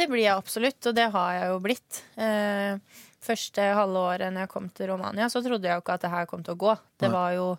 Det 0.00 0.06
blir 0.08 0.24
jeg 0.24 0.38
absolutt, 0.38 0.86
og 0.86 0.96
det 0.96 1.08
har 1.12 1.32
jeg 1.36 1.50
jo 1.50 1.58
blitt. 1.64 2.04
Uh, 2.16 3.02
første 3.20 3.66
halve 3.76 4.06
året 4.14 4.32
når 4.32 4.46
jeg 4.46 4.52
kom 4.54 4.70
til 4.72 4.88
Romania, 4.94 5.28
så 5.28 5.42
trodde 5.44 5.68
jeg 5.68 5.76
jo 5.76 5.82
ikke 5.84 5.98
at 5.98 6.06
det 6.06 6.14
her 6.14 6.30
kom 6.30 6.46
til 6.46 6.56
å 6.56 6.62
gå. 6.62 6.78
Det 7.02 7.12
var 7.12 7.34
jo 7.36 7.50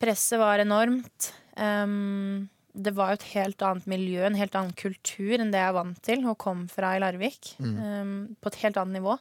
Presset 0.00 0.40
var 0.40 0.62
enormt. 0.62 1.26
Um, 1.60 2.48
det 2.72 2.94
var 2.96 3.10
jo 3.10 3.18
et 3.18 3.26
helt 3.34 3.60
annet 3.66 3.84
miljø, 3.90 4.22
en 4.24 4.38
helt 4.38 4.54
annen 4.56 4.72
kultur 4.72 5.34
enn 5.36 5.50
det 5.52 5.60
jeg 5.60 5.72
er 5.72 5.76
vant 5.76 5.98
til, 6.06 6.22
og 6.30 6.38
kom 6.40 6.62
fra 6.72 6.94
i 6.96 7.02
Larvik. 7.02 7.50
Um, 7.60 8.30
på 8.40 8.48
et 8.48 8.56
helt 8.62 8.78
annet 8.80 8.96
nivå. 8.96 9.18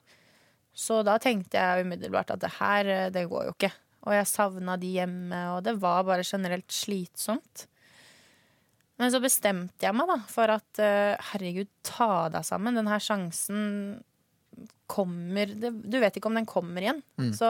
Så 0.80 1.02
da 1.08 1.18
tenkte 1.22 1.60
jeg 1.60 1.86
umiddelbart 1.86 2.32
at 2.36 2.44
det 2.44 2.54
her, 2.60 2.88
eh, 2.88 3.10
det 3.14 3.28
går 3.32 3.50
jo 3.50 3.56
ikke. 3.58 3.72
Og 4.08 4.16
jeg 4.16 4.30
savna 4.32 4.78
de 4.80 4.94
hjemme, 4.96 5.40
og 5.54 5.64
det 5.66 5.76
var 5.82 6.06
bare 6.08 6.24
generelt 6.24 6.72
slitsomt. 6.72 7.66
Men 9.00 9.12
så 9.12 9.20
bestemte 9.24 9.86
jeg 9.86 9.96
meg 9.96 10.08
da 10.12 10.18
for 10.28 10.52
at 10.52 10.80
eh, 10.84 11.16
herregud, 11.32 11.70
ta 11.88 12.28
deg 12.32 12.48
sammen. 12.48 12.80
Den 12.80 12.90
her 12.92 13.04
sjansen 13.04 14.00
kommer 14.90 15.52
Du 15.54 16.00
vet 16.02 16.16
ikke 16.18 16.28
om 16.32 16.36
den 16.40 16.48
kommer 16.50 16.84
igjen. 16.84 17.04
Så 17.36 17.50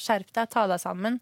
skjerp 0.00 0.32
deg, 0.34 0.50
ta 0.52 0.66
deg 0.68 0.80
sammen. 0.82 1.20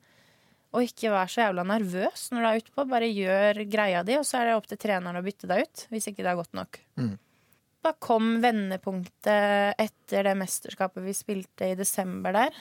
Og 0.71 0.87
ikke 0.87 1.11
vær 1.11 1.31
så 1.31 1.45
jævla 1.45 1.65
nervøs 1.67 2.29
når 2.31 2.43
du 2.43 2.49
er 2.49 2.63
ute 2.63 2.75
på. 2.75 2.87
Bare 2.91 3.11
gjør 3.11 3.63
greia 3.71 4.03
di, 4.07 4.17
og 4.19 4.27
så 4.27 4.41
er 4.41 4.51
det 4.51 4.57
opp 4.59 4.71
til 4.71 4.81
treneren 4.81 5.19
å 5.19 5.25
bytte 5.27 5.51
deg 5.51 5.67
ut. 5.67 5.85
Hvis 5.91 6.07
ikke 6.11 6.23
det 6.23 6.33
er 6.33 6.39
godt 6.39 6.57
nok. 6.57 6.79
Mm. 6.99 7.15
Da 7.81 7.93
kom 7.97 8.35
vendepunktet 8.43 9.79
etter 9.81 10.27
det 10.29 10.35
mesterskapet 10.37 11.05
vi 11.05 11.15
spilte 11.17 11.71
i 11.73 11.77
desember 11.79 12.35
der. 12.37 12.57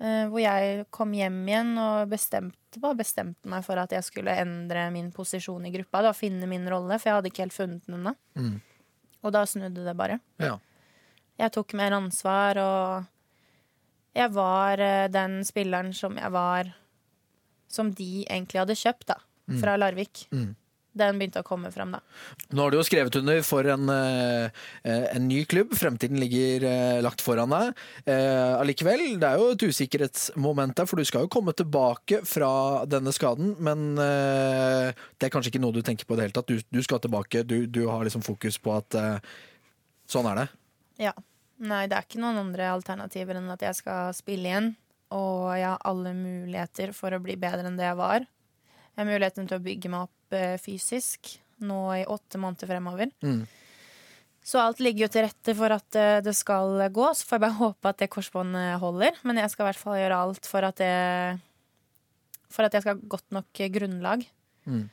eh, 0.00 0.26
Hvor 0.28 0.40
jeg 0.42 0.86
kom 0.92 1.12
hjem 1.16 1.38
igjen 1.48 1.70
og 1.80 2.10
bestemte, 2.10 2.80
bare 2.82 2.98
bestemte 3.00 3.48
meg 3.48 3.64
for 3.64 3.80
at 3.80 3.92
jeg 3.96 4.04
skulle 4.04 4.34
endre 4.42 4.90
min 4.92 5.10
posisjon 5.12 5.64
i 5.66 5.72
gruppa. 5.72 6.02
Da, 6.02 6.12
finne 6.12 6.46
min 6.50 6.68
rolle, 6.68 6.98
for 6.98 7.08
jeg 7.08 7.16
hadde 7.18 7.32
ikke 7.32 7.44
helt 7.46 7.56
funnet 7.56 7.86
den 7.86 8.00
ennå. 8.00 8.14
Mm. 8.36 8.60
Og 9.22 9.32
da 9.32 9.44
snudde 9.46 9.84
det 9.86 9.96
bare. 9.96 10.20
Ja. 10.42 10.58
Jeg 11.40 11.52
tok 11.54 11.72
mer 11.78 11.92
ansvar, 11.96 12.58
og 12.60 13.06
jeg 14.18 14.32
var 14.36 14.80
eh, 14.84 15.08
den 15.08 15.40
spilleren 15.48 15.94
som 15.96 16.18
jeg 16.20 16.30
var 16.34 16.74
Som 17.72 17.88
de 17.96 18.26
egentlig 18.28 18.60
hadde 18.60 18.76
kjøpt, 18.76 19.06
da. 19.08 19.14
Fra 19.62 19.78
Larvik. 19.80 20.26
Mm. 20.30 20.50
Den 20.92 21.16
begynte 21.16 21.40
å 21.40 21.46
komme 21.46 21.70
frem, 21.72 21.94
da. 21.94 22.02
Nå 22.52 22.66
har 22.66 22.72
du 22.72 22.76
jo 22.76 22.84
skrevet 22.84 23.14
under 23.16 23.38
for 23.46 23.64
en, 23.72 23.88
eh, 23.88 24.50
en 24.84 25.24
ny 25.24 25.44
klubb. 25.48 25.72
Fremtiden 25.78 26.20
ligger 26.20 26.66
eh, 26.68 26.98
lagt 27.04 27.24
foran 27.24 27.54
deg. 27.54 27.80
Eh, 28.04 28.58
Allikevel, 28.58 29.06
det 29.22 29.30
er 29.30 29.40
jo 29.40 29.54
et 29.54 29.64
usikkerhetsmoment 29.64 30.76
der, 30.76 30.88
for 30.90 31.00
du 31.00 31.08
skal 31.08 31.24
jo 31.24 31.32
komme 31.32 31.56
tilbake 31.56 32.20
fra 32.28 32.84
denne 32.84 33.14
skaden. 33.16 33.54
Men 33.56 33.96
eh, 33.96 34.92
det 35.16 35.28
er 35.28 35.32
kanskje 35.32 35.54
ikke 35.54 35.64
noe 35.64 35.72
du 35.72 35.80
tenker 35.86 36.04
på 36.04 36.12
i 36.12 36.20
det 36.20 36.28
hele 36.28 36.36
tatt. 36.36 36.52
Du, 36.52 36.60
du 36.60 36.84
skal 36.84 37.00
tilbake, 37.00 37.46
du, 37.48 37.64
du 37.66 37.86
har 37.88 38.04
liksom 38.04 38.24
fokus 38.26 38.60
på 38.60 38.76
at 38.76 39.00
eh, 39.00 39.34
sånn 40.12 40.28
er 40.28 40.42
det. 40.42 40.48
Ja. 41.08 41.16
Nei, 41.62 41.84
det 41.86 41.94
er 41.94 42.04
ikke 42.04 42.20
noen 42.20 42.40
andre 42.40 42.72
alternativer 42.74 43.38
enn 43.38 43.50
at 43.54 43.62
jeg 43.62 43.78
skal 43.78 44.12
spille 44.18 44.50
igjen. 44.50 44.72
Og 45.14 45.52
jeg 45.56 45.68
har 45.68 45.82
alle 45.88 46.12
muligheter 46.16 46.92
for 46.96 47.14
å 47.14 47.20
bli 47.22 47.36
bedre 47.40 47.68
enn 47.68 47.76
det 47.78 47.86
jeg 47.86 47.98
var. 48.00 48.24
Jeg 48.92 49.00
har 49.00 49.08
muligheten 49.08 49.48
til 49.48 49.56
å 49.56 49.64
bygge 49.64 49.90
meg 49.92 50.04
opp 50.04 50.36
eh, 50.36 50.58
fysisk 50.60 51.30
nå 51.64 51.80
i 51.96 52.04
åtte 52.10 52.40
måneder 52.40 52.68
fremover. 52.68 53.12
Mm. 53.24 53.46
Så 54.44 54.58
alt 54.60 54.82
ligger 54.82 55.06
jo 55.06 55.12
til 55.14 55.24
rette 55.24 55.54
for 55.56 55.72
at 55.72 55.96
eh, 55.96 56.18
det 56.24 56.34
skal 56.36 56.76
gå. 56.92 57.06
Så 57.16 57.24
får 57.28 57.38
jeg 57.38 57.44
bare 57.46 57.60
håpe 57.60 57.92
at 57.92 58.02
det 58.02 58.10
korsbåndet 58.12 58.82
holder. 58.82 59.16
Men 59.24 59.40
jeg 59.40 59.52
skal 59.52 59.64
i 59.64 59.68
hvert 59.70 59.80
fall 59.80 59.96
gjøre 60.00 60.20
alt 60.26 60.50
for 60.50 60.68
at 60.68 60.82
det 60.82 60.92
For 62.52 62.68
at 62.68 62.74
jeg 62.76 62.84
skal 62.84 62.98
ha 62.98 63.12
godt 63.14 63.32
nok 63.32 63.62
grunnlag. 63.78 64.26
Mm. 64.68 64.84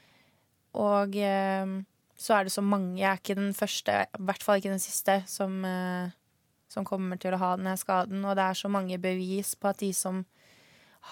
Og 0.80 1.20
eh, 1.20 1.76
så 2.16 2.38
er 2.38 2.48
det 2.48 2.56
så 2.56 2.64
mange. 2.64 3.02
Jeg 3.02 3.10
er 3.12 3.20
ikke 3.20 3.40
den 3.42 3.52
første, 3.58 4.00
i 4.08 4.26
hvert 4.30 4.44
fall 4.44 4.62
ikke 4.62 4.72
den 4.72 4.84
siste, 4.84 5.22
som, 5.28 5.60
som 6.68 6.88
kommer 6.88 7.20
til 7.20 7.32
å 7.36 7.40
ha 7.40 7.54
denne 7.56 7.76
skaden. 7.80 8.26
Og 8.28 8.36
det 8.36 8.44
er 8.44 8.60
så 8.60 8.72
mange 8.72 9.00
bevis 9.00 9.54
på 9.56 9.72
at 9.72 9.80
de 9.80 9.94
som 9.96 10.26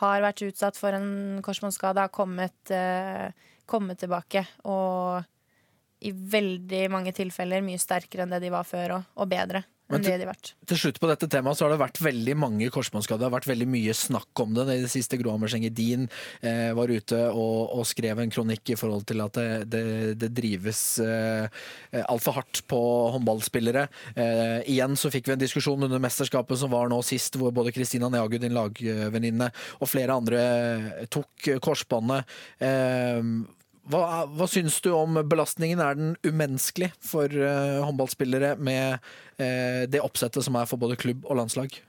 har 0.01 0.21
vært 0.21 0.43
utsatt 0.49 0.77
for 0.77 0.93
en 0.93 1.39
korsbåndskade, 1.45 2.03
har 2.03 2.13
kommet, 2.13 2.71
eh, 2.71 3.31
kommet 3.65 3.99
tilbake. 3.99 4.45
Og 4.65 5.23
i 6.01 6.11
veldig 6.11 6.83
mange 6.93 7.13
tilfeller 7.15 7.63
mye 7.65 7.81
sterkere 7.81 8.25
enn 8.25 8.35
det 8.35 8.43
de 8.43 8.53
var 8.53 8.67
før, 8.67 8.99
og, 8.99 9.03
og 9.15 9.29
bedre 9.31 9.63
Men 9.89 10.03
til- 10.03 10.19
de. 10.19 10.33
Til 10.67 10.77
slutt 10.77 10.99
på 10.99 11.07
dette 11.07 11.29
temaet 11.31 11.57
så 11.57 11.65
har 11.65 11.71
det 11.71 11.79
vært 11.79 12.01
veldig 12.03 12.35
mange 12.35 12.69
korsbåndskader. 12.73 13.23
Det 13.23 13.27
har 13.29 13.39
vært 13.39 13.47
veldig 13.51 13.67
mye 13.71 13.93
snakk 13.95 14.41
om 14.43 14.53
det 14.53 14.65
i 14.67 14.81
det 14.83 14.91
siste. 14.91 15.17
Gro 15.21 15.31
Hammerseng 15.31 15.63
Edin 15.65 16.09
eh, 16.41 16.73
var 16.75 16.91
ute 16.91 17.21
og, 17.31 17.71
og 17.77 17.85
skrev 17.87 18.19
en 18.19 18.33
kronikk 18.33 18.73
i 18.73 18.75
forhold 18.79 19.05
til 19.07 19.23
at 19.23 19.33
det, 19.39 19.69
det, 19.71 19.83
det 20.19 20.31
drives 20.35 20.99
eh, 20.99 21.47
altfor 22.03 22.39
hardt 22.41 22.63
på 22.67 22.79
håndballspillere. 23.15 23.87
Eh, 24.15 24.59
igjen 24.75 24.97
så 24.99 25.11
fikk 25.13 25.29
vi 25.31 25.37
en 25.37 25.43
diskusjon 25.45 25.87
under 25.87 26.03
mesterskapet 26.03 26.59
som 26.59 26.73
var 26.73 26.91
nå 26.91 26.99
sist, 27.07 27.39
hvor 27.39 27.55
både 27.55 27.71
Kristina 27.75 28.09
Neagu, 28.11 28.37
din 28.41 28.57
lagvenninne, 28.57 29.51
og 29.79 29.91
flere 29.91 30.19
andre 30.19 31.07
tok 31.13 31.53
korsbåndet. 31.63 32.27
Eh, 32.59 33.23
hva, 33.91 34.25
hva 34.27 34.47
syns 34.51 34.79
du 34.83 34.89
om 34.95 35.19
belastningen? 35.29 35.81
Er 35.83 35.97
den 35.97 36.15
umenneskelig 36.25 36.91
for 37.03 37.31
uh, 37.31 37.83
håndballspillere 37.87 38.55
med 38.59 38.97
uh, 39.39 39.83
det 39.87 40.01
oppsettet 40.03 40.45
som 40.45 40.57
er 40.59 40.67
for 40.69 40.81
både 40.81 40.97
klubb 40.99 41.27
og 41.27 41.39
landslag? 41.39 41.79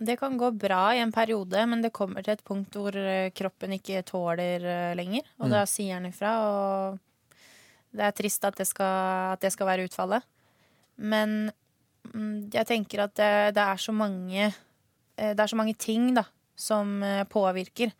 Det 0.00 0.16
kan 0.16 0.38
gå 0.40 0.48
bra 0.56 0.94
i 0.96 1.02
en 1.02 1.12
periode, 1.12 1.60
men 1.68 1.84
det 1.84 1.92
kommer 1.92 2.24
til 2.24 2.32
et 2.32 2.44
punkt 2.46 2.72
hvor 2.72 2.94
eh, 2.96 3.28
kroppen 3.36 3.74
ikke 3.76 4.00
tåler 4.08 4.94
lenger. 4.96 5.26
Og 5.36 5.50
Mm. 5.50 5.52
da 5.52 5.64
sier 5.68 5.98
den 6.00 6.08
ifra, 6.08 6.30
og 6.40 7.34
det 7.92 8.06
er 8.06 8.14
trist 8.16 8.46
at 8.48 8.56
det 8.56 8.64
skal, 8.64 9.34
at 9.34 9.42
det 9.44 9.50
skal 9.52 9.68
være 9.68 9.84
utfallet. 9.84 10.24
Men 10.96 11.52
mm, 12.14 12.48
jeg 12.48 12.66
tenker 12.70 13.04
at 13.04 13.12
det, 13.20 13.54
det 13.58 13.60
er 13.60 13.76
så 13.76 13.92
mange 13.92 14.54
Det 15.20 15.36
er 15.36 15.52
så 15.52 15.56
mange 15.60 15.76
ting 15.76 16.14
da, 16.16 16.24
som 16.56 17.04
påvirker. 17.28 17.92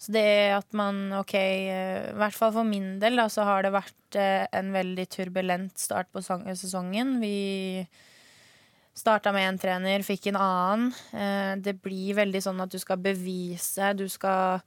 Så 0.00 0.14
det 0.14 0.24
at 0.56 0.72
man, 0.72 1.10
ok, 1.18 1.34
eh, 1.36 2.06
i 2.08 2.16
hvert 2.16 2.36
fall 2.36 2.54
for 2.54 2.64
min 2.64 2.94
del, 3.02 3.18
da, 3.20 3.26
så 3.28 3.44
har 3.44 3.66
det 3.66 3.74
vært 3.74 4.16
eh, 4.16 4.46
en 4.56 4.70
veldig 4.72 5.04
turbulent 5.12 5.76
start 5.76 6.08
på 6.14 6.22
sesongen. 6.24 7.18
Vi 7.20 7.84
starta 8.96 9.32
med 9.36 9.44
én 9.44 9.60
trener, 9.60 10.04
fikk 10.04 10.30
en 10.30 10.40
annen. 10.40 10.86
Eh, 11.12 11.52
Det 11.60 11.76
blir 11.84 12.16
veldig 12.16 12.42
sånn 12.48 12.64
at 12.64 12.72
du 12.72 12.78
skal 12.80 12.96
bevise, 13.04 13.92
du 13.96 14.06
skal 14.08 14.64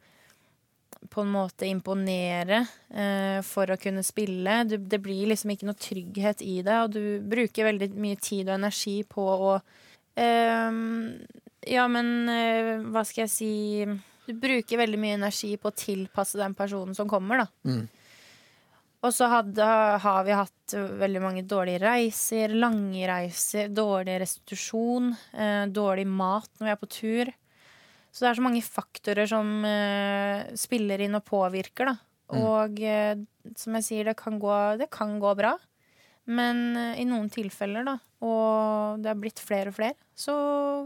på 1.10 1.26
en 1.26 1.34
måte 1.34 1.68
imponere 1.68 2.62
for 3.44 3.68
å 3.68 3.76
kunne 3.76 4.06
spille. 4.08 4.54
Det 4.72 5.02
blir 5.04 5.28
liksom 5.28 5.52
ikke 5.52 5.68
noe 5.68 5.76
trygghet 5.76 6.40
i 6.46 6.62
det, 6.64 6.78
og 6.80 6.94
du 6.96 7.20
bruker 7.28 7.68
veldig 7.68 7.90
mye 8.00 8.16
tid 8.24 8.48
og 8.48 8.56
energi 8.56 9.02
på 9.04 9.26
å 9.50 9.52
Ja, 10.16 11.84
men 11.92 12.14
hva 12.88 13.04
skal 13.04 13.26
jeg 13.26 13.34
si 13.36 13.52
Du 14.28 14.34
bruker 14.40 14.80
veldig 14.80 15.00
mye 15.02 15.18
energi 15.18 15.52
på 15.60 15.72
å 15.72 15.76
tilpasse 15.76 16.40
den 16.40 16.56
personen 16.56 16.96
som 16.96 17.10
kommer, 17.12 17.44
da. 17.44 17.48
Mm. 17.68 17.84
Og 19.04 19.12
så 19.12 19.28
hadde, 19.28 19.66
har 20.00 20.24
vi 20.24 20.36
hatt 20.38 20.76
veldig 21.02 21.22
mange 21.24 21.44
dårlige 21.44 21.82
reiser, 21.84 22.54
lange 22.56 23.04
reiser, 23.10 23.68
dårlig 23.76 24.16
restitusjon, 24.24 25.12
eh, 25.36 25.66
dårlig 25.68 26.06
mat 26.08 26.48
når 26.56 26.70
vi 26.70 26.72
er 26.72 26.80
på 26.80 26.92
tur. 26.98 27.34
Så 28.14 28.24
det 28.24 28.30
er 28.30 28.40
så 28.40 28.46
mange 28.46 28.64
faktorer 28.64 29.28
som 29.28 29.50
eh, 29.68 30.48
spiller 30.60 31.04
inn 31.04 31.20
og 31.20 31.26
påvirker, 31.28 31.92
da. 31.92 31.98
Og 32.34 32.80
eh, 32.80 33.20
som 33.60 33.78
jeg 33.80 33.88
sier, 33.88 34.08
det 34.08 34.18
kan, 34.20 34.40
gå, 34.40 34.54
det 34.80 34.88
kan 34.94 35.18
gå 35.22 35.34
bra. 35.38 35.56
Men 36.32 36.64
eh, 36.80 37.02
i 37.02 37.08
noen 37.10 37.28
tilfeller, 37.34 37.84
da, 37.88 37.98
og 38.24 39.02
det 39.04 39.12
har 39.12 39.20
blitt 39.20 39.42
flere 39.44 39.74
og 39.74 39.78
flere, 39.78 39.98
så 40.16 40.36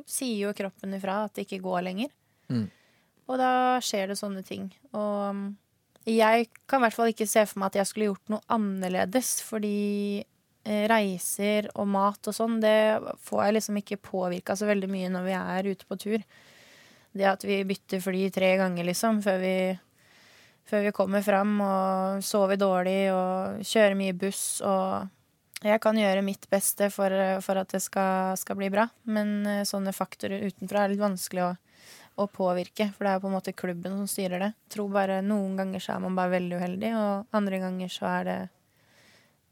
sier 0.10 0.48
jo 0.48 0.56
kroppen 0.58 0.96
ifra 0.98 1.22
at 1.28 1.36
det 1.38 1.46
ikke 1.46 1.62
går 1.68 1.86
lenger. 1.90 2.14
Mm. 2.50 2.66
Og 3.28 3.40
da 3.40 3.52
skjer 3.84 4.12
det 4.12 4.20
sånne 4.20 4.44
ting. 4.48 4.70
Og 4.96 5.48
jeg 6.08 6.48
kan 6.70 6.80
i 6.80 6.86
hvert 6.86 6.96
fall 6.96 7.12
ikke 7.12 7.28
se 7.28 7.44
for 7.50 7.60
meg 7.60 7.74
at 7.74 7.82
jeg 7.82 7.90
skulle 7.90 8.10
gjort 8.12 8.32
noe 8.32 8.46
annerledes, 8.56 9.38
fordi 9.44 10.24
eh, 10.24 10.86
reiser 10.88 11.68
og 11.76 11.90
mat 11.92 12.30
og 12.32 12.36
sånn, 12.36 12.62
det 12.64 12.78
får 13.28 13.44
jeg 13.44 13.58
liksom 13.58 13.82
ikke 13.82 14.00
påvirka 14.08 14.56
så 14.56 14.70
veldig 14.70 14.90
mye 14.92 15.12
når 15.12 15.28
vi 15.28 15.36
er 15.40 15.70
ute 15.74 15.90
på 15.90 16.00
tur. 16.00 16.24
Det 17.18 17.28
at 17.28 17.44
vi 17.48 17.60
bytter 17.68 18.00
fly 18.04 18.30
tre 18.32 18.54
ganger, 18.62 18.88
liksom, 18.88 19.20
før 19.26 19.42
vi, 19.44 19.58
før 20.70 20.88
vi 20.88 20.96
kommer 20.96 21.26
fram, 21.26 21.58
og 21.66 22.24
sover 22.24 22.60
dårlig 22.62 23.00
og 23.12 23.68
kjører 23.68 24.00
mye 24.00 24.18
buss 24.18 24.48
og 24.66 25.14
Jeg 25.66 25.82
kan 25.82 25.98
gjøre 25.98 26.22
mitt 26.22 26.44
beste 26.54 26.86
for, 26.94 27.10
for 27.42 27.58
at 27.58 27.72
det 27.74 27.80
skal, 27.82 28.36
skal 28.38 28.60
bli 28.60 28.68
bra, 28.70 28.84
men 29.10 29.40
eh, 29.50 29.64
sånne 29.66 29.90
faktorer 29.90 30.44
utenfra 30.46 30.84
er 30.84 30.92
litt 30.92 31.02
vanskelig 31.02 31.48
å 31.48 31.56
å 32.18 32.26
påvirke, 32.32 32.90
for 32.96 33.06
det 33.06 33.12
er 33.12 33.18
jo 33.18 33.24
på 33.26 33.30
en 33.30 33.36
måte 33.38 33.54
klubben 33.58 33.98
som 34.00 34.10
styrer 34.10 34.42
det. 34.42 34.52
Jeg 34.68 34.74
tror 34.78 34.90
bare 34.94 35.22
Noen 35.26 35.58
ganger 35.60 35.84
så 35.84 35.96
er 35.96 36.04
man 36.04 36.18
bare 36.18 36.34
veldig 36.34 36.60
uheldig, 36.60 36.92
og 36.98 37.38
andre 37.38 37.62
ganger 37.62 37.94
så 37.94 38.10
er 38.10 38.28
det 38.28 38.38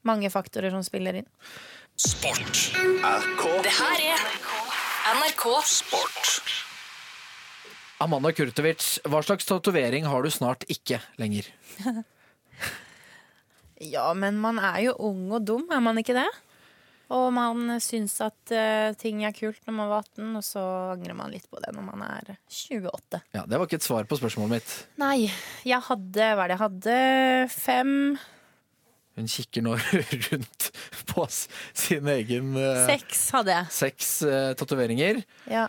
mange 0.05 0.29
faktorer 0.33 0.73
som 0.73 0.83
spiller 0.85 1.21
inn. 1.21 1.29
Sport. 1.95 2.73
Det 3.63 3.75
her 3.77 4.03
er 4.11 4.25
NRK 5.21 5.45
Sport. 5.69 6.33
Amanda 8.03 8.33
Kurtovic, 8.35 8.97
hva 9.07 9.21
slags 9.23 9.47
tatovering 9.47 10.09
har 10.09 10.25
du 10.25 10.33
snart 10.33 10.67
ikke 10.71 10.99
lenger? 11.21 11.47
Ja, 13.83 14.13
men 14.15 14.37
man 14.39 14.55
er 14.63 14.77
jo 14.85 14.93
ung 15.03 15.25
og 15.35 15.43
dum, 15.43 15.65
er 15.67 15.81
man 15.83 15.97
ikke 15.99 16.15
det? 16.15 16.29
Og 17.13 17.27
man 17.35 17.75
syns 17.83 18.15
at 18.25 18.53
uh, 18.55 18.93
ting 18.97 19.21
er 19.27 19.33
kult 19.35 19.59
når 19.67 19.75
man 19.77 19.89
var 19.91 20.05
18, 20.07 20.29
og 20.39 20.45
så 20.45 20.63
angrer 20.95 21.17
man 21.17 21.33
litt 21.33 21.45
på 21.51 21.59
det 21.61 21.73
når 21.75 21.85
man 21.85 22.01
er 22.07 22.31
28. 22.49 23.19
Ja, 23.35 23.43
Det 23.45 23.59
var 23.59 23.67
ikke 23.67 23.77
et 23.81 23.85
svar 23.85 24.07
på 24.09 24.17
spørsmålet 24.17 24.55
mitt. 24.57 24.71
Nei, 25.01 25.27
jeg 25.67 25.81
hadde 25.89 26.31
Hva 26.33 26.45
er 26.47 26.49
det 26.49 26.55
jeg 26.57 26.63
hadde? 26.63 26.95
Fem 27.53 27.91
Hun 29.15 29.29
kikker 29.31 29.63
nå 29.63 29.75
rundt 30.29 30.69
på 31.13 31.27
sin 31.31 32.09
egen 32.15 32.55
uh, 32.57 32.81
Seks 32.89 33.21
hadde 33.37 33.53
jeg. 33.59 33.69
seks 33.77 34.09
uh, 34.25 34.53
tatoveringer. 34.57 35.21
Ja. 35.51 35.67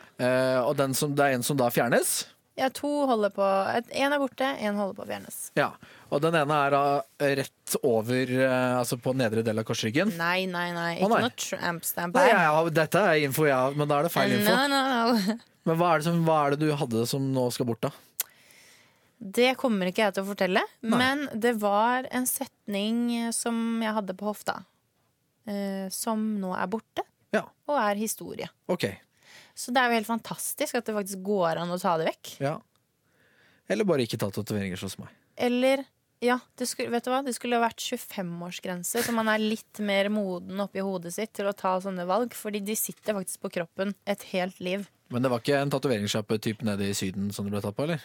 Og 0.64 0.72
den 0.80 0.96
som, 0.98 1.12
det 1.14 1.28
er 1.28 1.36
en 1.36 1.44
som 1.46 1.58
da 1.60 1.68
fjernes. 1.70 2.24
Ja, 2.56 2.68
to 2.72 2.88
holder 3.10 3.30
på 3.36 3.44
Én 3.92 4.12
er 4.14 4.18
borte, 4.22 4.46
én 4.64 4.76
holder 4.78 4.94
på 4.96 5.04
å 5.04 5.08
fjernes. 5.10 5.36
Ja, 5.58 5.70
Og 6.10 6.22
den 6.22 6.34
ene 6.38 6.54
er 6.66 6.70
da 6.70 6.82
rett 7.18 7.76
over, 7.82 8.30
eh, 8.30 8.78
altså 8.78 8.96
på 9.02 9.12
nedre 9.16 9.42
del 9.44 9.58
av 9.58 9.64
korsryggen. 9.68 10.12
Nei, 10.16 10.46
nei, 10.46 10.70
nei. 10.72 10.92
Ikke 11.00 11.08
noe 11.20 11.30
tramp 11.36 11.84
stamp 11.84 12.16
her. 12.16 12.28
Ja, 12.30 12.64
dette 12.70 13.02
er 13.10 13.24
info 13.26 13.44
ja. 13.48 13.70
men 13.74 13.88
da 13.90 13.98
er 14.00 14.08
det 14.08 14.12
feil 14.14 14.36
info. 14.38 14.54
No, 14.54 14.66
no, 14.70 14.80
no. 15.16 15.36
Men 15.66 15.80
hva 15.80 15.88
er, 15.96 15.98
det 15.98 16.06
som, 16.06 16.20
hva 16.22 16.36
er 16.46 16.54
det 16.54 16.60
du 16.62 16.68
hadde 16.78 17.00
som 17.10 17.24
nå 17.34 17.48
skal 17.50 17.66
bort, 17.66 17.82
da? 17.82 17.90
Det 19.18 19.56
kommer 19.58 19.88
ikke 19.90 20.04
jeg 20.04 20.14
til 20.14 20.22
å 20.22 20.28
fortelle, 20.28 20.60
Nei. 20.84 20.98
men 21.00 21.24
det 21.34 21.54
var 21.58 22.06
en 22.14 22.26
setning 22.28 23.32
som 23.34 23.80
jeg 23.82 23.94
hadde 23.96 24.14
på 24.14 24.28
hofta. 24.28 24.58
eh, 25.48 25.88
som 25.90 26.22
nå 26.38 26.52
er 26.54 26.66
borte, 26.70 27.02
Ja, 27.34 27.42
og 27.66 27.78
er 27.82 27.98
historie. 27.98 28.46
ok. 28.68 28.84
Så 29.56 29.72
det 29.72 29.80
er 29.80 29.88
jo 29.90 29.96
helt 29.98 30.08
fantastisk 30.10 30.76
at 30.76 30.84
det 30.88 30.94
faktisk 30.96 31.22
går 31.24 31.62
an 31.62 31.72
å 31.72 31.78
ta 31.80 31.94
det 32.00 32.10
vekk. 32.10 32.32
Ja. 32.44 32.56
Eller 33.72 33.88
bare 33.88 34.04
ikke 34.04 34.18
ta 34.20 34.28
tatoveringer 34.30 34.78
som 34.78 34.92
meg. 35.02 35.14
Eller 35.36 35.82
ja, 36.24 36.38
det 36.56 36.68
skulle, 36.68 36.92
vet 36.94 37.04
du 37.04 37.10
hva? 37.12 37.22
Det 37.24 37.34
skulle 37.36 37.58
vært 37.60 37.80
25-årsgrense, 37.82 39.02
så 39.04 39.12
man 39.16 39.28
er 39.28 39.42
litt 39.42 39.80
mer 39.84 40.08
moden 40.12 40.60
oppi 40.64 40.80
hodet 40.84 41.12
sitt 41.16 41.34
til 41.36 41.48
å 41.50 41.54
ta 41.56 41.74
sånne 41.82 42.06
valg. 42.08 42.36
Fordi 42.36 42.62
de 42.64 42.76
sitter 42.78 43.16
faktisk 43.18 43.42
på 43.44 43.50
kroppen 43.58 43.92
et 44.08 44.24
helt 44.32 44.60
liv. 44.64 44.86
Men 45.12 45.22
det 45.24 45.30
var 45.32 45.42
ikke 45.42 45.58
en 45.60 45.72
tatoveringssjappe 45.74 46.38
nede 46.66 46.88
i 46.88 46.94
Syden 46.96 47.28
som 47.34 47.46
du 47.46 47.52
ble 47.52 47.60
tatt 47.64 47.76
på, 47.76 47.84
eller? 47.88 48.02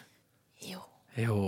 Jo, 0.62 0.82
Jo, 1.18 1.38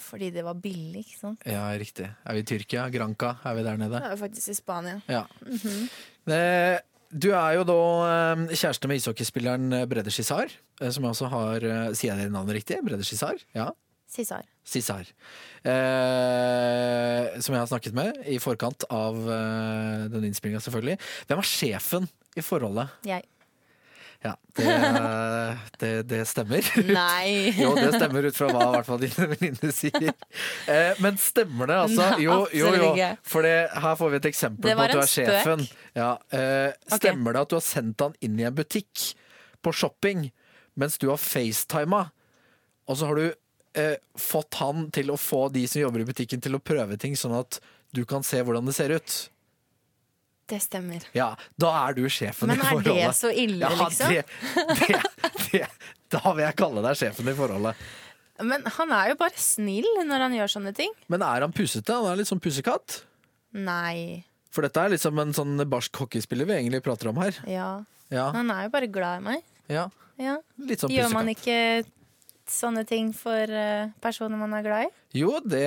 fordi 0.00 0.28
det 0.32 0.44
var 0.46 0.54
billig, 0.60 1.02
ikke 1.04 1.18
sant. 1.18 1.42
ja, 1.48 1.64
riktig. 1.80 2.06
Er 2.24 2.36
vi 2.36 2.44
i 2.44 2.46
Tyrkia? 2.48 2.84
Granca? 2.92 3.34
Er 3.44 3.56
vi 3.58 3.64
der 3.66 3.80
nede? 3.80 3.98
Det 3.98 4.06
er 4.10 4.14
jo 4.14 4.20
faktisk 4.22 4.52
i 4.52 4.56
Spania. 4.56 5.00
Ja. 5.10 5.24
Eh, 6.24 6.78
Du 7.14 7.28
er 7.30 7.54
jo 7.60 7.62
da 7.68 7.78
eh, 8.10 8.40
kjæreste 8.58 8.88
med 8.90 8.98
ishockeyspilleren 8.98 9.68
Brede 9.90 10.10
Cissar, 10.10 10.50
eh, 10.80 10.90
som 10.90 11.04
jeg 11.06 11.14
også 11.14 11.28
har 11.30 11.66
eh, 11.68 11.92
Sier 11.94 12.18
jeg 12.18 12.32
navnet 12.34 12.58
riktig? 12.58 12.80
Brede 12.82 13.06
Cissar? 13.06 13.38
Ja. 13.54 13.68
Cissar. 14.10 14.42
Cissar. 14.66 15.06
Eh, 15.66 17.38
som 17.42 17.54
jeg 17.54 17.60
har 17.62 17.70
snakket 17.70 17.94
med 17.96 18.18
i 18.30 18.38
forkant 18.42 18.86
av 18.94 19.16
eh, 19.30 20.04
den 20.12 20.26
innspillinga, 20.28 20.62
selvfølgelig. 20.64 20.98
Hvem 21.30 21.42
er 21.42 21.48
sjefen 21.50 22.10
i 22.38 22.44
forholdet? 22.44 22.94
Jeg. 23.06 23.26
Ja, 24.24 24.32
det, 24.56 24.66
det, 25.82 25.88
det 26.08 26.20
stemmer. 26.30 26.64
Nei. 26.88 27.52
Jo, 27.60 27.74
det 27.76 27.90
stemmer 27.98 28.24
ut 28.24 28.38
fra 28.38 28.48
hva 28.54 28.62
i 28.70 28.70
hvert 28.78 28.88
fall 28.88 29.02
dine 29.02 29.26
venninner 29.34 29.74
sier. 29.76 30.14
Eh, 30.70 31.02
men 31.04 31.18
stemmer 31.20 31.68
det, 31.68 31.76
altså? 31.88 32.06
Jo, 32.22 32.38
jo, 32.56 32.70
jo. 32.80 32.92
For 33.28 33.44
det, 33.44 33.56
her 33.84 33.98
får 34.00 34.14
vi 34.14 34.20
et 34.22 34.30
eksempel 34.32 34.72
på 34.72 34.86
at 34.86 34.94
du 34.94 35.02
er 35.02 35.10
sjefen. 35.12 35.66
spøk. 35.68 35.83
Ja, 35.94 36.16
eh, 36.34 36.72
Stemmer 36.90 37.36
det 37.36 37.44
at 37.44 37.52
du 37.52 37.56
har 37.58 37.64
sendt 37.64 38.02
han 38.02 38.16
inn 38.24 38.38
i 38.40 38.46
en 38.48 38.56
butikk 38.56 39.12
på 39.62 39.72
shopping 39.72 40.28
mens 40.74 40.98
du 40.98 41.06
har 41.12 41.20
facetima, 41.22 42.08
og 42.90 42.98
så 42.98 43.06
har 43.06 43.20
du 43.20 43.26
eh, 43.78 43.94
fått 44.18 44.58
han 44.58 44.88
til 44.94 45.12
å 45.14 45.18
få 45.20 45.46
de 45.54 45.62
som 45.70 45.84
jobber 45.84 46.02
i 46.02 46.08
butikken 46.08 46.42
til 46.42 46.58
å 46.58 46.62
prøve 46.62 46.98
ting, 46.98 47.14
sånn 47.18 47.36
at 47.38 47.60
du 47.94 48.02
kan 48.10 48.26
se 48.26 48.40
hvordan 48.42 48.66
det 48.66 48.74
ser 48.74 48.90
ut? 48.96 49.18
Det 50.50 50.58
stemmer. 50.60 51.06
Ja, 51.16 51.30
da 51.56 51.70
er 51.86 51.94
du 51.96 52.02
sjefen 52.10 52.50
i 52.52 52.58
forholdet. 52.58 52.90
Men 52.90 52.98
er 52.98 53.06
det 53.06 53.16
så 53.16 53.30
ille, 53.30 53.62
ja, 53.62 53.70
liksom? 53.84 54.10
Det, 54.10 54.24
det, 54.82 55.38
det, 55.52 55.68
da 56.12 56.34
vil 56.34 56.44
jeg 56.44 56.58
kalle 56.58 56.82
deg 56.84 56.98
sjefen 57.00 57.30
i 57.30 57.36
forholdet. 57.38 57.86
Men 58.44 58.66
han 58.76 58.92
er 58.98 59.12
jo 59.12 59.18
bare 59.22 59.38
snill 59.40 59.86
når 60.04 60.26
han 60.26 60.34
gjør 60.36 60.52
sånne 60.58 60.74
ting. 60.76 60.92
Men 61.12 61.22
er 61.22 61.46
han 61.46 61.54
pusete? 61.54 61.94
Han 61.94 62.10
er 62.10 62.18
litt 62.20 62.28
sånn 62.28 62.42
pussekatt? 62.42 63.04
Nei. 63.54 64.24
For 64.54 64.62
dette 64.66 64.78
er 64.84 64.92
liksom 64.94 65.18
en 65.18 65.34
sånn 65.34 65.56
barsk 65.70 65.98
hockeyspiller 66.04 66.46
vi 66.46 66.54
egentlig 66.60 66.82
prater 66.86 67.10
om 67.10 67.18
her. 67.18 67.34
Ja. 67.50 67.68
Ja, 68.12 68.28
Han 68.36 68.50
er 68.52 68.66
jo 68.68 68.70
bare 68.74 68.86
glad 68.92 69.20
i 69.22 69.24
meg. 69.24 69.44
ja 69.72 69.88
Ja. 70.20 70.36
litt 70.60 70.78
sånn 70.84 70.92
Gjør 70.94 71.10
man 71.10 71.26
ikke 71.32 71.56
sånne 72.46 72.84
ting 72.86 73.08
for 73.16 73.40
eh, 73.48 73.88
personer 74.04 74.36
man 74.38 74.52
er 74.54 74.62
glad 74.62 74.84
i? 74.86 74.90
Jo, 75.16 75.38
det, 75.40 75.64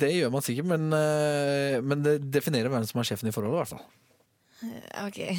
det 0.00 0.10
gjør 0.16 0.32
man 0.32 0.42
sikkert, 0.46 0.66
men, 0.72 0.88
eh, 0.96 1.78
men 1.84 2.02
det 2.02 2.16
definerer 2.32 2.72
hvem 2.72 2.86
som 2.88 3.02
er 3.02 3.08
sjefen 3.10 3.28
i 3.28 3.34
forholdet, 3.34 3.58
i 3.58 3.62
hvert 3.62 3.74
fall. 3.76 3.84
Ok. 5.04 5.18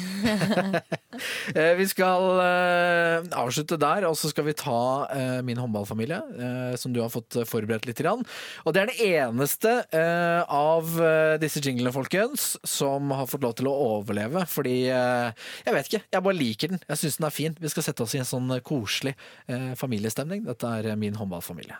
Eh, 1.50 1.74
Vi 1.76 1.84
skal 1.90 2.22
uh, 2.38 3.26
avslutte 3.36 3.76
der, 3.80 4.04
og 4.08 4.14
så 4.16 4.30
skal 4.30 4.44
vi 4.46 4.54
ta 4.56 4.76
uh, 5.10 5.40
min 5.44 5.58
håndballfamilie, 5.58 6.20
uh, 6.38 6.76
som 6.80 6.94
du 6.94 7.00
har 7.02 7.10
fått 7.12 7.36
eh, 7.36 7.44
forberedt 7.48 7.84
litt. 7.88 7.98
Grann. 8.00 8.22
Og 8.64 8.72
det 8.72 8.80
er 8.84 8.88
den 8.92 9.02
eneste 9.10 9.72
eh, 9.92 10.40
av 10.46 10.94
eh, 11.02 11.34
disse 11.42 11.60
jinglene, 11.60 11.92
folkens, 11.92 12.54
som 12.64 13.10
har 13.12 13.26
fått 13.28 13.44
lov 13.44 13.56
til 13.58 13.68
å 13.68 13.74
overleve. 13.98 14.46
Fordi 14.48 14.76
eh, 14.88 15.34
Jeg 15.66 15.76
vet 15.76 15.90
ikke, 15.90 16.02
jeg 16.14 16.26
bare 16.30 16.38
liker 16.38 16.72
den. 16.72 16.80
Jeg 16.88 17.02
syns 17.02 17.18
den 17.20 17.28
er 17.28 17.36
fin. 17.36 17.58
Vi 17.60 17.72
skal 17.74 17.88
sette 17.90 18.06
oss 18.06 18.14
i 18.16 18.22
en 18.22 18.30
sånn 18.30 18.48
eh, 18.56 18.62
koselig 18.64 19.16
eh, 19.50 19.72
familiestemning. 19.80 20.46
Dette 20.48 20.72
er 20.80 20.92
eh, 20.94 21.00
min 21.00 21.18
håndballfamilie. 21.20 21.76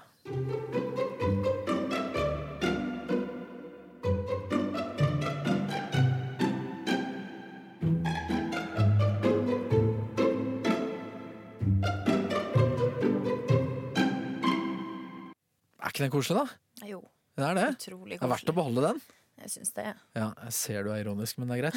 Er 15.91 15.95
ikke 15.97 16.05
den 16.07 16.13
koselig, 16.15 16.39
da? 16.39 16.87
Jo, 16.87 17.01
Det 17.35 17.43
er 17.49 17.57
det. 17.59 17.65
utrolig 17.75 18.19
Det 18.21 18.23
er 18.23 18.31
verdt 18.31 18.51
å 18.53 18.55
beholde 18.55 18.83
den. 18.85 19.01
Jeg 19.41 19.53
syns 19.55 19.71
det. 19.73 19.87
Ja, 20.19 20.27
jeg 20.45 20.53
ser 20.53 20.85
du 20.85 20.91
er 20.93 21.01
ironisk, 21.01 21.39
men 21.41 21.49
det 21.49 21.57
er 21.57 21.63
greit. 21.65 21.77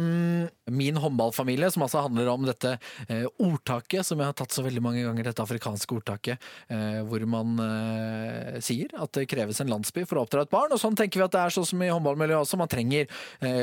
um, 0.00 0.46
min 0.80 0.96
håndballfamilie, 0.96 1.68
som 1.74 1.84
altså 1.84 2.00
handler 2.06 2.30
om 2.32 2.46
dette 2.48 2.72
uh, 3.10 3.26
ordtaket 3.44 4.06
som 4.08 4.20
jeg 4.20 4.30
har 4.30 4.36
tatt 4.38 4.54
så 4.56 4.64
veldig 4.64 4.82
mange 4.84 5.02
ganger, 5.04 5.28
dette 5.28 5.44
afrikanske 5.44 5.98
ordtaket, 5.98 6.40
uh, 6.72 7.02
hvor 7.08 7.26
man 7.28 7.60
uh, 7.60 8.56
sier 8.64 8.94
at 8.96 9.12
det 9.18 9.26
kreves 9.28 9.60
en 9.60 9.72
landsby 9.72 10.06
for 10.08 10.16
å 10.16 10.24
oppdra 10.24 10.46
et 10.46 10.54
barn. 10.54 10.72
Og 10.72 10.80
sånn 10.80 10.96
tenker 10.96 11.20
vi 11.20 11.26
at 11.26 11.36
det 11.36 11.42
er 11.42 11.56
sånn 11.58 11.68
som 11.72 11.84
i 11.84 11.90
håndballmiljøet 11.92 12.46
også. 12.46 12.60
Man 12.60 12.72
trenger 12.72 13.10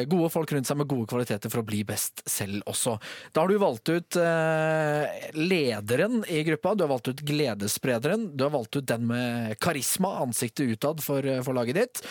gode 0.10 0.30
folk 0.34 0.52
rundt 0.54 0.70
seg 0.70 0.78
med 0.80 0.90
gode 0.90 1.08
kvaliteter 1.10 1.52
for 1.52 1.62
å 1.62 1.66
bli 1.68 1.82
best 1.88 2.22
selv 2.30 2.66
også. 2.70 2.98
Da 3.34 3.44
har 3.44 3.52
du 3.52 3.58
valgt 3.62 3.90
ut 3.90 4.18
lederen 5.38 6.22
i 6.30 6.42
gruppa, 6.48 6.74
du 6.76 6.84
har 6.86 6.92
valgt 6.92 7.10
ut 7.12 7.24
gledessprederen, 7.28 8.30
du 8.38 8.46
har 8.46 8.54
valgt 8.54 8.78
ut 8.80 8.88
den 8.90 9.08
med 9.10 9.58
karisma, 9.64 10.16
ansiktet 10.24 10.74
utad 10.78 11.04
for, 11.06 11.26
for 11.46 11.58
laget 11.58 11.80
ditt. 11.82 12.04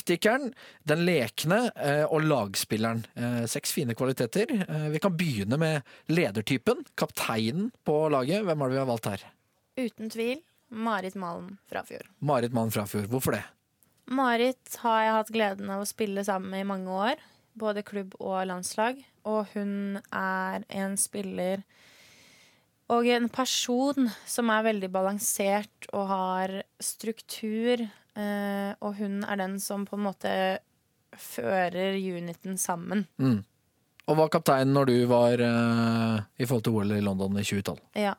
Taktikeren, 0.00 0.54
den 0.88 1.02
lekne 1.04 1.58
eh, 1.76 2.06
og 2.08 2.24
lagspilleren. 2.24 3.02
Eh, 3.20 3.42
seks 3.50 3.74
fine 3.76 3.92
kvaliteter. 3.98 4.48
Eh, 4.64 4.86
vi 4.94 5.00
kan 5.02 5.12
begynne 5.12 5.58
med 5.60 5.90
ledertypen, 6.08 6.86
kapteinen 6.96 7.68
på 7.84 7.96
laget. 8.08 8.46
Hvem 8.48 8.64
er 8.64 8.70
det 8.70 8.78
vi 8.78 8.80
har 8.80 8.88
valgt 8.88 9.10
her? 9.10 9.26
Uten 9.76 10.08
tvil 10.12 10.40
Marit 10.70 11.18
Malen 11.20 11.58
Frafjord. 11.68 12.08
Marit 12.24 12.56
Mann 12.56 12.72
Frafjord. 12.72 13.10
Hvorfor 13.12 13.36
det? 13.36 13.42
Marit 14.08 14.80
har 14.80 15.04
jeg 15.04 15.16
hatt 15.18 15.34
gleden 15.36 15.70
av 15.70 15.84
å 15.84 15.90
spille 15.90 16.24
sammen 16.24 16.48
med 16.54 16.64
i 16.64 16.70
mange 16.72 16.96
år. 16.96 17.20
Både 17.60 17.84
klubb 17.84 18.16
og 18.22 18.40
landslag. 18.48 19.04
Og 19.28 19.52
hun 19.52 20.00
er 20.16 20.64
en 20.80 20.96
spiller 20.96 21.66
og 22.90 23.06
en 23.06 23.28
person 23.30 24.08
som 24.26 24.48
er 24.50 24.64
veldig 24.66 24.88
balansert 24.90 25.90
og 25.92 26.08
har 26.10 26.54
struktur. 26.82 27.84
Eh, 28.16 28.72
og 28.80 28.96
hun 28.98 29.22
er 29.24 29.40
den 29.40 29.58
som 29.62 29.86
på 29.88 29.98
en 29.98 30.06
måte 30.08 30.32
fører 31.16 31.98
uniten 31.98 32.58
sammen. 32.58 33.06
Og 34.10 34.18
var 34.18 34.32
kaptein 34.32 34.72
når 34.74 34.90
du 34.90 34.96
var 35.10 35.42
uh, 35.42 36.18
i 36.38 36.46
forhold 36.46 36.66
til 36.66 36.78
OL 36.78 36.96
i 36.96 37.04
London 37.04 37.38
i 37.38 37.44
2012. 37.46 37.78
Ja. 37.98 38.14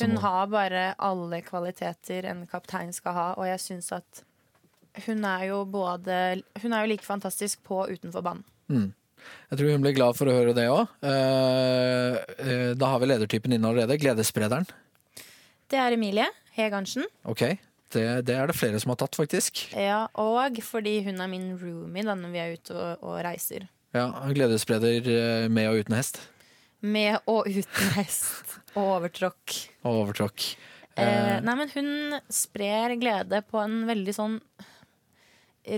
Hun 0.00 0.16
har 0.22 0.46
bare 0.48 0.84
alle 1.02 1.42
kvaliteter 1.44 2.28
en 2.30 2.46
kaptein 2.48 2.92
skal 2.96 3.16
ha, 3.16 3.26
og 3.36 3.48
jeg 3.48 3.60
syns 3.60 3.90
at 3.92 4.22
hun 5.06 5.24
er 5.24 5.46
jo 5.48 5.62
både 5.68 6.42
Hun 6.60 6.72
er 6.72 6.84
jo 6.84 6.90
like 6.90 7.04
fantastisk 7.04 7.62
på 7.64 7.78
og 7.84 7.92
utenfor 7.92 8.24
banen. 8.24 8.44
Jeg 9.52 9.58
tror 9.58 9.70
hun 9.72 9.84
blir 9.84 9.94
glad 9.96 10.16
for 10.18 10.28
å 10.28 10.34
høre 10.36 10.54
det 10.56 10.66
òg. 10.68 10.88
da 12.76 12.88
har 12.92 13.00
vi 13.00 13.08
ledertypen 13.08 13.52
inne 13.52 13.68
allerede. 13.68 14.00
Gledessprederen. 14.00 14.66
Det 15.70 15.80
er 15.80 15.94
Emilie 15.96 16.26
Hegarnsen. 16.56 17.06
Ok, 17.24 17.46
det, 17.94 18.06
det 18.28 18.36
er 18.38 18.50
det 18.50 18.56
flere 18.58 18.80
som 18.82 18.92
har 18.92 19.00
tatt, 19.02 19.16
faktisk. 19.18 19.64
Ja, 19.76 20.06
og 20.18 20.58
fordi 20.64 20.98
hun 21.06 21.20
er 21.22 21.30
min 21.30 21.52
roomie 21.60 22.04
da 22.06 22.16
når 22.18 22.34
vi 22.34 22.42
er 22.42 22.58
ute 22.58 22.76
og, 22.76 23.06
og 23.06 23.20
reiser. 23.26 23.68
Ja, 23.92 24.08
Gledesspreder 24.32 25.08
eh, 25.12 25.48
med 25.52 25.68
og 25.70 25.82
uten 25.82 25.96
hest. 25.98 26.22
Med 26.82 27.20
og 27.30 27.46
uten 27.46 27.92
hest 27.98 28.58
og 28.74 28.96
overtråkk. 28.98 29.58
Og 29.84 30.04
overtråkk. 30.04 30.46
Eh, 31.00 31.38
nei, 31.44 31.54
men 31.56 31.70
hun 31.72 32.20
sprer 32.32 32.96
glede 33.00 33.40
på 33.48 33.60
en 33.62 33.82
veldig 33.88 34.14
sånn 34.16 34.38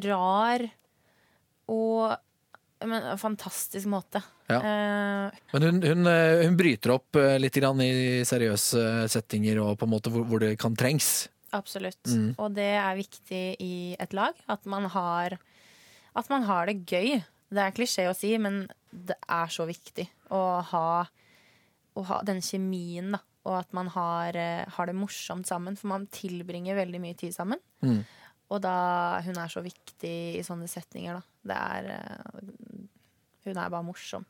rar 0.05 0.65
og 1.71 2.15
men, 2.85 3.05
fantastisk 3.21 3.89
måte. 3.89 4.21
Ja. 4.51 4.59
Eh, 4.59 5.37
Men 5.53 5.63
hun, 5.63 5.83
hun, 5.83 6.07
eh, 6.11 6.45
hun 6.45 6.57
bryter 6.59 6.93
opp 6.97 7.17
eh, 7.17 7.39
litt 7.41 7.57
grann 7.57 7.81
i 7.81 8.25
seriøse 8.29 9.07
settinger 9.13 9.63
og 9.63 9.79
på 9.81 9.87
en 9.89 9.95
måte 9.95 10.13
hvor, 10.13 10.27
hvor 10.29 10.43
det 10.43 10.55
kan 10.61 10.77
trengs. 10.77 11.29
Absolutt. 11.55 12.03
Mm. 12.11 12.33
Og 12.39 12.55
det 12.57 12.71
er 12.77 12.99
viktig 12.99 13.43
i 13.63 13.75
et 14.01 14.17
lag. 14.17 14.39
At 14.51 14.67
man 14.71 14.89
har, 14.91 15.37
at 16.15 16.33
man 16.33 16.47
har 16.49 16.71
det 16.71 16.83
gøy. 16.83 17.21
Det 17.55 17.63
er 17.63 17.77
klisjé 17.77 18.09
å 18.11 18.17
si, 18.17 18.33
men 18.43 18.65
det 18.91 19.17
er 19.31 19.53
så 19.53 19.67
viktig 19.69 20.07
å 20.35 20.43
ha, 20.73 20.89
å 21.95 22.05
ha 22.11 22.21
den 22.27 22.43
kjemien, 22.45 23.15
da. 23.15 23.23
Og 23.45 23.59
at 23.59 23.75
man 23.77 23.91
har, 23.93 24.37
eh, 24.41 24.65
har 24.65 24.89
det 24.89 24.97
morsomt 24.97 25.47
sammen. 25.47 25.77
For 25.77 25.91
man 25.93 26.07
tilbringer 26.09 26.79
veldig 26.79 27.01
mye 27.03 27.17
tid 27.21 27.35
sammen. 27.37 27.61
Mm. 27.85 28.01
Og 28.55 28.61
da 28.65 29.21
Hun 29.25 29.37
er 29.37 29.49
så 29.53 29.61
viktig 29.65 30.39
i 30.39 30.45
sånne 30.45 30.69
settinger, 30.69 31.21
da. 31.21 31.23
Det 31.45 31.59
er 31.61 31.91
eh, 31.99 32.47
Hun 33.45 33.59
er 33.59 33.69
bare 33.69 33.85
morsom. 33.85 34.25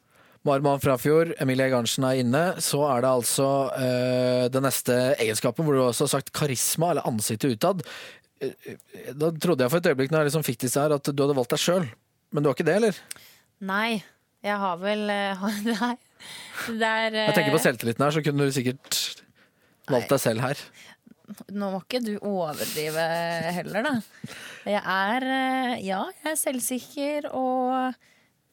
Marman 0.44 0.80
Frafjord, 0.82 1.32
Emilie 1.40 1.70
Garnsen 1.72 2.04
er 2.04 2.20
inne. 2.20 2.42
Så 2.62 2.82
er 2.84 3.00
det 3.00 3.10
altså 3.10 3.48
uh, 3.72 4.44
den 4.52 4.66
neste 4.66 4.96
egenskapen, 5.16 5.64
hvor 5.64 5.76
du 5.76 5.80
også 5.86 6.04
har 6.04 6.12
sagt 6.18 6.34
karisma, 6.36 6.90
eller 6.92 7.08
ansiktet 7.08 7.56
utad. 7.56 7.80
Eh, 8.44 8.52
eh, 8.68 9.12
Da 9.16 9.30
trodde 9.40 9.64
jeg 9.64 9.72
for 9.72 9.80
et 9.80 9.88
øyeblikk 9.92 10.12
når 10.12 10.24
jeg 10.24 10.30
liksom 10.32 10.44
fikk 10.44 10.60
disse 10.66 10.80
her, 10.80 10.92
at 10.98 11.08
du 11.08 11.22
hadde 11.24 11.38
valgt 11.38 11.54
deg 11.56 11.62
sjøl. 11.64 11.88
Men 12.34 12.44
du 12.44 12.50
har 12.50 12.58
ikke 12.58 12.68
det, 12.68 12.76
eller? 12.76 13.00
Nei, 13.64 14.02
jeg 14.44 14.60
har 14.60 14.80
vel 14.82 15.06
Nei. 15.72 15.94
Det 16.68 16.88
er 16.88 17.20
Jeg 17.22 17.36
tenker 17.36 17.56
på 17.56 17.64
selvtilliten 17.64 18.04
her, 18.04 18.16
så 18.16 18.24
kunne 18.24 18.44
du 18.44 18.52
sikkert 18.56 19.00
valgt 19.92 20.12
deg 20.12 20.20
selv 20.20 20.44
her. 20.44 20.60
Nå 21.56 21.70
må 21.72 21.80
ikke 21.80 22.04
du 22.04 22.14
overdrive 22.20 23.04
heller, 23.56 23.86
da. 23.86 23.94
Jeg 24.68 24.82
er 24.84 25.26
Ja, 25.80 26.04
jeg 26.20 26.34
er 26.34 26.40
selvsikker 26.40 27.30
og, 27.32 27.96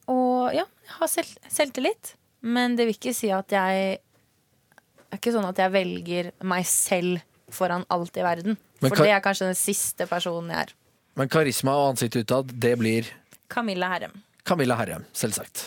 og 0.09 0.53
ja, 0.55 0.65
jeg 0.87 0.95
har 0.97 1.09
selv, 1.11 1.35
selvtillit. 1.51 2.15
Men 2.41 2.75
det 2.77 2.87
vil 2.87 2.97
ikke 2.97 3.13
si 3.13 3.29
at 3.29 3.53
jeg 3.53 3.99
Det 4.01 5.11
er 5.13 5.19
ikke 5.19 5.33
sånn 5.35 5.45
at 5.45 5.59
jeg 5.59 5.73
velger 5.73 6.31
meg 6.47 6.65
selv 6.65 7.19
foran 7.51 7.83
alt 7.91 8.15
i 8.17 8.23
verden. 8.23 8.57
Men 8.81 8.93
For 8.93 9.03
det 9.03 9.11
er 9.13 9.23
kanskje 9.23 9.49
den 9.51 9.59
siste 9.59 10.07
personen 10.09 10.53
jeg 10.53 10.69
er. 10.69 10.73
Men 11.19 11.29
karisma 11.29 11.75
og 11.75 11.89
ansikt 11.91 12.15
utad, 12.21 12.53
det 12.63 12.71
blir 12.79 13.09
Camilla 13.51 13.89
Herrem. 13.91 14.15
Camilla 14.47 14.77
Herrem, 14.79 15.03
selvsagt. 15.13 15.65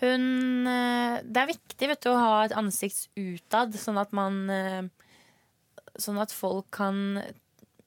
Hun 0.00 0.66
eh, 0.66 1.20
Det 1.22 1.42
er 1.42 1.50
viktig 1.52 1.90
vet 1.92 2.02
du, 2.02 2.10
å 2.10 2.18
ha 2.18 2.38
et 2.46 2.56
ansikt 2.56 3.06
utad, 3.20 3.76
sånn 3.78 4.00
at 4.00 4.16
man 4.16 4.40
eh, 4.50 4.82
Sånn 6.00 6.18
at 6.18 6.32
folk 6.34 6.72
kan 6.74 7.20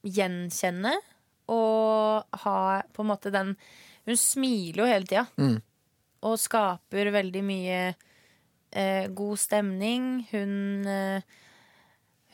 gjenkjenne 0.07 0.93
og 1.51 2.37
ha 2.43 2.59
på 2.93 3.03
en 3.03 3.09
måte 3.09 3.31
den 3.33 3.53
Hun 4.07 4.17
smiler 4.19 4.83
jo 4.83 4.87
hele 4.89 5.09
tida. 5.09 5.25
Mm. 5.37 5.57
Og 6.27 6.37
skaper 6.41 7.11
veldig 7.13 7.43
mye 7.45 7.81
eh, 8.71 9.07
god 9.13 9.41
stemning. 9.41 10.07
Hun 10.31 10.87
eh, 10.87 11.35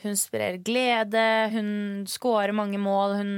hun 0.03 0.17
sprer 0.19 0.57
glede, 0.59 1.23
hun 1.53 1.67
scorer 2.11 2.51
mange 2.55 2.79
mål. 2.81 3.17
Hun, 3.21 3.33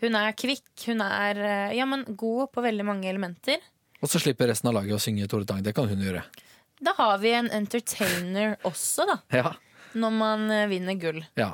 Hun 0.00 0.14
er 0.16 0.32
kvikk, 0.32 0.70
hun 0.88 1.02
er 1.04 1.36
eh, 1.44 1.74
ja, 1.76 1.84
men 1.84 2.06
god 2.16 2.48
på 2.54 2.62
veldig 2.64 2.86
mange 2.88 3.10
elementer. 3.10 3.60
Og 4.00 4.08
så 4.08 4.16
slipper 4.22 4.48
resten 4.48 4.70
av 4.70 4.78
laget 4.78 4.96
å 4.96 5.00
synge 5.02 5.26
Tore 5.28 5.44
Tang. 5.44 5.60
Det 5.60 5.74
kan 5.76 5.90
hun 5.90 6.00
gjøre. 6.00 6.22
Da 6.80 6.94
har 6.96 7.18
vi 7.20 7.34
en 7.36 7.50
entertainer 7.52 8.54
også, 8.64 9.04
da. 9.10 9.18
Ja. 9.36 9.50
Når 9.92 10.14
man 10.16 10.46
eh, 10.54 10.68
vinner 10.72 10.96
gull. 10.96 11.20
ja. 11.36 11.52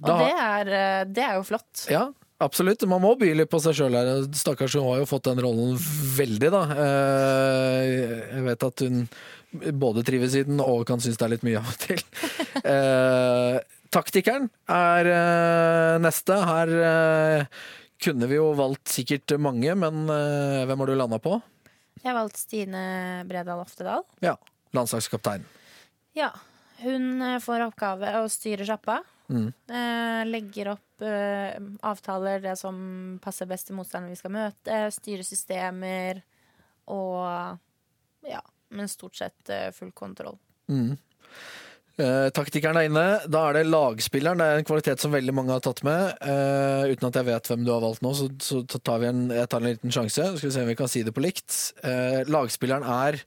Og 0.00 0.08
det 0.16 0.30
er, 0.32 0.68
eh, 0.72 1.02
det 1.12 1.20
er 1.20 1.34
jo 1.36 1.42
flott. 1.44 1.82
Ja, 1.92 2.06
absolutt. 2.40 2.82
Man 2.88 3.02
må 3.04 3.14
by 3.20 3.30
litt 3.36 3.50
på 3.52 3.60
seg 3.62 3.76
sjøl 3.78 3.96
her. 3.96 4.08
Stakkars, 4.36 4.74
hun 4.78 4.86
har 4.88 5.00
jo 5.02 5.08
fått 5.10 5.28
den 5.30 5.40
rollen 5.44 5.76
veldig, 6.16 6.50
da. 6.54 6.62
Eh, 6.74 7.90
Jeg 8.36 8.46
vet 8.46 8.66
at 8.68 8.84
hun 8.86 9.04
både 9.80 10.04
trives 10.06 10.36
i 10.38 10.44
den 10.46 10.60
og 10.62 10.84
kan 10.88 11.00
synes 11.02 11.18
det 11.18 11.26
er 11.26 11.32
litt 11.34 11.46
mye 11.46 11.60
av 11.62 11.68
og 11.74 11.78
til. 11.86 12.02
Eh, 12.60 13.60
Taktikeren 13.90 14.44
er 14.70 15.06
eh, 15.10 15.94
neste. 16.02 16.34
Her 16.46 16.70
kunne 18.02 18.28
vi 18.30 18.36
jo 18.38 18.50
valgt 18.58 18.90
sikkert 18.92 19.34
mange, 19.42 19.72
men 19.78 20.04
hvem 20.08 20.82
har 20.82 20.90
du 20.90 20.94
landa 20.98 21.18
på? 21.22 21.38
Jeg 22.00 22.10
har 22.12 22.16
valgt 22.20 22.38
Stine 22.40 22.82
Bredal 23.28 23.60
Oftedal. 23.64 24.04
Ja, 24.24 24.36
landslagskaptein. 24.76 25.42
Ja, 26.16 26.30
hun 26.84 27.20
får 27.44 27.66
oppgave 27.66 28.14
å 28.22 28.28
styre 28.32 28.64
sjappa. 28.68 29.00
Mm. 29.30 29.48
Eh, 29.70 30.20
legger 30.26 30.72
opp 30.74 31.06
eh, 31.06 31.54
avtaler, 31.86 32.42
det 32.42 32.56
som 32.58 32.76
passer 33.22 33.48
best 33.50 33.70
til 33.70 33.78
motstanderen 33.78 34.12
vi 34.12 34.18
skal 34.18 34.34
møte. 34.34 34.82
Styre 34.94 35.26
systemer 35.26 36.22
og 36.90 37.58
ja, 38.26 38.42
men 38.74 38.90
stort 38.90 39.18
sett 39.20 39.52
eh, 39.52 39.70
full 39.74 39.92
kontroll. 39.96 40.38
Mm. 40.70 40.96
Eh, 42.00 42.28
taktikeren 42.34 42.78
er 42.80 42.88
inne. 42.88 43.06
Da 43.30 43.46
er 43.48 43.58
det 43.58 43.68
lagspilleren. 43.68 44.40
Det 44.40 44.46
er 44.46 44.60
en 44.60 44.68
kvalitet 44.68 45.02
som 45.02 45.12
veldig 45.14 45.34
mange 45.36 45.54
har 45.54 45.64
tatt 45.64 45.82
med. 45.86 46.14
Eh, 46.24 46.92
uten 46.94 47.10
at 47.10 47.18
jeg 47.20 47.28
vet 47.28 47.50
hvem 47.50 47.66
du 47.66 47.72
har 47.74 47.82
valgt 47.84 48.04
nå, 48.04 48.14
så, 48.16 48.30
så 48.40 48.62
tar 48.78 49.02
vi 49.02 49.10
en, 49.10 49.26
jeg 49.34 49.50
tar 49.50 49.62
en 49.62 49.70
liten 49.70 49.94
sjanse. 49.94 50.30
Skal 50.36 50.48
vi 50.48 50.54
se 50.54 50.64
om 50.64 50.70
vi 50.70 50.78
kan 50.78 50.90
si 50.90 51.04
det 51.06 51.14
på 51.16 51.24
likt. 51.24 51.58
Eh, 51.84 52.22
lagspilleren 52.30 52.86
er 52.86 53.20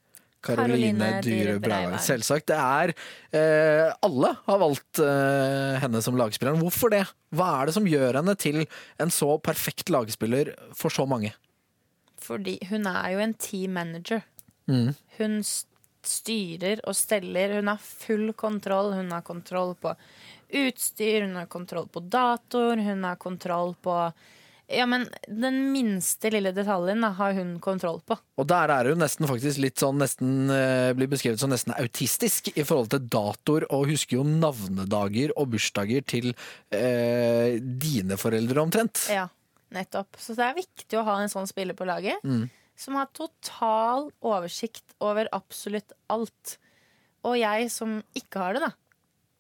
Karoline 0.44 1.10
Dyhre. 1.24 1.58
Breivang. 1.64 2.00
Selvsagt. 2.04 2.50
Det 2.52 2.58
er 2.60 2.94
eh, 3.36 3.94
Alle 4.04 4.34
har 4.46 4.62
valgt 4.62 5.02
eh, 5.04 5.80
henne 5.84 6.04
som 6.06 6.20
lagspilleren. 6.20 6.62
Hvorfor 6.62 6.94
det? 6.94 7.06
Hva 7.34 7.50
er 7.62 7.70
det 7.70 7.78
som 7.78 7.90
gjør 7.90 8.20
henne 8.20 8.36
til 8.40 8.64
en 9.02 9.14
så 9.14 9.38
perfekt 9.44 9.94
lagspiller 9.94 10.54
for 10.78 10.94
så 10.94 11.08
mange? 11.10 11.34
Fordi 12.24 12.58
hun 12.70 12.88
er 12.92 13.14
jo 13.16 13.24
en 13.24 13.38
team 13.40 13.80
manager. 13.80 14.24
Mm. 14.72 14.94
Hun 15.18 15.42
styrer 15.44 16.84
og 16.88 16.96
steller. 16.96 17.58
Hun 17.60 17.72
har 17.72 17.82
full 17.84 18.32
kontroll. 18.36 18.94
Hun 19.00 19.12
har 19.16 19.26
kontroll 19.28 19.76
på 19.80 19.96
utstyr, 20.54 21.22
hun 21.26 21.36
har 21.36 21.46
kontroll 21.46 21.88
på 21.90 22.00
datoer, 22.00 22.78
hun 22.78 23.04
har 23.04 23.16
kontroll 23.16 23.74
på 23.82 23.96
Ja, 24.72 24.86
men 24.88 25.10
den 25.28 25.58
minste 25.74 26.30
lille 26.32 26.54
detaljen 26.56 27.04
da, 27.04 27.10
har 27.18 27.36
hun 27.36 27.58
kontroll 27.64 28.00
på. 28.08 28.16
Og 28.40 28.48
der 28.48 28.72
er 28.72 28.90
hun 28.90 29.02
nesten 29.04 29.28
faktisk 29.28 29.60
litt 29.62 29.82
sånn 29.82 30.00
nesten 30.00 30.52
eh, 30.54 30.94
blir 30.96 31.10
beskrevet 31.12 31.42
som 31.42 31.52
nesten 31.52 31.76
autistisk 31.76 32.48
i 32.56 32.64
forhold 32.64 32.94
til 32.94 33.04
datoer, 33.12 33.68
og 33.76 33.92
husker 33.92 34.22
jo 34.22 34.26
navnedager 34.28 35.36
og 35.36 35.52
bursdager 35.54 36.06
til 36.08 36.32
eh, 36.72 37.60
dine 37.60 38.18
foreldre 38.20 38.64
omtrent. 38.64 39.06
Ja, 39.12 39.28
nettopp. 39.76 40.16
Så 40.18 40.38
det 40.40 40.48
er 40.48 40.62
viktig 40.62 41.00
å 41.00 41.06
ha 41.10 41.20
en 41.22 41.34
sånn 41.34 41.50
spiller 41.50 41.78
på 41.78 41.88
laget. 41.90 42.24
Mm. 42.24 42.48
Som 42.80 42.96
har 42.98 43.12
total 43.14 44.08
oversikt 44.24 44.96
over 45.04 45.28
absolutt 45.36 45.92
alt. 46.14 46.58
Og 47.28 47.36
jeg 47.40 47.68
som 47.72 48.00
ikke 48.18 48.40
har 48.42 48.56
det, 48.56 48.64
da, 48.64 48.72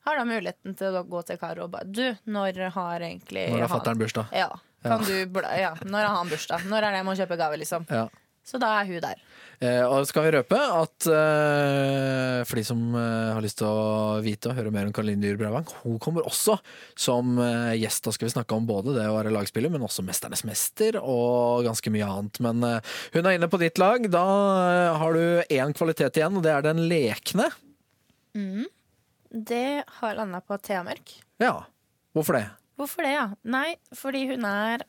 har 0.04 0.20
da 0.20 0.28
muligheten 0.28 0.76
til 0.78 1.00
å 1.00 1.06
gå 1.08 1.24
til 1.28 1.40
Karo 1.40 1.66
og 1.66 1.74
bare 1.74 1.88
Du, 1.88 2.06
når 2.28 2.60
har 2.76 3.04
egentlig 3.08 3.48
Når 3.54 3.66
har 3.66 3.72
fatter'n 3.72 4.00
bursdag? 4.00 4.36
Ja. 4.36 4.52
Kan 4.84 5.06
du 5.08 5.16
bla, 5.32 5.54
ja. 5.60 5.74
Når 5.84 6.10
har 6.10 6.18
han 6.20 6.32
bursdag? 6.32 6.68
Når 6.70 6.82
er 6.84 6.92
det 6.92 7.02
jeg 7.02 7.08
må 7.08 7.16
kjøpe 7.20 7.40
gave, 7.40 7.60
liksom? 7.62 7.88
Ja. 7.92 8.08
Så 8.44 8.60
da 8.60 8.74
er 8.82 8.90
hun 8.90 9.00
der. 9.00 9.20
Eh, 9.64 9.80
og 9.88 10.04
skal 10.10 10.26
vi 10.26 10.32
røpe 10.36 10.58
at 10.60 11.06
eh, 11.08 12.42
for 12.44 12.60
de 12.60 12.64
som 12.68 12.82
eh, 13.00 13.30
har 13.32 13.44
lyst 13.46 13.62
til 13.62 13.70
å 13.70 14.18
vite 14.26 14.50
og 14.52 14.58
høre 14.58 14.74
mer 14.74 14.90
om 14.90 14.92
Karoline 14.96 15.24
Dyhr 15.24 15.38
Breivang, 15.40 15.70
hun 15.86 15.96
kommer 16.04 16.26
også 16.28 16.58
som 17.00 17.38
eh, 17.40 17.78
gjest. 17.80 18.04
Da 18.04 18.12
skal 18.12 18.28
vi 18.28 18.34
snakke 18.34 18.58
om 18.58 18.68
både 18.68 18.98
det 18.98 19.06
å 19.08 19.16
være 19.16 19.32
lagspiller, 19.32 19.72
men 19.72 19.86
også 19.88 20.04
Mesternes 20.04 20.44
mester 20.50 21.00
og 21.00 21.64
ganske 21.70 21.94
mye 21.94 22.10
annet. 22.10 22.42
Men 22.44 22.68
eh, 22.68 22.96
hun 23.16 23.24
er 23.24 23.38
inne 23.38 23.48
på 23.52 23.62
ditt 23.62 23.80
lag. 23.80 24.10
Da 24.12 24.26
eh, 24.66 25.00
har 25.00 25.16
du 25.16 25.24
én 25.48 25.72
kvalitet 25.78 26.20
igjen, 26.20 26.36
og 26.42 26.44
det 26.44 26.52
er 26.52 26.68
den 26.68 26.84
lekne. 26.92 27.48
Det 29.32 29.68
har 30.02 30.20
landa 30.20 30.44
på 30.44 30.60
Thea 30.60 30.84
Mørk. 30.84 31.16
Ja, 31.42 31.62
hvorfor 32.12 32.42
det? 32.42 32.48
Hvorfor 32.84 33.08
det, 33.08 33.14
ja? 33.16 33.26
Nei, 33.48 33.76
fordi 33.96 34.26
hun 34.34 34.44
er 34.48 34.84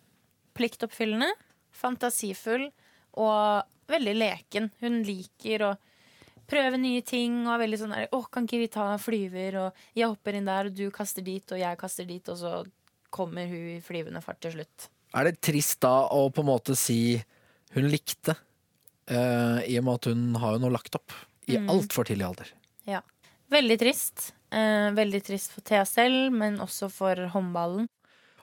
pliktoppfyllende, 0.59 1.31
fantasifull 1.75 2.69
og 3.23 3.91
veldig 3.91 4.15
leken. 4.19 4.71
Hun 4.83 5.03
liker 5.07 5.63
å 5.69 5.73
prøve 6.51 6.79
nye 6.81 7.03
ting 7.07 7.45
og 7.47 7.55
er 7.55 7.63
veldig 7.65 7.79
sånn 7.81 7.95
der 7.95 8.09
Å, 8.13 8.19
kan 8.33 8.45
ikke 8.49 8.61
vi 8.65 8.71
ta 8.75 8.89
en 8.93 9.01
flyver, 9.03 9.61
og 9.63 9.85
jeg 9.97 10.11
hopper 10.11 10.37
inn 10.39 10.49
der, 10.51 10.69
og 10.69 10.77
du 10.77 10.89
kaster 10.95 11.25
dit, 11.25 11.45
og 11.55 11.61
jeg 11.61 11.79
kaster 11.81 12.09
dit, 12.09 12.29
og 12.29 12.41
så 12.41 12.53
kommer 13.15 13.47
hun 13.49 13.77
i 13.77 13.81
flyvende 13.85 14.21
fart 14.25 14.43
til 14.43 14.57
slutt. 14.57 14.89
Er 15.15 15.29
det 15.31 15.39
trist 15.47 15.79
da 15.85 16.09
å 16.11 16.27
på 16.35 16.43
en 16.43 16.51
måte 16.51 16.75
si 16.79 17.15
hun 17.77 17.87
likte, 17.91 18.35
uh, 19.11 19.63
i 19.63 19.79
og 19.79 19.87
med 19.87 19.95
at 20.01 20.11
hun 20.11 20.27
har 20.43 20.57
jo 20.57 20.65
nå 20.67 20.73
lagt 20.75 20.99
opp 20.99 21.15
i 21.47 21.57
Mm. 21.61 21.71
altfor 21.71 22.09
tidlig 22.09 22.27
alder? 22.27 22.51
Ja. 22.89 23.01
Veldig 23.53 23.79
trist. 23.79 24.33
Eh, 24.55 24.89
veldig 24.97 25.21
trist 25.27 25.55
for 25.55 25.65
selv, 25.89 26.31
men 26.43 26.61
også 26.63 26.89
for 26.93 27.21
håndballen. 27.35 27.89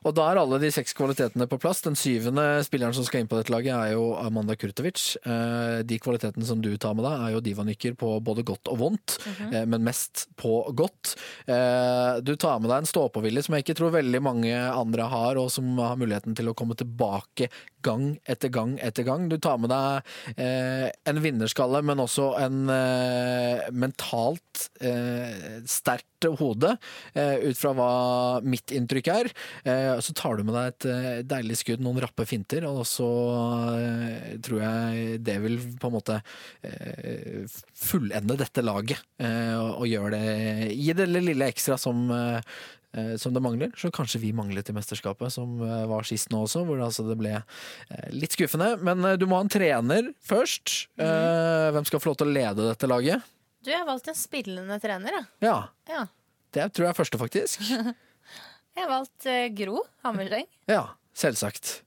Og 0.02 0.16
da 0.18 0.24
er 0.32 0.40
alle 0.42 0.58
de 0.58 0.70
seks 0.74 0.96
kvalitetene 0.98 1.46
på 1.50 1.60
plass. 1.62 1.84
Den 1.86 1.98
syvende 2.00 2.44
spilleren 2.66 2.96
som 2.98 3.06
skal 3.06 3.22
inn 3.22 3.30
på 3.30 3.38
dette 3.38 3.54
laget, 3.54 3.76
er 3.76 3.94
jo 3.94 4.16
Amanda 4.18 4.56
Kurtovic. 4.58 5.14
Eh, 5.22 5.84
De 5.86 6.00
kvalitetene 6.02 6.48
som 6.48 6.62
du 6.62 6.72
tar 6.82 6.96
med 6.98 7.06
deg, 7.06 7.22
er 7.22 7.36
jo 7.36 7.44
divanykker 7.46 7.94
på 8.02 8.16
både 8.26 8.46
godt 8.48 8.72
og 8.74 8.80
vondt, 8.82 9.20
eh, 9.52 9.66
men 9.70 9.86
mest 9.86 10.26
på 10.42 10.64
godt. 10.74 11.14
Eh, 11.46 12.22
Du 12.26 12.34
tar 12.36 12.60
med 12.60 12.72
deg 12.72 12.82
en 12.82 12.90
stå-på-vilje 12.90 13.46
som 13.46 13.56
jeg 13.56 13.66
ikke 13.66 13.78
tror 13.78 13.94
veldig 13.94 14.22
mange 14.26 14.56
andre 14.58 15.06
har, 15.06 15.38
og 15.38 15.52
som 15.54 15.70
har 15.78 16.00
muligheten 16.02 16.36
til 16.36 16.50
å 16.50 16.56
komme 16.58 16.76
tilbake 16.76 17.52
gang 17.86 18.18
etter 18.26 18.50
gang 18.50 18.80
etter 18.82 19.06
gang. 19.06 19.30
Du 19.30 19.38
tar 19.38 19.58
med 19.58 19.70
deg 19.70 20.02
en 21.06 21.22
vinnerskalle, 21.22 21.82
men 21.84 21.98
også 21.98 22.38
en 22.42 22.66
mentalt 23.74 24.70
sterkt 25.66 26.11
hode, 26.30 26.76
eh, 27.14 27.36
ut 27.50 27.58
fra 27.58 27.74
hva 27.76 27.92
mitt 28.44 28.74
inntrykk 28.76 29.10
er. 29.14 29.32
Eh, 29.64 30.00
så 30.00 30.14
tar 30.18 30.38
du 30.38 30.46
med 30.48 30.56
deg 30.56 30.68
et 30.72 30.90
eh, 30.92 31.22
deilig 31.28 31.60
skudd, 31.62 31.84
noen 31.84 32.02
rappe 32.04 32.26
finter, 32.30 32.66
og 32.70 32.84
så 32.88 33.10
tror 34.44 34.62
jeg 34.62 35.22
det 35.26 35.38
vil 35.44 35.58
på 35.80 35.90
en 35.90 35.96
måte 35.96 36.18
fullende 37.78 38.38
dette 38.40 38.64
laget. 38.64 39.02
Og, 39.22 39.86
gjøre 39.90 40.14
det 40.14 40.70
Gi 40.78 40.94
det 40.96 41.08
lille 41.10 41.48
ekstra 41.50 41.78
som 41.80 42.10
som 42.92 43.32
det 43.32 43.40
mangler, 43.40 43.70
som 43.80 43.92
kanskje 43.96 44.20
vi 44.20 44.34
manglet 44.36 44.68
i 44.68 44.74
mesterskapet, 44.76 45.32
som 45.32 45.54
var 45.88 46.04
sist 46.04 46.28
nå 46.34 46.42
også, 46.44 46.66
hvor 46.68 46.76
det, 46.76 46.90
altså 46.90 47.06
det 47.08 47.16
ble 47.22 47.38
litt 48.12 48.36
skuffende. 48.36 48.74
Men 48.84 49.14
du 49.16 49.24
må 49.32 49.40
ha 49.40 49.46
en 49.46 49.52
trener 49.52 50.10
først. 50.28 50.90
Mm. 51.00 51.78
Hvem 51.78 51.88
skal 51.88 52.04
få 52.04 52.12
lov 52.12 52.20
til 52.20 52.28
å 52.28 52.36
lede 52.36 52.68
dette 52.68 52.92
laget? 52.92 53.32
Du, 53.62 53.70
jeg 53.70 53.78
har 53.78 53.86
valgt 53.90 54.08
en 54.10 54.18
spillende 54.18 54.78
trener, 54.82 55.20
jeg. 55.20 55.26
Ja, 55.46 55.58
Ja. 55.90 56.06
det 56.56 56.70
tror 56.74 56.88
jeg 56.88 56.94
er 56.96 56.98
første, 57.04 57.20
faktisk. 57.22 57.60
Jeg 58.72 58.86
har 58.86 58.90
valgt 58.94 59.26
eh, 59.28 59.50
Gro 59.52 59.82
Hammerseng. 60.06 60.46
Ja, 60.72 60.94
selvsagt. 61.14 61.82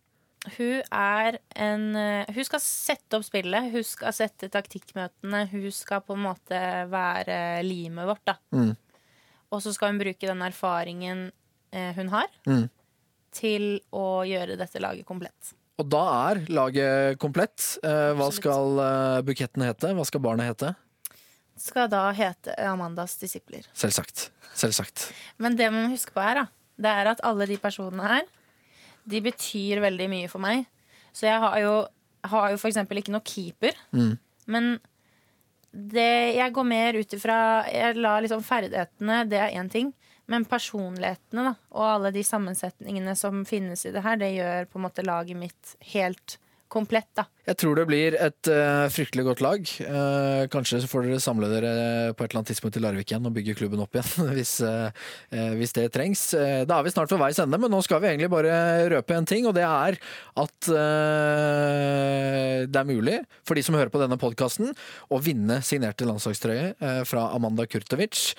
Hun 0.59 0.83
er 0.93 1.39
en 1.57 1.87
eh, 1.97 2.27
Hun 2.37 2.45
skal 2.45 2.61
sette 2.61 3.17
opp 3.17 3.25
spillet, 3.25 3.71
hun 3.73 3.87
skal 3.89 4.13
sette 4.13 4.51
taktikkmøtene. 4.53 5.47
Hun 5.49 5.65
skal 5.73 6.03
på 6.05 6.13
en 6.13 6.21
måte 6.27 6.61
være 6.93 7.39
limet 7.65 8.05
vårt, 8.11 8.21
da. 8.29 8.35
Mm. 8.53 8.75
Og 9.49 9.63
så 9.65 9.73
skal 9.73 9.95
hun 9.95 10.03
bruke 10.03 10.29
den 10.29 10.45
erfaringen 10.45 11.31
eh, 11.73 11.95
hun 11.97 12.13
har, 12.13 12.29
Mm. 12.45 12.69
til 13.33 13.81
å 13.97 14.21
gjøre 14.29 14.59
dette 14.61 14.85
laget 14.85 15.09
komplett. 15.09 15.55
Og 15.81 15.89
da 15.91 16.05
er 16.29 16.45
laget 16.53 17.17
komplett. 17.19 17.79
Hva 17.83 18.29
skal 18.31 18.77
bukettene 18.77 19.25
buketten 19.27 19.65
hete? 19.67 19.95
Hva 19.97 20.05
skal 20.07 20.23
barnet 20.23 20.53
hete? 20.53 20.75
Skal 21.61 21.89
da 21.93 22.09
hete 22.17 22.55
Amandas 22.67 23.17
disipler. 23.21 23.67
Selvsagt. 23.77 24.29
Selvsagt. 24.55 25.09
Men 25.43 25.59
det 25.59 25.71
man 25.73 25.87
må 25.87 25.95
huske 25.95 26.15
på 26.15 26.23
her, 26.23 26.43
da, 26.43 26.47
det 26.81 26.95
er 27.01 27.11
at 27.15 27.23
alle 27.27 27.47
de 27.51 27.59
personene 27.63 28.09
her, 28.11 28.25
de 29.05 29.21
betyr 29.23 29.83
veldig 29.85 30.09
mye 30.11 30.31
for 30.33 30.43
meg. 30.43 30.65
Så 31.15 31.29
jeg 31.29 31.39
har 31.43 31.59
jo, 31.63 31.75
har 32.27 32.55
jo 32.55 32.61
for 32.61 32.71
eksempel 32.71 33.01
ikke 33.01 33.15
noe 33.15 33.27
keeper. 33.27 33.77
Mm. 33.95 34.17
Men 34.51 34.71
det, 35.75 36.37
jeg 36.39 36.55
går 36.55 36.67
mer 36.69 36.95
ut 36.95 37.15
ifra 37.17 37.37
Jeg 37.67 37.97
lar 37.99 38.23
liksom 38.23 38.43
ferdighetene, 38.47 39.25
det 39.31 39.41
er 39.43 39.55
én 39.59 39.71
ting. 39.71 39.93
Men 40.31 40.47
personlighetene 40.49 41.51
da, 41.51 41.53
og 41.75 41.89
alle 41.89 42.15
de 42.15 42.23
sammensetningene 42.25 43.13
som 43.19 43.43
finnes 43.49 43.83
i 43.85 43.93
det 43.93 44.03
her, 44.07 44.17
det 44.21 44.33
gjør 44.33 44.71
på 44.71 44.81
en 44.81 44.87
måte 44.87 45.05
laget 45.05 45.37
mitt 45.37 45.75
helt 45.93 46.39
komplett, 46.75 47.09
da. 47.17 47.25
Jeg 47.45 47.59
tror 47.61 47.77
det 47.77 47.85
blir 47.89 48.17
et 48.17 48.49
uh, 48.51 48.89
fryktelig 48.93 49.25
godt 49.27 49.43
lag. 49.45 49.71
Uh, 49.85 50.45
kanskje 50.53 50.81
så 50.83 50.89
får 50.91 51.07
dere 51.07 51.21
samle 51.23 51.51
dere 51.53 51.73
på 52.17 52.25
et 52.25 52.31
eller 52.31 52.41
annet 52.41 52.51
tidspunkt 52.53 52.79
i 52.81 52.83
Larvik 52.83 53.13
igjen 53.13 53.29
og 53.29 53.35
bygge 53.37 53.57
klubben 53.59 53.83
opp 53.85 53.95
igjen, 53.97 54.31
hvis, 54.39 54.55
uh, 54.65 54.89
hvis 55.59 55.75
det 55.77 55.87
trengs. 55.95 56.23
Da 56.35 56.79
er 56.79 56.87
vi 56.87 56.95
snart 56.95 57.13
ved 57.13 57.23
veis 57.23 57.41
ende, 57.43 57.61
men 57.61 57.73
nå 57.73 57.81
skal 57.85 58.01
vi 58.03 58.11
egentlig 58.11 58.33
bare 58.33 58.53
røpe 58.93 59.17
en 59.17 59.29
ting, 59.29 59.49
og 59.49 59.55
det 59.57 59.67
er 59.67 59.99
at 60.41 60.69
det 62.65 62.79
er 62.81 62.89
mulig 62.89 63.19
for 63.47 63.57
de 63.57 63.63
som 63.65 63.77
hører 63.77 63.93
på 63.93 64.01
denne 64.01 64.19
podkasten, 64.21 64.73
å 65.13 65.21
vinne 65.23 65.61
signerte 65.65 66.09
landslagstrøye 66.09 67.05
fra 67.09 67.29
Amanda 67.37 67.67
Kurtovic. 67.71 68.33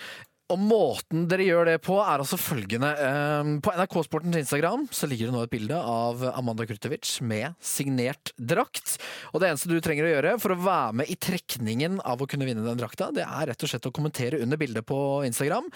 Og 0.53 0.61
måten 0.61 1.23
dere 1.25 1.45
gjør 1.47 1.69
det 1.71 1.79
på, 1.81 1.95
er 1.97 2.21
altså 2.21 2.37
følgende. 2.37 2.91
Eh, 3.01 3.47
På 3.65 3.73
NRK 3.73 3.95
Sportens 4.05 4.37
Instagram 4.43 4.83
så 4.93 5.09
ligger 5.09 5.31
det 5.31 5.33
nå 5.33 5.41
et 5.41 5.53
bilde 5.55 5.79
av 5.79 6.21
Amanda 6.35 6.67
Krutovic 6.69 7.15
med 7.25 7.55
signert 7.65 8.29
drakt. 8.37 8.99
Og 9.33 9.41
det 9.41 9.49
eneste 9.49 9.71
du 9.71 9.79
trenger 9.81 10.05
å 10.05 10.11
gjøre 10.11 10.35
for 10.43 10.53
å 10.53 10.59
være 10.61 10.99
med 11.01 11.09
i 11.09 11.17
trekningen 11.17 11.97
av 12.05 12.21
å 12.21 12.29
kunne 12.29 12.45
vinne 12.45 12.65
den 12.65 12.77
drakta, 12.77 13.09
det 13.15 13.25
er 13.25 13.49
rett 13.49 13.65
og 13.65 13.71
slett 13.71 13.89
å 13.89 13.93
kommentere 13.95 14.43
under 14.45 14.61
bildet 14.61 14.85
på 14.85 14.99
Instagram 15.25 15.71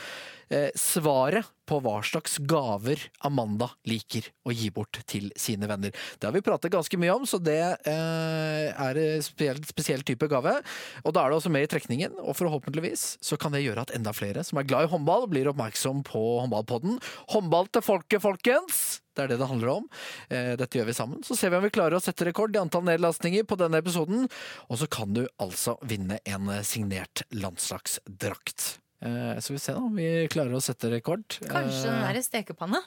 eh, 0.53 0.70
svaret 0.78 1.49
på 1.70 1.80
hva 1.86 1.99
slags 2.05 2.39
gaver 2.49 3.01
Amanda 3.26 3.70
liker 3.89 4.30
å 4.47 4.53
gi 4.55 4.72
bort 4.74 5.01
til 5.09 5.30
sine 5.39 5.70
venner. 5.70 5.93
Det 6.17 6.28
har 6.28 6.34
vi 6.36 6.43
pratet 6.45 6.74
ganske 6.74 6.99
mye 6.99 7.15
om, 7.15 7.28
så 7.30 7.39
det 7.41 7.59
eh, 7.61 8.70
er 8.74 9.01
en 9.03 9.26
spesiell, 9.26 9.61
spesiell 9.70 10.05
type 10.07 10.30
gave. 10.32 10.55
Og 11.03 11.13
da 11.15 11.24
er 11.24 11.32
det 11.32 11.39
også 11.39 11.53
med 11.53 11.67
i 11.67 11.72
trekningen, 11.72 12.17
og 12.24 12.38
forhåpentligvis 12.39 13.20
så 13.26 13.38
kan 13.39 13.53
det 13.53 13.63
gjøre 13.65 13.86
at 13.86 13.93
enda 13.95 14.13
flere 14.15 14.45
som 14.47 14.61
er 14.61 14.67
glad 14.70 14.88
i 14.88 14.91
håndball, 14.93 15.30
blir 15.30 15.51
oppmerksom 15.51 16.01
på 16.07 16.24
håndballpodden. 16.45 16.97
Håndball 17.36 17.70
til 17.74 17.86
folket, 17.86 18.24
folkens! 18.26 18.99
Det 19.20 19.26
er 19.26 19.34
det 19.34 19.39
det 19.41 19.49
handler 19.49 19.72
om. 19.74 19.88
Eh, 20.32 20.53
Dette 20.59 20.80
gjør 20.80 20.89
vi 20.89 20.95
sammen. 20.95 21.24
Så 21.28 21.36
ser 21.36 21.51
vi 21.51 21.59
om 21.59 21.65
vi 21.65 21.74
klarer 21.76 21.97
å 21.97 22.03
sette 22.03 22.28
rekord 22.30 22.55
i 22.55 22.61
antall 22.61 22.86
nedlastninger 22.88 23.43
på 23.49 23.57
denne 23.59 23.82
episoden. 23.84 24.30
Og 24.70 24.80
så 24.80 24.88
kan 24.88 25.11
du 25.17 25.26
altså 25.43 25.76
vinne 25.84 26.22
en 26.30 26.53
signert 26.63 27.26
landslagsdrakt. 27.36 28.78
Eh, 29.02 29.39
Så 29.39 29.54
vi 29.56 29.60
ser 29.60 29.78
da 29.78 29.84
om 29.86 29.95
vi 29.95 30.28
klarer 30.32 30.56
å 30.58 30.62
sette 30.64 30.89
rekord. 30.91 31.26
Kanskje 31.50 31.86
den 31.88 32.02
der 32.08 32.22
stekepanna? 32.26 32.82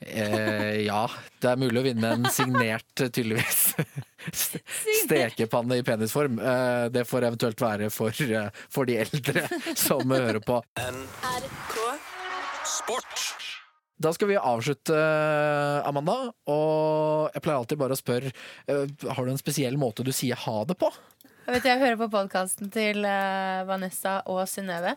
Eh, 0.00 0.82
ja, 0.84 1.06
det 1.40 1.48
er 1.54 1.56
mulig 1.60 1.80
å 1.80 1.84
vinne 1.86 2.10
en 2.18 2.26
signert, 2.28 2.84
tydeligvis. 3.00 3.62
Stekepanne 5.04 5.78
i 5.80 5.84
penisform. 5.86 6.38
Eh, 6.40 6.88
det 6.92 7.06
får 7.08 7.24
eventuelt 7.30 7.60
være 7.64 7.88
for, 7.92 8.12
eh, 8.22 8.50
for 8.68 8.84
de 8.88 8.98
eldre 9.04 9.46
som 9.76 10.04
hører 10.10 10.40
på. 10.44 10.60
NRK 10.76 11.78
Sport. 12.66 13.24
Da 13.96 14.10
skal 14.12 14.28
vi 14.28 14.36
avslutte, 14.36 14.96
Amanda. 15.88 16.16
Og 16.52 17.30
jeg 17.32 17.42
pleier 17.46 17.56
alltid 17.62 17.78
bare 17.80 17.96
å 17.96 18.00
spørre 18.00 18.28
eh, 18.68 18.82
Har 19.08 19.24
du 19.24 19.32
en 19.32 19.40
spesiell 19.40 19.78
måte 19.80 20.04
du 20.04 20.12
sier 20.12 20.36
ha 20.44 20.58
det 20.68 20.76
på? 20.76 20.90
Jeg 21.46 21.54
vet, 21.54 21.68
jeg 21.70 21.80
hører 21.80 21.96
på 22.02 22.10
podkasten 22.12 22.68
til 22.74 23.04
eh, 23.08 23.62
Vanessa 23.68 24.18
og 24.28 24.42
Synnøve. 24.50 24.96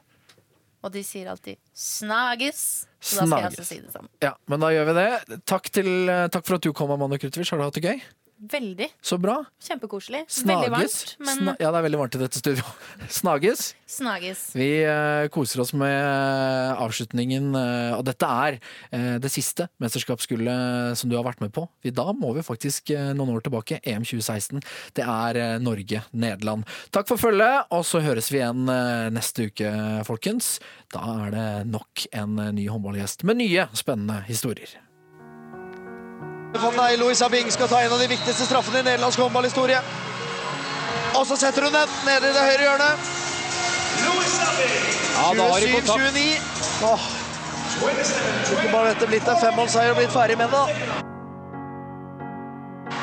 Og 0.83 0.91
de 0.93 1.01
sier 1.03 1.27
alltid 1.27 1.57
'snages'. 1.75 2.85
Så 3.01 3.15
da 3.19 3.25
skal 3.25 3.41
jeg 3.43 3.51
Snages. 3.51 3.59
også 3.59 3.65
si 3.67 3.79
det 3.81 3.91
samme. 3.93 4.07
Ja, 4.21 4.33
men 4.47 4.59
da 4.59 4.67
gjør 4.71 4.85
vi 4.89 4.93
det. 4.99 5.41
Takk, 5.45 5.69
til, 5.71 5.89
takk 6.31 6.45
for 6.45 6.55
at 6.55 6.61
du 6.63 6.73
kom, 6.73 6.91
Amanda 6.91 7.17
Krutovic. 7.17 7.49
Har 7.51 7.57
du 7.57 7.63
hatt 7.63 7.73
det 7.79 7.83
gøy? 7.83 8.01
Veldig. 8.39 8.87
Så 9.03 9.19
bra. 9.21 9.41
Kjempekoselig. 9.63 10.23
Veldig 10.47 10.71
varmt, 10.71 11.15
men 11.19 11.41
Sna 11.41 11.55
ja, 11.59 11.71
det 11.73 11.81
er 11.81 11.85
veldig 11.89 11.99
varmt 11.99 12.15
i 12.15 12.21
dette 12.21 12.39
studio. 12.39 12.63
Snages. 13.19 13.73
snages. 13.89 14.45
Vi 14.55 14.69
uh, 14.87 15.27
koser 15.33 15.63
oss 15.63 15.73
med 15.77 16.79
avslutningen, 16.79 17.51
uh, 17.55 17.97
og 17.97 18.05
dette 18.07 18.29
er 18.29 18.59
eh, 18.95 19.17
det 19.21 19.31
siste 19.33 19.67
mesterskapsgullet 19.81 20.97
som 20.99 21.11
du 21.11 21.17
har 21.17 21.25
vært 21.27 21.43
med 21.43 21.53
på. 21.55 21.65
Vi, 21.83 21.93
da 21.95 22.09
må 22.15 22.33
vi 22.37 22.45
faktisk 22.45 22.93
eh, 22.95 23.11
noen 23.17 23.35
år 23.35 23.45
tilbake. 23.45 23.79
EM 23.83 24.05
2016. 24.07 24.63
Det 24.97 25.05
er 25.05 25.39
eh, 25.39 25.55
Norge-Nederland. 25.63 26.67
Takk 26.95 27.09
for 27.11 27.21
følget, 27.21 27.69
og 27.75 27.85
så 27.87 28.03
høres 28.05 28.31
vi 28.33 28.41
igjen 28.41 28.69
eh, 28.71 29.07
neste 29.15 29.49
uke, 29.49 29.71
folkens. 30.07 30.57
Da 30.93 31.03
er 31.25 31.33
det 31.35 31.47
nok 31.71 32.07
en 32.11 32.37
eh, 32.39 32.53
ny 32.59 32.69
håndballgjest 32.71 33.25
med 33.29 33.43
nye, 33.43 33.69
spennende 33.77 34.23
historier. 34.29 34.79
Van 36.53 36.73
Dijk, 36.73 36.99
Louisa 36.99 37.29
Bing 37.29 37.51
skal 37.51 37.67
ta 37.67 37.81
en 37.81 37.91
av 37.93 37.99
de 37.99 38.07
viktigste 38.07 38.45
straffene 38.45 38.79
i 38.79 38.83
nederlandsk 38.87 39.19
håndballhistorie. 39.21 39.81
Og 41.19 41.27
så 41.27 41.37
setter 41.37 41.67
hun 41.67 41.73
den 41.73 41.89
nede 42.07 42.29
i 42.29 42.33
det 42.33 42.45
høyre 42.47 42.63
hjørnet. 42.65 43.09
Ja, 45.19 45.27
da 45.37 45.45
har 45.51 45.59
de 45.61 45.71
kontakt. 45.73 45.99
27-29. 45.99 46.41
Åh. 46.89 47.01
Ikke 48.55 48.71
bare 48.73 48.89
dette 48.89 49.07
blitt 49.11 49.29
en 49.29 49.39
femmålsseier 49.43 49.93
og 49.93 50.01
blitt 50.01 50.13
ferdig 50.13 50.37
med 50.41 50.49
det. 50.49 50.57
da. 50.57 50.65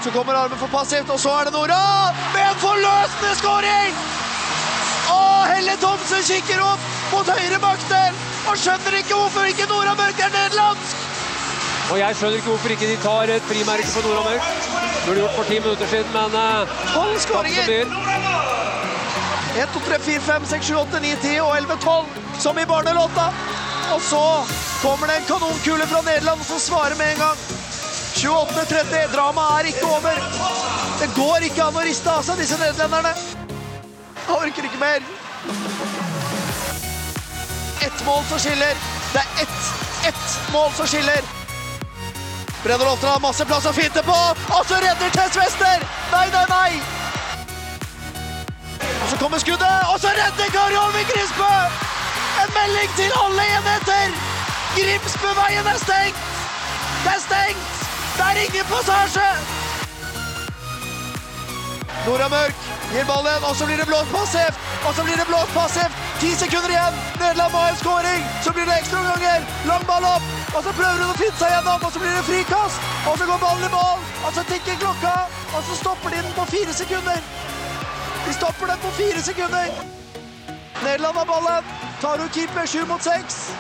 Så 0.03 0.11
kommer 0.11 0.35
armen 0.35 0.59
for 0.59 0.71
passivt, 0.71 1.11
og 1.11 1.21
så 1.21 1.31
er 1.39 1.49
det 1.49 1.55
Nora 1.55 1.83
med 2.35 2.43
en 2.51 2.61
forløsende 2.63 3.35
skåring! 3.41 3.99
Og 5.15 5.47
Helle 5.53 5.75
Thomsen 5.83 6.23
kikker 6.27 6.63
opp 6.67 6.83
mot 7.13 7.29
høyre 7.31 7.59
bakdel 7.63 8.23
og 8.51 8.59
skjønner 8.59 8.99
ikke 9.01 9.15
hvorfor 9.15 9.51
ikke 9.51 9.71
Nora 9.71 9.95
Mørk 9.99 10.19
er 10.19 10.35
nederlandsk. 10.35 11.16
Og 11.87 11.99
jeg 12.01 12.17
skjønner 12.19 12.41
ikke 12.41 12.51
hvorfor 12.51 12.73
ikke 12.75 12.89
de 12.91 12.97
tar 13.03 13.31
et 13.31 13.45
frimerke 13.47 13.91
på 13.95 14.03
Nora 14.07 14.23
Mørk. 14.27 14.47
Burde 15.07 15.21
gjort 15.21 15.37
for 15.37 15.51
ti 15.51 15.59
minutter 15.59 15.87
siden, 15.93 16.09
men 16.17 16.39
eh, 16.41 16.73
Tolv 16.95 17.15
uh, 17.15 17.21
skåringer! 17.23 17.67
byr. 17.71 17.87
1, 19.57 19.69
2, 19.73 19.81
3, 19.89 19.99
4, 20.07 20.21
5, 20.21 20.49
6, 20.53 20.67
7, 20.67 20.75
8, 20.81 21.01
9, 21.05 21.13
10 21.23 21.37
og 21.45 21.53
11, 21.57 21.77
12, 21.85 22.17
som 22.43 22.59
i 22.59 22.67
barnelåta. 22.73 23.29
Og 23.95 24.03
så 24.03 24.25
kommer 24.83 25.07
det 25.07 25.21
en 25.21 25.29
kanonkule 25.31 25.87
fra 25.87 26.03
Nederland 26.09 26.43
som 26.45 26.59
svarer 26.59 26.99
med 26.99 27.13
en 27.13 27.23
gang. 27.23 27.39
28-30, 28.17 29.15
dramaet 29.15 29.61
er 29.61 29.71
ikke 29.71 29.87
over. 29.87 30.21
Det 31.01 31.09
går 31.15 31.49
ikke 31.49 31.65
an 31.69 31.79
å 31.79 31.87
riste 31.87 32.11
av 32.11 32.27
seg 32.27 32.43
disse 32.43 32.59
nederlenderne. 32.61 33.15
Jeg 34.27 34.37
orker 34.41 34.69
ikke 34.69 34.83
mer. 34.83 35.09
Ett 37.87 38.05
mål 38.09 38.23
som 38.33 38.43
skiller. 38.43 38.87
Det 39.15 39.23
er 39.25 39.43
ett, 39.47 39.75
ett 40.11 40.39
mål 40.53 40.73
som 40.75 40.91
skiller. 40.91 41.36
Brenner 42.67 42.85
Loften 42.85 43.09
har 43.09 43.21
masse 43.23 43.45
plass 43.47 43.67
å 43.71 43.71
finte 43.71 44.03
på, 44.03 44.15
og 44.51 44.63
så 44.67 44.81
redder 44.83 45.13
Tess 45.15 45.37
Wester! 45.39 45.83
Nei, 46.11 46.25
nei, 46.35 46.41
nei! 46.51 46.81
Og 48.83 49.13
så 49.13 49.19
kommer 49.21 49.39
skuddet, 49.39 49.85
og 49.93 50.01
så 50.03 50.11
redder 50.17 50.51
Kari 50.51 51.05
Grimsbø! 51.13 51.53
En 52.43 52.51
melding 52.57 52.97
til 52.99 53.15
alle 53.21 53.45
enheter! 53.59 54.19
Grimsbøveien 54.75 55.71
er 55.77 55.79
stengt! 55.85 56.27
Det 57.05 57.15
er 57.15 57.23
stengt! 57.29 57.87
Det 58.19 58.27
er 58.33 58.43
ingen 58.49 58.69
passasje! 58.75 59.31
Nora 62.07 62.29
Mørk 62.31 62.59
gir 62.93 63.07
ballen, 63.07 63.45
og 63.49 63.57
så 63.59 63.67
blir 63.67 63.81
det 63.81 63.87
blåst 63.91 64.13
passivt! 64.15 64.59
Og 64.87 64.95
så 64.95 65.03
blir 65.07 65.17
det 65.19 65.27
blåst 65.27 65.55
passivt! 65.55 65.97
Ti 66.21 66.29
sekunder 66.39 66.71
igjen! 66.71 67.01
Nederland 67.19 67.53
må 67.53 67.63
ha 67.65 67.73
en 67.73 67.81
skåring! 67.81 68.23
Så 68.45 68.53
blir 68.55 68.69
det 68.69 68.77
ekstraomganger! 68.79 69.49
Lang 69.67 69.87
ball 69.89 70.07
opp! 70.13 70.29
Og 70.55 70.63
så 70.63 70.75
prøver 70.79 71.03
hun 71.03 71.11
å 71.11 71.19
finne 71.19 71.41
seg 71.41 71.51
gjennom, 71.57 71.83
og 71.83 71.91
så 71.91 72.03
blir 72.05 72.15
det 72.15 72.23
frikast! 72.29 72.87
Og 73.11 73.19
så 73.19 73.27
går 73.27 73.43
ballen 73.43 73.67
i 73.67 73.73
mål! 73.75 74.07
Og 74.23 74.39
så 74.39 74.47
tikker 74.53 74.79
klokka! 74.85 75.17
Og 75.51 75.67
så 75.67 75.81
stopper 75.83 76.15
de 76.15 76.23
den 76.23 76.39
på 76.39 76.47
fire 76.55 76.79
sekunder! 76.79 77.27
De 78.27 78.39
stopper 78.39 78.71
den 78.71 78.79
på 78.87 78.95
fire 79.01 79.23
sekunder. 79.23 79.75
Nederland 80.85 81.17
har 81.17 81.27
ballen. 81.33 81.65
Tar 82.01 82.19
hun 82.23 82.31
keeper 82.31 82.67
sju 82.67 82.87
mot 82.87 83.03
seks. 83.03 83.51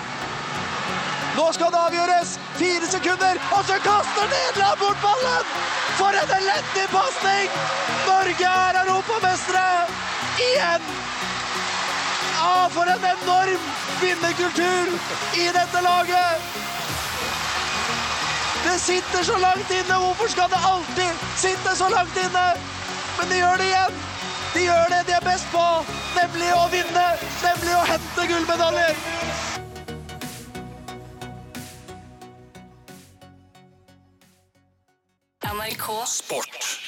Nå 1.36 1.46
skal 1.52 1.72
det 1.72 1.80
avgjøres. 1.86 2.30
Fire 2.56 2.86
sekunder, 2.90 3.40
og 3.56 3.64
så 3.68 3.76
kaster 3.84 4.28
Nederland 4.32 4.78
bort 4.80 5.00
ballen! 5.04 5.48
For 5.98 6.16
en 6.22 6.30
elendig 6.38 6.86
pasning! 6.92 7.58
Norge 8.06 8.52
er 8.66 8.78
europamestere! 8.82 9.66
Igjen! 10.46 10.86
Ja, 12.36 12.68
for 12.76 12.88
en 12.94 13.04
enorm 13.12 13.68
vinnerkultur 14.00 14.94
i 15.42 15.46
dette 15.58 15.82
laget! 15.88 16.56
Det 18.64 18.78
sitter 18.80 19.22
så 19.24 19.36
langt 19.38 19.70
inne. 19.70 19.98
Hvorfor 20.04 20.28
skal 20.28 20.48
det 20.54 20.60
alltid 20.72 21.24
sitte 21.36 21.76
så 21.76 21.88
langt 21.88 22.16
inne? 22.16 22.46
Men 23.18 23.28
de 23.30 23.42
gjør 23.42 23.60
det 23.60 23.68
igjen. 23.72 24.00
De 24.54 24.64
gjør 24.64 24.88
det 24.94 25.02
de 25.06 25.12
er 25.18 25.28
best 25.28 25.52
på, 25.52 25.66
nemlig 26.16 26.48
å 26.56 26.64
vinne, 26.72 27.06
nemlig 27.44 27.76
å 27.76 27.84
hente 27.92 28.26
gullmedaljer. 28.32 29.45
NRK 35.46 36.06
Sport. 36.06 36.85